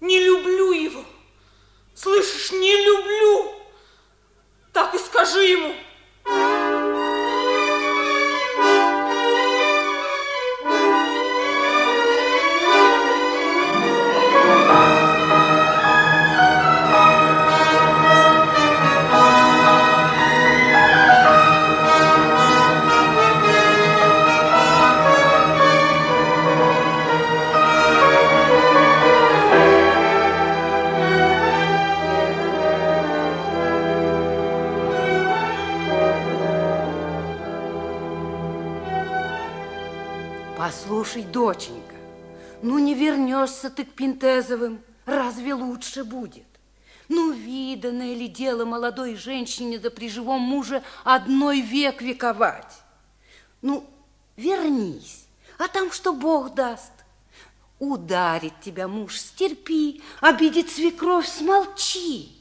не 0.00 0.24
люблю 0.24 0.72
его. 0.72 1.04
Слышишь, 1.94 2.50
не 2.52 2.82
люблю. 2.82 3.52
Так 4.72 4.94
и 4.94 4.98
скажи 4.98 5.42
ему. 5.42 5.74
Вернешься 43.60 43.70
ты 43.70 43.84
к 43.84 43.94
Пинтезовым, 43.94 44.82
разве 45.06 45.54
лучше 45.54 46.04
будет? 46.04 46.46
Ну, 47.08 47.32
виданное 47.32 48.14
ли 48.14 48.28
дело 48.28 48.64
молодой 48.64 49.16
женщине 49.16 49.78
да 49.78 49.90
при 49.90 50.08
живом 50.08 50.40
муже 50.40 50.82
одной 51.04 51.60
век 51.60 52.02
вековать? 52.02 52.82
Ну, 53.62 53.84
вернись, 54.36 55.26
а 55.58 55.68
там 55.68 55.90
что 55.92 56.12
Бог 56.12 56.54
даст? 56.54 56.92
Ударит 57.78 58.60
тебя 58.60 58.86
муж, 58.88 59.18
стерпи, 59.18 60.02
обидит 60.20 60.70
свекровь, 60.70 61.26
смолчи. 61.26 62.36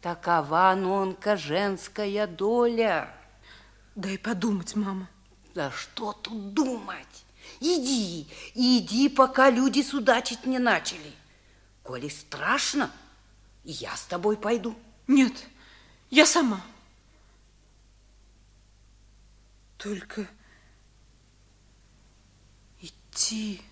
Такова, 0.00 0.74
нонка, 0.76 1.36
женская 1.36 2.26
доля. 2.26 3.08
Дай 3.96 4.18
подумать, 4.18 4.76
мама. 4.76 5.08
Да 5.54 5.70
что 5.70 6.12
тут 6.12 6.52
думать? 6.52 7.13
Иди, 7.66 8.28
иди, 8.52 9.08
пока 9.08 9.48
люди 9.48 9.80
судачить 9.80 10.44
не 10.44 10.58
начали. 10.58 11.14
Коли 11.82 12.10
страшно, 12.10 12.90
я 13.64 13.96
с 13.96 14.02
тобой 14.02 14.36
пойду. 14.36 14.76
Нет, 15.06 15.32
я 16.10 16.26
сама. 16.26 16.62
Только 19.78 20.28
идти. 22.82 23.62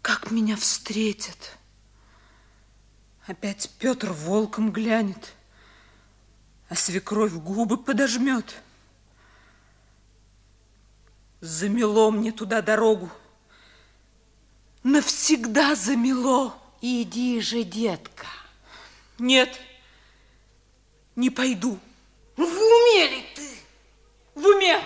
Как 0.00 0.30
меня 0.30 0.56
встретят? 0.56 1.58
Опять 3.26 3.68
Петр 3.78 4.10
волком 4.10 4.72
глянет. 4.72 5.34
а 6.70 6.74
свекровь 6.74 7.34
губы 7.34 7.76
подожмет. 7.76 8.62
Замело 11.40 12.10
мне 12.10 12.32
туда 12.32 12.62
дорогу. 12.62 13.10
Навсегда 14.82 15.74
замело. 15.74 16.54
Иди 16.80 17.40
же, 17.40 17.62
детка. 17.62 18.26
Нет, 19.18 19.60
не 21.16 21.30
пойду. 21.30 21.78
В 22.36 22.42
уме 22.42 23.08
ли 23.08 23.24
ты? 23.34 23.48
В 24.34 24.46
уме! 24.46 24.80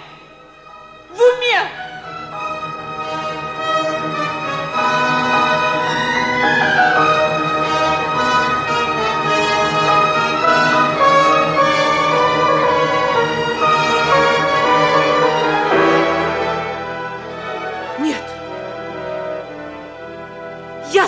В 1.11 1.21
уме! 1.21 1.90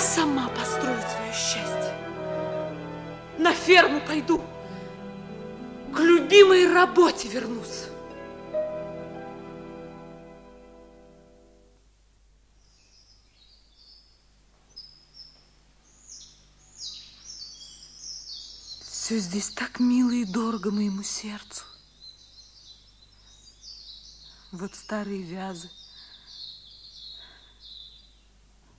Сама 0.02 0.48
построю 0.48 1.00
свое 1.00 1.32
счастье. 1.32 1.94
На 3.38 3.54
ферму 3.54 4.00
пойду. 4.00 4.42
К 5.94 6.00
любимой 6.00 6.72
работе 6.72 7.28
вернусь. 7.28 7.86
Все 18.80 19.18
здесь 19.18 19.50
так 19.50 19.78
мило 19.78 20.10
и 20.10 20.24
дорого 20.24 20.70
моему 20.70 21.02
сердцу. 21.02 21.64
Вот 24.50 24.74
старые 24.74 25.22
вязы 25.22 25.70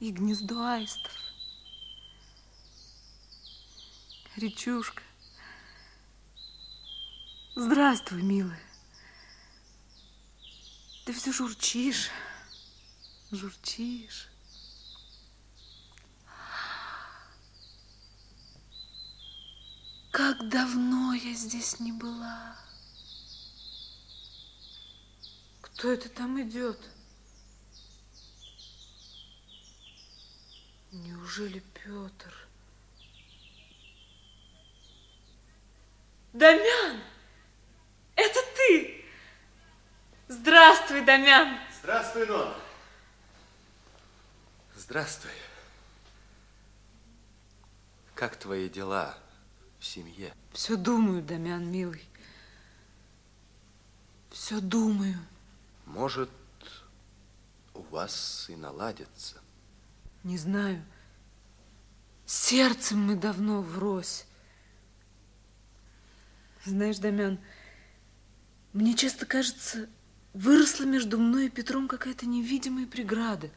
и 0.04 0.12
гнездо 0.12 0.68
аистов. 0.68 1.14
Речушка. 4.36 5.01
Здравствуй, 7.56 8.22
милая. 8.22 8.62
Ты 11.06 11.14
все 11.14 11.32
журчишь, 11.32 12.10
журчишь. 13.32 14.28
Как 20.12 20.49
давно 20.49 21.14
я 21.14 21.34
здесь 21.34 21.80
не 21.80 21.93
была. 21.93 22.58
Кто 25.62 25.93
это 25.93 26.09
там 26.09 26.42
идет? 26.42 26.92
Неужели 30.93 31.59
Петр? 31.74 32.47
Дамян! 36.33 37.01
Это 38.15 38.39
ты! 38.55 39.03
Здравствуй, 40.28 41.03
Дамян! 41.03 41.57
Здравствуй, 41.79 42.28
Нона. 42.28 42.55
Здравствуй. 44.75 45.32
Как 48.13 48.36
твои 48.36 48.70
дела 48.70 49.17
в 49.79 49.86
семье? 49.86 50.32
Все 50.51 50.75
думаю, 50.75 51.24
Дамян, 51.24 51.71
милый. 51.71 52.07
Все 54.29 54.59
думаю. 54.61 55.17
Может, 55.87 56.29
у 57.74 57.82
вас 57.82 58.45
и 58.49 58.55
наладится. 58.55 59.42
Не 60.24 60.37
знаю. 60.37 60.83
Сердцем 62.25 63.00
мы 63.00 63.16
давно 63.16 63.62
врозь. 63.62 64.25
Знаешь, 66.66 66.97
Дамян, 66.97 67.39
мне 68.71 68.95
часто 68.95 69.25
кажется, 69.25 69.89
выросла 70.33 70.86
между 70.86 71.20
мной 71.20 71.47
и 71.47 71.50
Петром 71.50 71.89
какая-то 71.89 72.25
невидимая 72.25 72.87
преграда. 72.87 73.50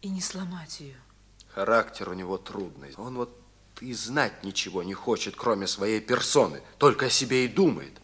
И 0.00 0.08
не 0.08 0.20
сломать 0.20 0.80
ее. 0.80 0.96
Характер 1.48 2.10
у 2.10 2.14
него 2.14 2.38
трудный. 2.38 2.94
Он 2.96 3.16
вот 3.16 3.36
и 3.80 3.92
знать 3.92 4.44
ничего 4.44 4.82
не 4.82 4.94
хочет, 4.94 5.34
кроме 5.36 5.66
своей 5.66 6.00
персоны. 6.00 6.62
Только 6.78 7.06
о 7.06 7.10
себе 7.10 7.44
и 7.44 7.48
думает. 7.48 8.00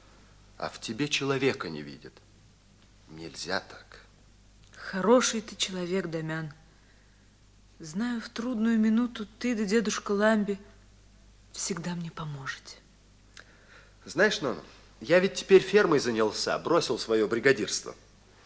А 0.58 0.68
в 0.68 0.80
тебе 0.80 1.08
человека 1.08 1.70
не 1.70 1.82
видит. 1.82 2.12
Нельзя 3.10 3.60
так. 3.60 4.00
Хороший 4.72 5.40
ты 5.40 5.54
человек, 5.54 6.08
Дамян. 6.08 6.52
Знаю, 7.82 8.20
в 8.20 8.28
трудную 8.28 8.78
минуту 8.78 9.26
ты 9.40 9.56
да 9.56 9.64
дедушка 9.64 10.12
Ламби 10.12 10.56
всегда 11.50 11.96
мне 11.96 12.12
поможете. 12.12 12.76
Знаешь, 14.04 14.40
Нона, 14.40 14.62
я 15.00 15.18
ведь 15.18 15.34
теперь 15.34 15.62
фермой 15.62 15.98
занялся, 15.98 16.56
бросил 16.60 16.96
свое 16.96 17.26
бригадирство. 17.26 17.96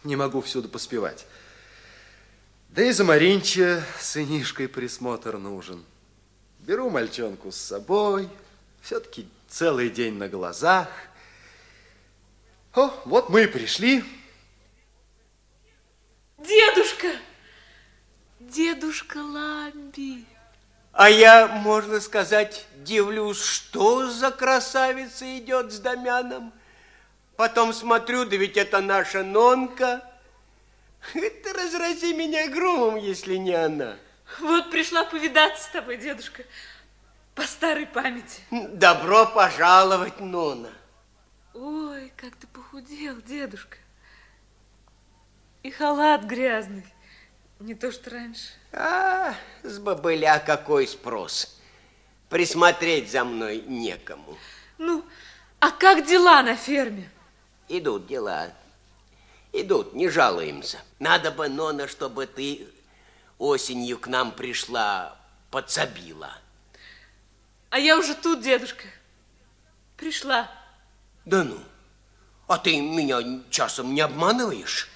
Не 0.03 0.15
могу 0.15 0.41
всюду 0.41 0.69
поспевать. 0.69 1.27
Да 2.69 2.81
и 2.81 2.91
за 2.91 3.03
Маринча 3.03 3.85
сынишкой 3.99 4.67
присмотр 4.67 5.37
нужен. 5.37 5.85
Беру 6.57 6.89
мальчонку 6.89 7.51
с 7.51 7.57
собой, 7.57 8.27
все-таки 8.81 9.27
целый 9.47 9.91
день 9.91 10.15
на 10.15 10.29
глазах. 10.29 10.89
О, 12.73 12.89
вот 13.05 13.29
мы 13.29 13.43
и 13.43 13.47
пришли. 13.47 14.03
Дедушка! 16.39 17.09
Дедушка 18.49 19.17
Ламби! 19.17 20.25
А 20.93 21.09
я, 21.09 21.47
можно 21.47 21.99
сказать, 21.99 22.65
дивлюсь, 22.77 23.41
что 23.41 24.09
за 24.09 24.31
красавица 24.31 25.37
идет 25.37 25.73
с 25.73 25.79
Дамяном. 25.79 26.53
Потом 27.35 27.73
смотрю, 27.73 28.25
да 28.25 28.37
ведь 28.37 28.55
это 28.55 28.79
наша 28.79 29.23
Нонка. 29.23 30.01
Ты 31.13 31.53
разрази 31.53 32.13
меня 32.13 32.47
громом, 32.47 32.95
если 32.95 33.35
не 33.35 33.53
она. 33.53 33.97
Вот 34.39 34.71
пришла 34.71 35.03
повидаться 35.03 35.65
с 35.65 35.67
тобой, 35.67 35.97
дедушка, 35.97 36.43
по 37.35 37.43
старой 37.43 37.85
памяти. 37.85 38.41
Добро 38.49 39.25
пожаловать, 39.25 40.19
Нона. 40.19 40.69
Ой, 41.53 42.13
как 42.15 42.35
ты 42.37 42.47
похудел, 42.47 43.21
дедушка. 43.21 43.77
И 45.63 45.69
халат 45.69 46.23
грязный, 46.23 46.85
не 47.59 47.75
то 47.75 47.91
что 47.91 48.09
раньше. 48.09 48.49
А, 48.71 49.33
с 49.63 49.79
бобыля 49.79 50.39
какой 50.39 50.87
спрос. 50.87 51.59
Присмотреть 52.29 53.11
за 53.11 53.23
мной 53.23 53.63
некому. 53.67 54.37
Ну, 54.77 55.05
а 55.59 55.71
как 55.71 56.05
дела 56.05 56.43
на 56.43 56.55
ферме? 56.55 57.09
Идут 57.67 58.07
дела. 58.07 58.51
Идут, 59.53 59.93
не 59.93 60.09
жалуемся. 60.09 60.79
Надо 60.99 61.31
бы, 61.31 61.47
Нона, 61.47 61.87
чтобы 61.87 62.27
ты 62.27 62.67
осенью 63.37 63.97
к 63.97 64.07
нам 64.07 64.31
пришла, 64.31 65.17
подсобила. 65.49 66.37
А 67.69 67.79
я 67.79 67.97
уже 67.97 68.13
тут, 68.13 68.41
дедушка. 68.41 68.85
Пришла. 69.95 70.51
Да 71.25 71.43
ну, 71.43 71.59
а 72.47 72.57
ты 72.57 72.79
меня 72.79 73.19
часом 73.49 73.93
не 73.93 74.01
обманываешь? 74.01 74.89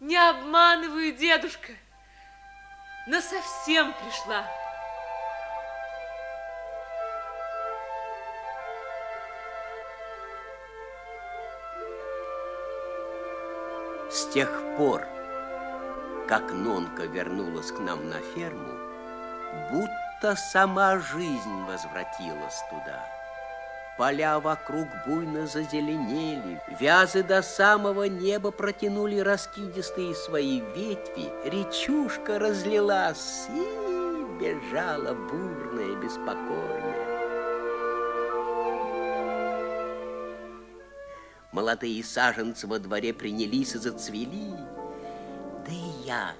Не 0.00 0.16
обманываю, 0.16 1.14
дедушка. 1.14 1.72
Но 3.10 3.20
совсем 3.20 3.92
пришла. 3.94 4.44
С 14.12 14.26
тех 14.26 14.48
пор, 14.76 15.08
как 16.28 16.52
Нонка 16.52 17.06
вернулась 17.06 17.72
к 17.72 17.80
нам 17.80 18.08
на 18.08 18.20
ферму, 18.20 18.78
будто 19.72 20.36
сама 20.36 21.00
жизнь 21.00 21.64
возвратилась 21.64 22.62
туда. 22.70 23.19
Поля 24.00 24.40
вокруг 24.40 24.88
буйно 25.04 25.46
зазеленели, 25.46 26.58
вязы 26.80 27.22
до 27.22 27.42
самого 27.42 28.04
неба 28.04 28.50
протянули 28.50 29.18
раскидистые 29.18 30.14
свои 30.14 30.60
ветви, 30.74 31.30
речушка 31.44 32.38
разлилась 32.38 33.46
и 33.50 34.40
бежала 34.40 35.12
бурная, 35.12 35.94
беспокойная. 35.96 37.10
Молодые 41.52 42.02
саженцы 42.02 42.66
во 42.66 42.78
дворе 42.78 43.12
принялись 43.12 43.74
и 43.74 43.78
зацвели, 43.78 44.54
да 45.66 45.72
и 45.72 46.06
я, 46.06 46.32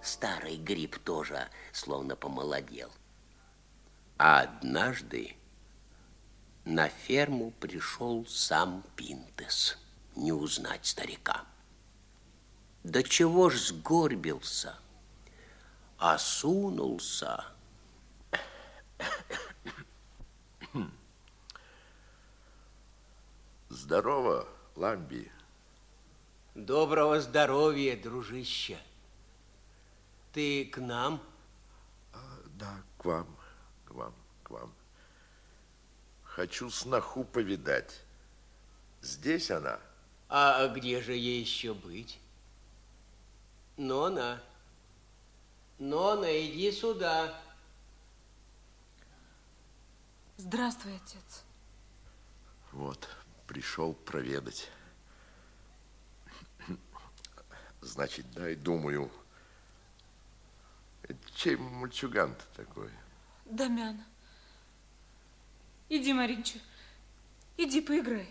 старый 0.00 0.56
гриб, 0.56 1.00
тоже 1.00 1.48
словно 1.72 2.14
помолодел. 2.14 2.90
А 4.18 4.42
однажды 4.42 5.34
На 6.66 6.88
ферму 6.88 7.52
пришел 7.52 8.26
сам 8.26 8.82
Пинтес, 8.96 9.78
не 10.16 10.32
узнать 10.32 10.84
старика. 10.84 11.44
Да 12.82 13.04
чего 13.04 13.50
ж 13.50 13.68
сгорбился, 13.68 14.76
осунулся. 15.96 17.44
Здорово, 23.68 24.48
Ламби. 24.74 25.30
Доброго 26.56 27.20
здоровья, 27.20 27.96
дружище. 27.96 28.80
Ты 30.32 30.64
к 30.64 30.78
нам? 30.78 31.22
Да, 32.58 32.82
к 32.98 33.04
вам, 33.04 33.36
к 33.84 33.92
вам, 33.92 34.14
к 34.42 34.50
вам. 34.50 34.72
Хочу 36.36 36.68
сноху 36.68 37.24
повидать. 37.24 38.02
Здесь 39.00 39.50
она? 39.50 39.80
А 40.28 40.68
где 40.68 41.00
же 41.00 41.14
ей 41.14 41.40
еще 41.40 41.72
быть? 41.72 42.20
Нона, 43.78 44.42
Нона, 45.78 46.26
иди 46.46 46.70
сюда. 46.72 47.34
Здравствуй, 50.36 50.96
отец. 50.96 51.42
Вот, 52.70 53.08
пришел 53.46 53.94
проведать. 53.94 54.68
Значит, 57.80 58.30
дай, 58.32 58.56
думаю, 58.56 59.10
чей 61.34 61.56
мальчуган 61.56 62.36
такой? 62.54 62.90
Дамян. 63.46 64.04
Иди, 65.88 66.12
Маринча, 66.12 66.58
иди 67.56 67.80
поиграй. 67.80 68.28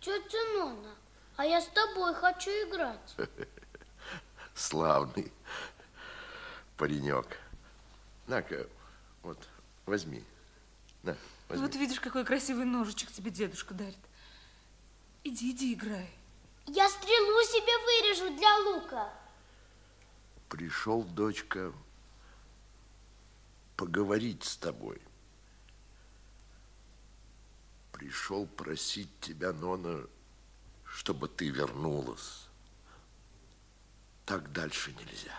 Тетя 0.00 0.38
Нона, 0.54 0.94
а 1.36 1.44
я 1.44 1.60
с 1.60 1.68
тобой 1.68 2.14
хочу 2.14 2.50
играть. 2.50 3.14
Славный 4.54 5.32
паренек. 6.76 7.38
На-ка, 8.26 8.68
вот, 9.22 9.38
возьми. 9.86 10.24
На, 11.02 11.16
возьми. 11.48 11.66
Вот 11.66 11.74
видишь, 11.76 12.00
какой 12.00 12.24
красивый 12.24 12.64
ножичек 12.64 13.10
тебе 13.12 13.30
дедушка 13.30 13.74
дарит. 13.74 13.96
Иди, 15.24 15.52
иди, 15.52 15.74
играй. 15.74 16.10
Я 16.66 16.88
стрелу 16.88 17.42
себе 17.44 17.78
вырежу 17.84 18.36
для 18.36 18.56
лука. 18.58 19.12
Пришел, 20.48 21.02
дочка, 21.02 21.72
поговорить 23.76 24.44
с 24.44 24.56
тобой. 24.56 25.00
Пришел 27.98 28.46
просить 28.46 29.10
тебя, 29.20 29.52
Нона, 29.52 30.06
чтобы 30.84 31.26
ты 31.26 31.48
вернулась. 31.48 32.46
Так 34.24 34.52
дальше 34.52 34.92
нельзя. 34.92 35.36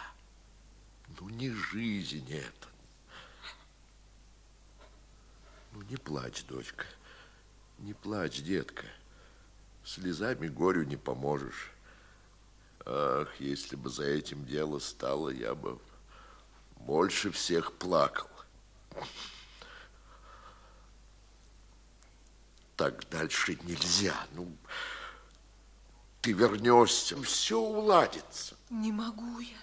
Ну, 1.18 1.30
не 1.30 1.52
жизнь 1.52 2.30
это. 2.34 2.68
Ну, 5.72 5.84
не 5.84 5.96
плачь, 5.96 6.44
дочка. 6.44 6.86
Не 7.78 7.94
плачь, 7.94 8.42
детка. 8.42 8.86
Слезами 9.86 10.50
горю 10.50 10.84
не 10.84 10.98
поможешь. 10.98 11.72
Ах, 12.86 13.40
если 13.40 13.78
бы 13.78 13.90
за 13.90 14.04
этим 14.04 14.46
дело 14.46 14.80
стало, 14.80 15.30
я 15.30 15.56
бы 15.56 15.80
больше 16.76 17.32
всех 17.32 17.72
плакал. 17.72 18.30
Так 22.80 23.10
дальше 23.10 23.60
нельзя. 23.64 24.16
Ну, 24.32 24.48
ты 26.22 26.32
вернешься, 26.32 27.22
все 27.24 27.60
уладится. 27.60 28.56
Не 28.70 28.94
могу 28.94 29.40
я. 29.40 29.58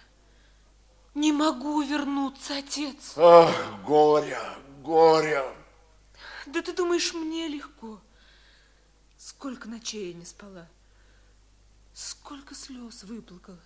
Не 1.14 1.32
могу 1.32 1.80
вернуться, 1.80 2.58
отец. 2.58 3.14
Ах, 3.16 3.80
горе, 3.86 4.38
горе. 4.82 5.42
Да 6.44 6.60
ты 6.60 6.74
думаешь, 6.74 7.14
мне 7.14 7.48
легко? 7.48 8.02
Сколько 9.16 9.66
ночей 9.66 10.08
я 10.08 10.12
не 10.12 10.26
спала. 10.26 10.68
Сколько 11.94 12.54
слез 12.54 13.02
выплакала. 13.04 13.62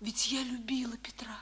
Ведь 0.00 0.32
я 0.32 0.42
любила 0.42 0.96
Петра. 0.96 1.38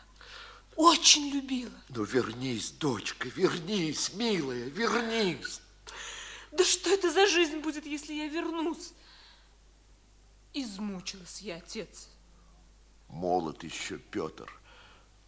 Очень 0.76 1.30
любила. 1.30 1.80
Ну, 1.88 2.04
вернись, 2.04 2.72
дочка, 2.72 3.30
вернись, 3.30 4.12
милая, 4.12 4.68
вернись. 4.68 5.62
Да 6.52 6.64
что 6.64 6.90
это 6.90 7.10
за 7.10 7.26
жизнь 7.26 7.58
будет, 7.58 7.86
если 7.86 8.14
я 8.14 8.28
вернусь? 8.28 8.92
Измучилась 10.54 11.40
я, 11.40 11.56
отец. 11.56 12.08
Молод 13.08 13.62
еще 13.62 13.98
Петр. 13.98 14.50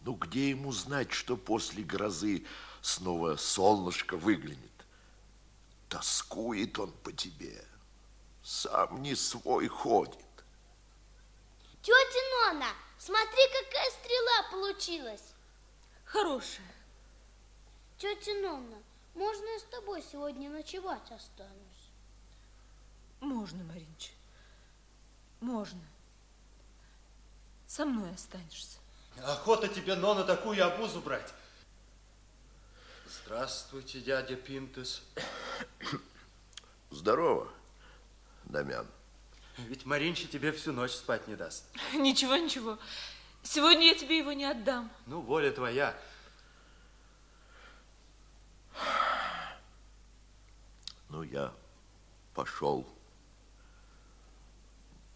Ну, 0.01 0.13
где 0.13 0.49
ему 0.49 0.71
знать, 0.71 1.11
что 1.11 1.35
после 1.37 1.83
грозы 1.83 2.45
снова 2.81 3.35
солнышко 3.35 4.17
выглянет? 4.17 4.59
Тоскует 5.89 6.79
он 6.79 6.91
по 6.91 7.11
тебе. 7.11 7.65
Сам 8.43 9.01
не 9.01 9.15
свой 9.15 9.67
ходит. 9.67 10.25
Тетя 11.81 12.51
Нона, 12.51 12.71
смотри, 12.97 13.41
какая 13.61 13.91
стрела 13.91 14.51
получилась. 14.51 15.33
Хорошая. 16.05 16.73
Тетя 17.97 18.33
Нонна, 18.41 18.81
можно 19.15 19.45
я 19.45 19.59
с 19.59 19.63
тобой 19.63 20.01
сегодня 20.01 20.49
ночевать 20.49 21.11
останусь? 21.11 21.91
Можно, 23.19 23.63
Маринча. 23.63 24.11
Можно. 25.41 25.81
Со 27.67 27.85
мной 27.85 28.11
останешься. 28.11 28.77
Охота 29.23 29.67
тебе, 29.67 29.95
Нона, 29.95 30.23
такую 30.23 30.65
обузу 30.65 31.01
брать. 31.01 31.33
Здравствуйте, 33.07 34.01
дядя 34.01 34.35
Пинтес. 34.35 35.03
Здорово, 36.89 37.47
Дамян. 38.45 38.87
Ведь 39.57 39.85
Маринча 39.85 40.27
тебе 40.27 40.51
всю 40.51 40.71
ночь 40.71 40.93
спать 40.93 41.27
не 41.27 41.35
даст. 41.35 41.65
Ничего, 41.93 42.37
ничего. 42.37 42.77
Сегодня 43.43 43.87
я 43.87 43.95
тебе 43.95 44.17
его 44.17 44.31
не 44.31 44.45
отдам. 44.45 44.91
Ну, 45.05 45.21
воля 45.21 45.51
твоя. 45.51 45.95
Ну, 51.09 51.23
я 51.23 51.53
пошел. 52.33 52.87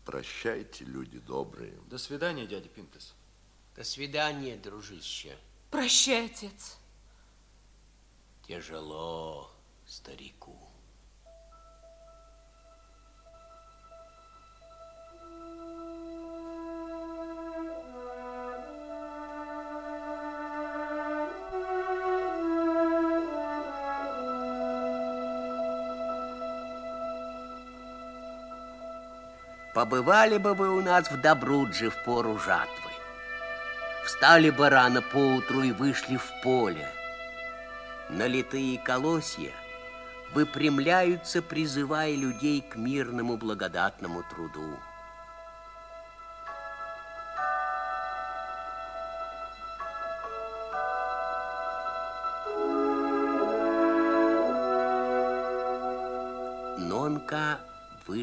Прощайте, 0.06 0.84
люди 0.86 1.20
добрые. 1.20 1.74
До 1.88 1.98
свидания, 1.98 2.46
дядя 2.46 2.68
Пинтес. 2.68 3.14
До 3.76 3.84
свидания, 3.84 4.58
дружище. 4.58 5.38
Прощай, 5.72 6.26
отец. 6.26 6.78
Тяжело 8.48 9.50
старику. 9.86 10.73
Побывали 29.84 30.38
бы 30.38 30.54
вы 30.54 30.70
у 30.70 30.80
нас 30.80 31.12
в 31.12 31.20
Добрудже 31.20 31.90
в 31.90 32.04
пору 32.06 32.40
жатвы. 32.40 32.92
Встали 34.06 34.50
бы 34.50 34.70
рано 34.70 35.02
поутру 35.02 35.62
и 35.62 35.74
вышли 35.74 36.16
в 36.16 36.26
поле. 36.42 36.88
Налитые 38.08 38.78
колосья 38.78 39.52
выпрямляются, 40.34 41.42
призывая 41.42 42.16
людей 42.16 42.62
к 42.62 42.78
мирному 42.78 43.36
благодатному 43.36 44.24
труду. 44.30 44.80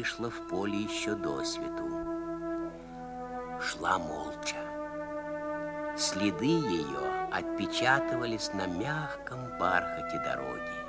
Вышла 0.01 0.31
в 0.31 0.47
поле 0.47 0.79
еще 0.79 1.13
до 1.13 1.43
свету. 1.43 1.87
Шла 3.61 3.99
молча. 3.99 4.55
Следы 5.95 6.45
ее 6.45 7.29
отпечатывались 7.31 8.51
на 8.55 8.65
мягком 8.65 9.37
бархате 9.59 10.19
дороги. 10.25 10.80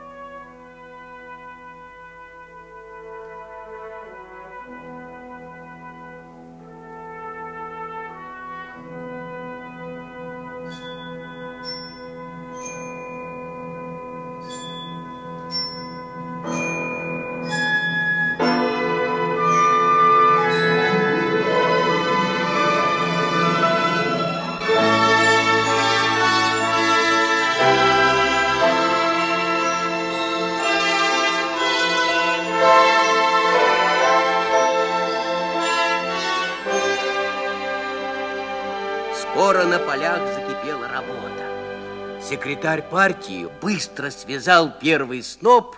Секретарь 42.62 42.89
партии 42.89 43.51
быстро 43.60 44.09
связал 44.10 44.70
первый 44.70 45.24
сноп 45.24 45.74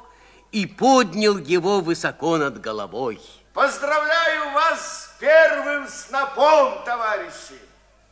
и 0.52 0.66
поднял 0.66 1.38
его 1.38 1.80
высоко 1.80 2.36
над 2.36 2.60
головой. 2.60 3.18
Поздравляю 3.54 4.52
вас 4.52 5.14
с 5.16 5.18
первым 5.18 5.88
снопом, 5.88 6.84
товарищи! 6.84 7.58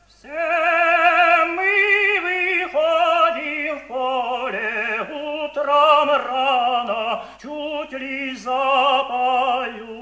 Все 0.09 1.45
мы 1.49 2.19
выходим 2.23 3.79
в 3.79 3.89
поле 3.89 5.07
утром 5.45 6.09
рано, 6.09 7.27
чуть 7.43 7.93
ли 7.93 8.35
запоют 8.39 9.93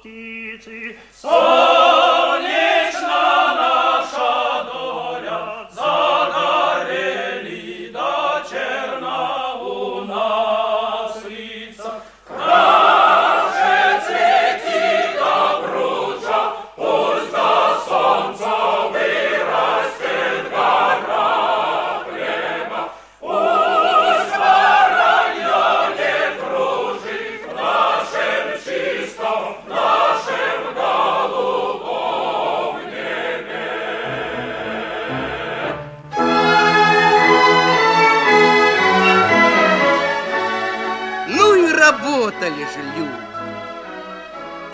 птицы. 0.00 0.98
Солнечно 1.14 1.67
же 42.54 42.82
люди. 42.96 43.10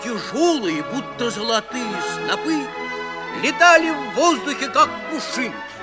Тяжелые, 0.03 0.83
будто 0.83 1.29
золотые 1.29 1.95
снопы, 2.13 2.67
летали 3.41 3.89
в 3.89 4.15
воздухе, 4.15 4.69
как 4.69 4.89
пушинки. 5.09 5.74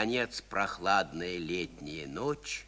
Наконец, 0.00 0.40
прохладная 0.40 1.36
летняя 1.36 2.08
ночь 2.08 2.66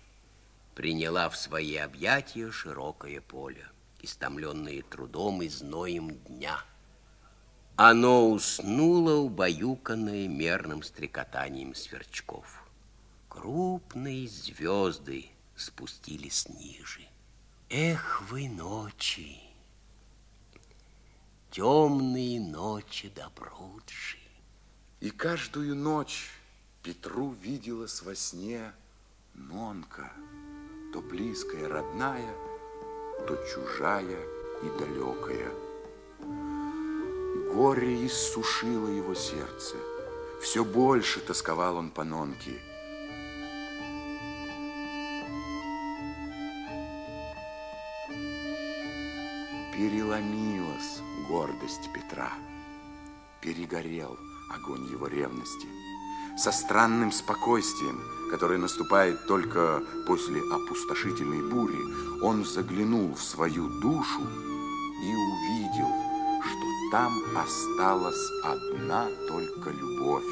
приняла 0.75 1.31
в 1.31 1.37
свои 1.39 1.77
объятия 1.77 2.51
широкое 2.51 3.23
поле, 3.23 3.67
истомленное 4.03 4.83
трудом 4.83 5.41
и 5.41 5.49
зноем 5.49 6.11
дня. 6.11 6.63
Оно 7.77 8.29
уснуло, 8.29 9.15
убаюканное 9.15 10.29
мерным 10.29 10.83
стрекотанием 10.83 11.75
сверчков. 11.75 12.69
Крупные 13.31 14.29
звезды 14.29 15.31
спустились 15.57 16.51
ниже. 16.51 17.01
Эх 17.71 18.21
вы 18.29 18.47
ночи, 18.51 19.41
темные 21.51 22.39
ночи 22.41 23.11
Добруджи. 23.17 24.19
И 25.01 25.09
каждую 25.09 25.75
ночь 25.75 26.29
Петру 26.83 27.31
виделась 27.41 28.03
во 28.03 28.17
сне 28.17 28.73
Нонка, 29.35 30.13
то 30.93 31.01
близкая, 31.01 31.69
родная, 31.69 32.35
то 33.29 33.37
чужая 33.47 34.19
и 34.65 34.79
далекая. 34.81 35.53
Горе 37.55 38.05
иссушило 38.05 38.89
его 38.89 39.15
сердце. 39.15 39.77
Все 40.43 40.65
больше 40.65 41.21
тосковал 41.21 41.77
он 41.77 41.91
по 41.91 42.03
Нонке. 42.03 42.59
Переломилась 49.73 51.01
гордость 51.29 51.93
Петра. 51.95 52.33
Перегорел 53.41 54.19
огонь 54.53 54.91
его 54.91 55.07
ревности. 55.07 55.69
Со 56.37 56.51
странным 56.51 57.13
спокойствием, 57.13 58.01
которое 58.31 58.59
наступает 58.59 59.27
только 59.27 59.83
после 60.07 60.41
опустошительной 60.41 61.43
бури, 61.43 61.79
он 62.23 62.45
заглянул 62.45 63.15
в 63.15 63.23
свою 63.23 63.69
душу 63.81 64.21
и 64.21 65.15
увидел, 65.15 65.89
что 66.41 66.91
там 66.91 67.13
осталась 67.37 68.31
одна 68.43 69.09
только 69.29 69.71
любовь, 69.71 70.25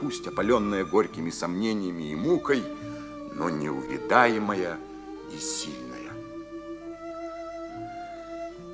пусть 0.00 0.26
опаленная 0.26 0.84
горькими 0.84 1.30
сомнениями 1.30 2.12
и 2.12 2.14
мукой, 2.14 2.62
но 3.34 3.48
неувидаемая 3.48 4.78
и 5.32 5.38
сильная. 5.38 5.88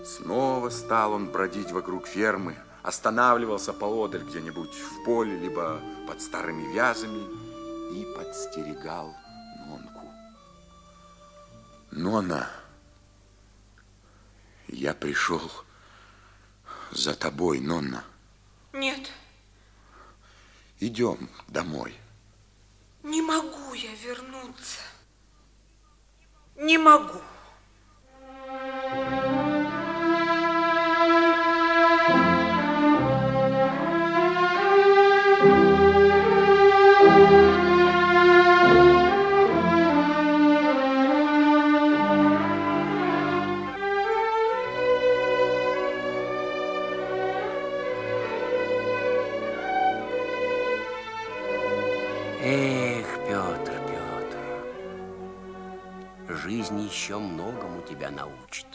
Снова 0.05 0.71
стал 0.71 1.13
он 1.13 1.27
бродить 1.27 1.71
вокруг 1.71 2.09
фермы, 2.09 2.57
останавливался 2.85 3.73
поодаль 3.73 4.23
где-нибудь 4.25 4.75
в 4.75 5.05
поле, 5.05 5.37
либо 5.39 5.81
под 6.07 6.21
старыми 6.21 6.71
вязами 6.73 7.25
и 7.99 8.05
подстерегал 8.15 9.17
Нонку. 9.67 10.07
Нона, 11.91 12.51
я 14.69 14.93
пришел 14.93 15.51
за 16.91 17.15
тобой, 17.15 17.61
Нонна. 17.61 18.05
Нет, 18.73 19.11
Идем 20.81 21.31
домой. 21.49 21.95
не 23.03 23.23
могу 23.23 23.73
я 23.73 23.95
вернуться. 23.95 24.81
Не 26.57 26.77
могу. 26.77 27.21
Эх, 28.47 29.24
еще 56.95 57.19
многому 57.19 57.83
тебя 57.83 58.09
научит. 58.11 58.67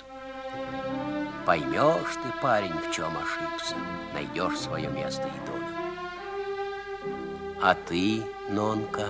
Поймешь 1.45 2.15
ты, 2.15 2.41
парень, 2.41 2.73
в 2.73 2.91
чем 2.91 3.13
ошибся, 3.17 3.75
найдешь 4.13 4.59
свое 4.59 4.89
место 4.89 5.25
и 5.27 5.47
долю. 5.47 5.65
А 7.61 7.73
ты, 7.73 8.21
Нонка, 8.49 9.07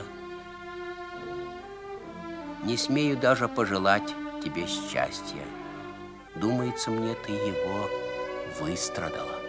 не 2.63 2.77
смею 2.77 3.17
даже 3.17 3.47
пожелать 3.47 4.13
тебе 4.43 4.67
счастья. 4.67 5.43
Думается 6.35 6.91
мне, 6.91 7.15
ты 7.15 7.31
его 7.31 7.89
выстрадала. 8.59 9.39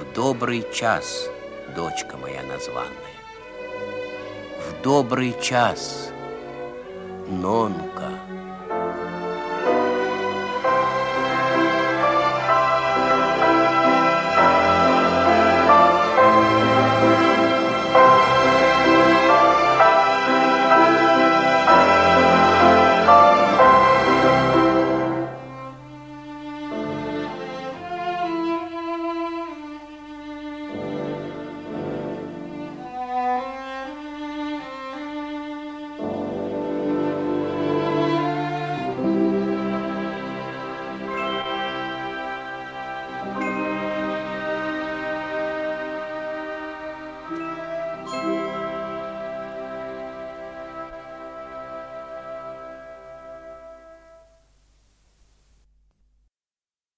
В 0.00 0.12
добрый 0.12 0.66
час, 0.74 1.28
дочка 1.76 2.16
моя 2.16 2.42
названная. 2.42 2.90
В 4.58 4.82
добрый 4.82 5.40
час, 5.40 6.10
Нонка. 7.28 8.15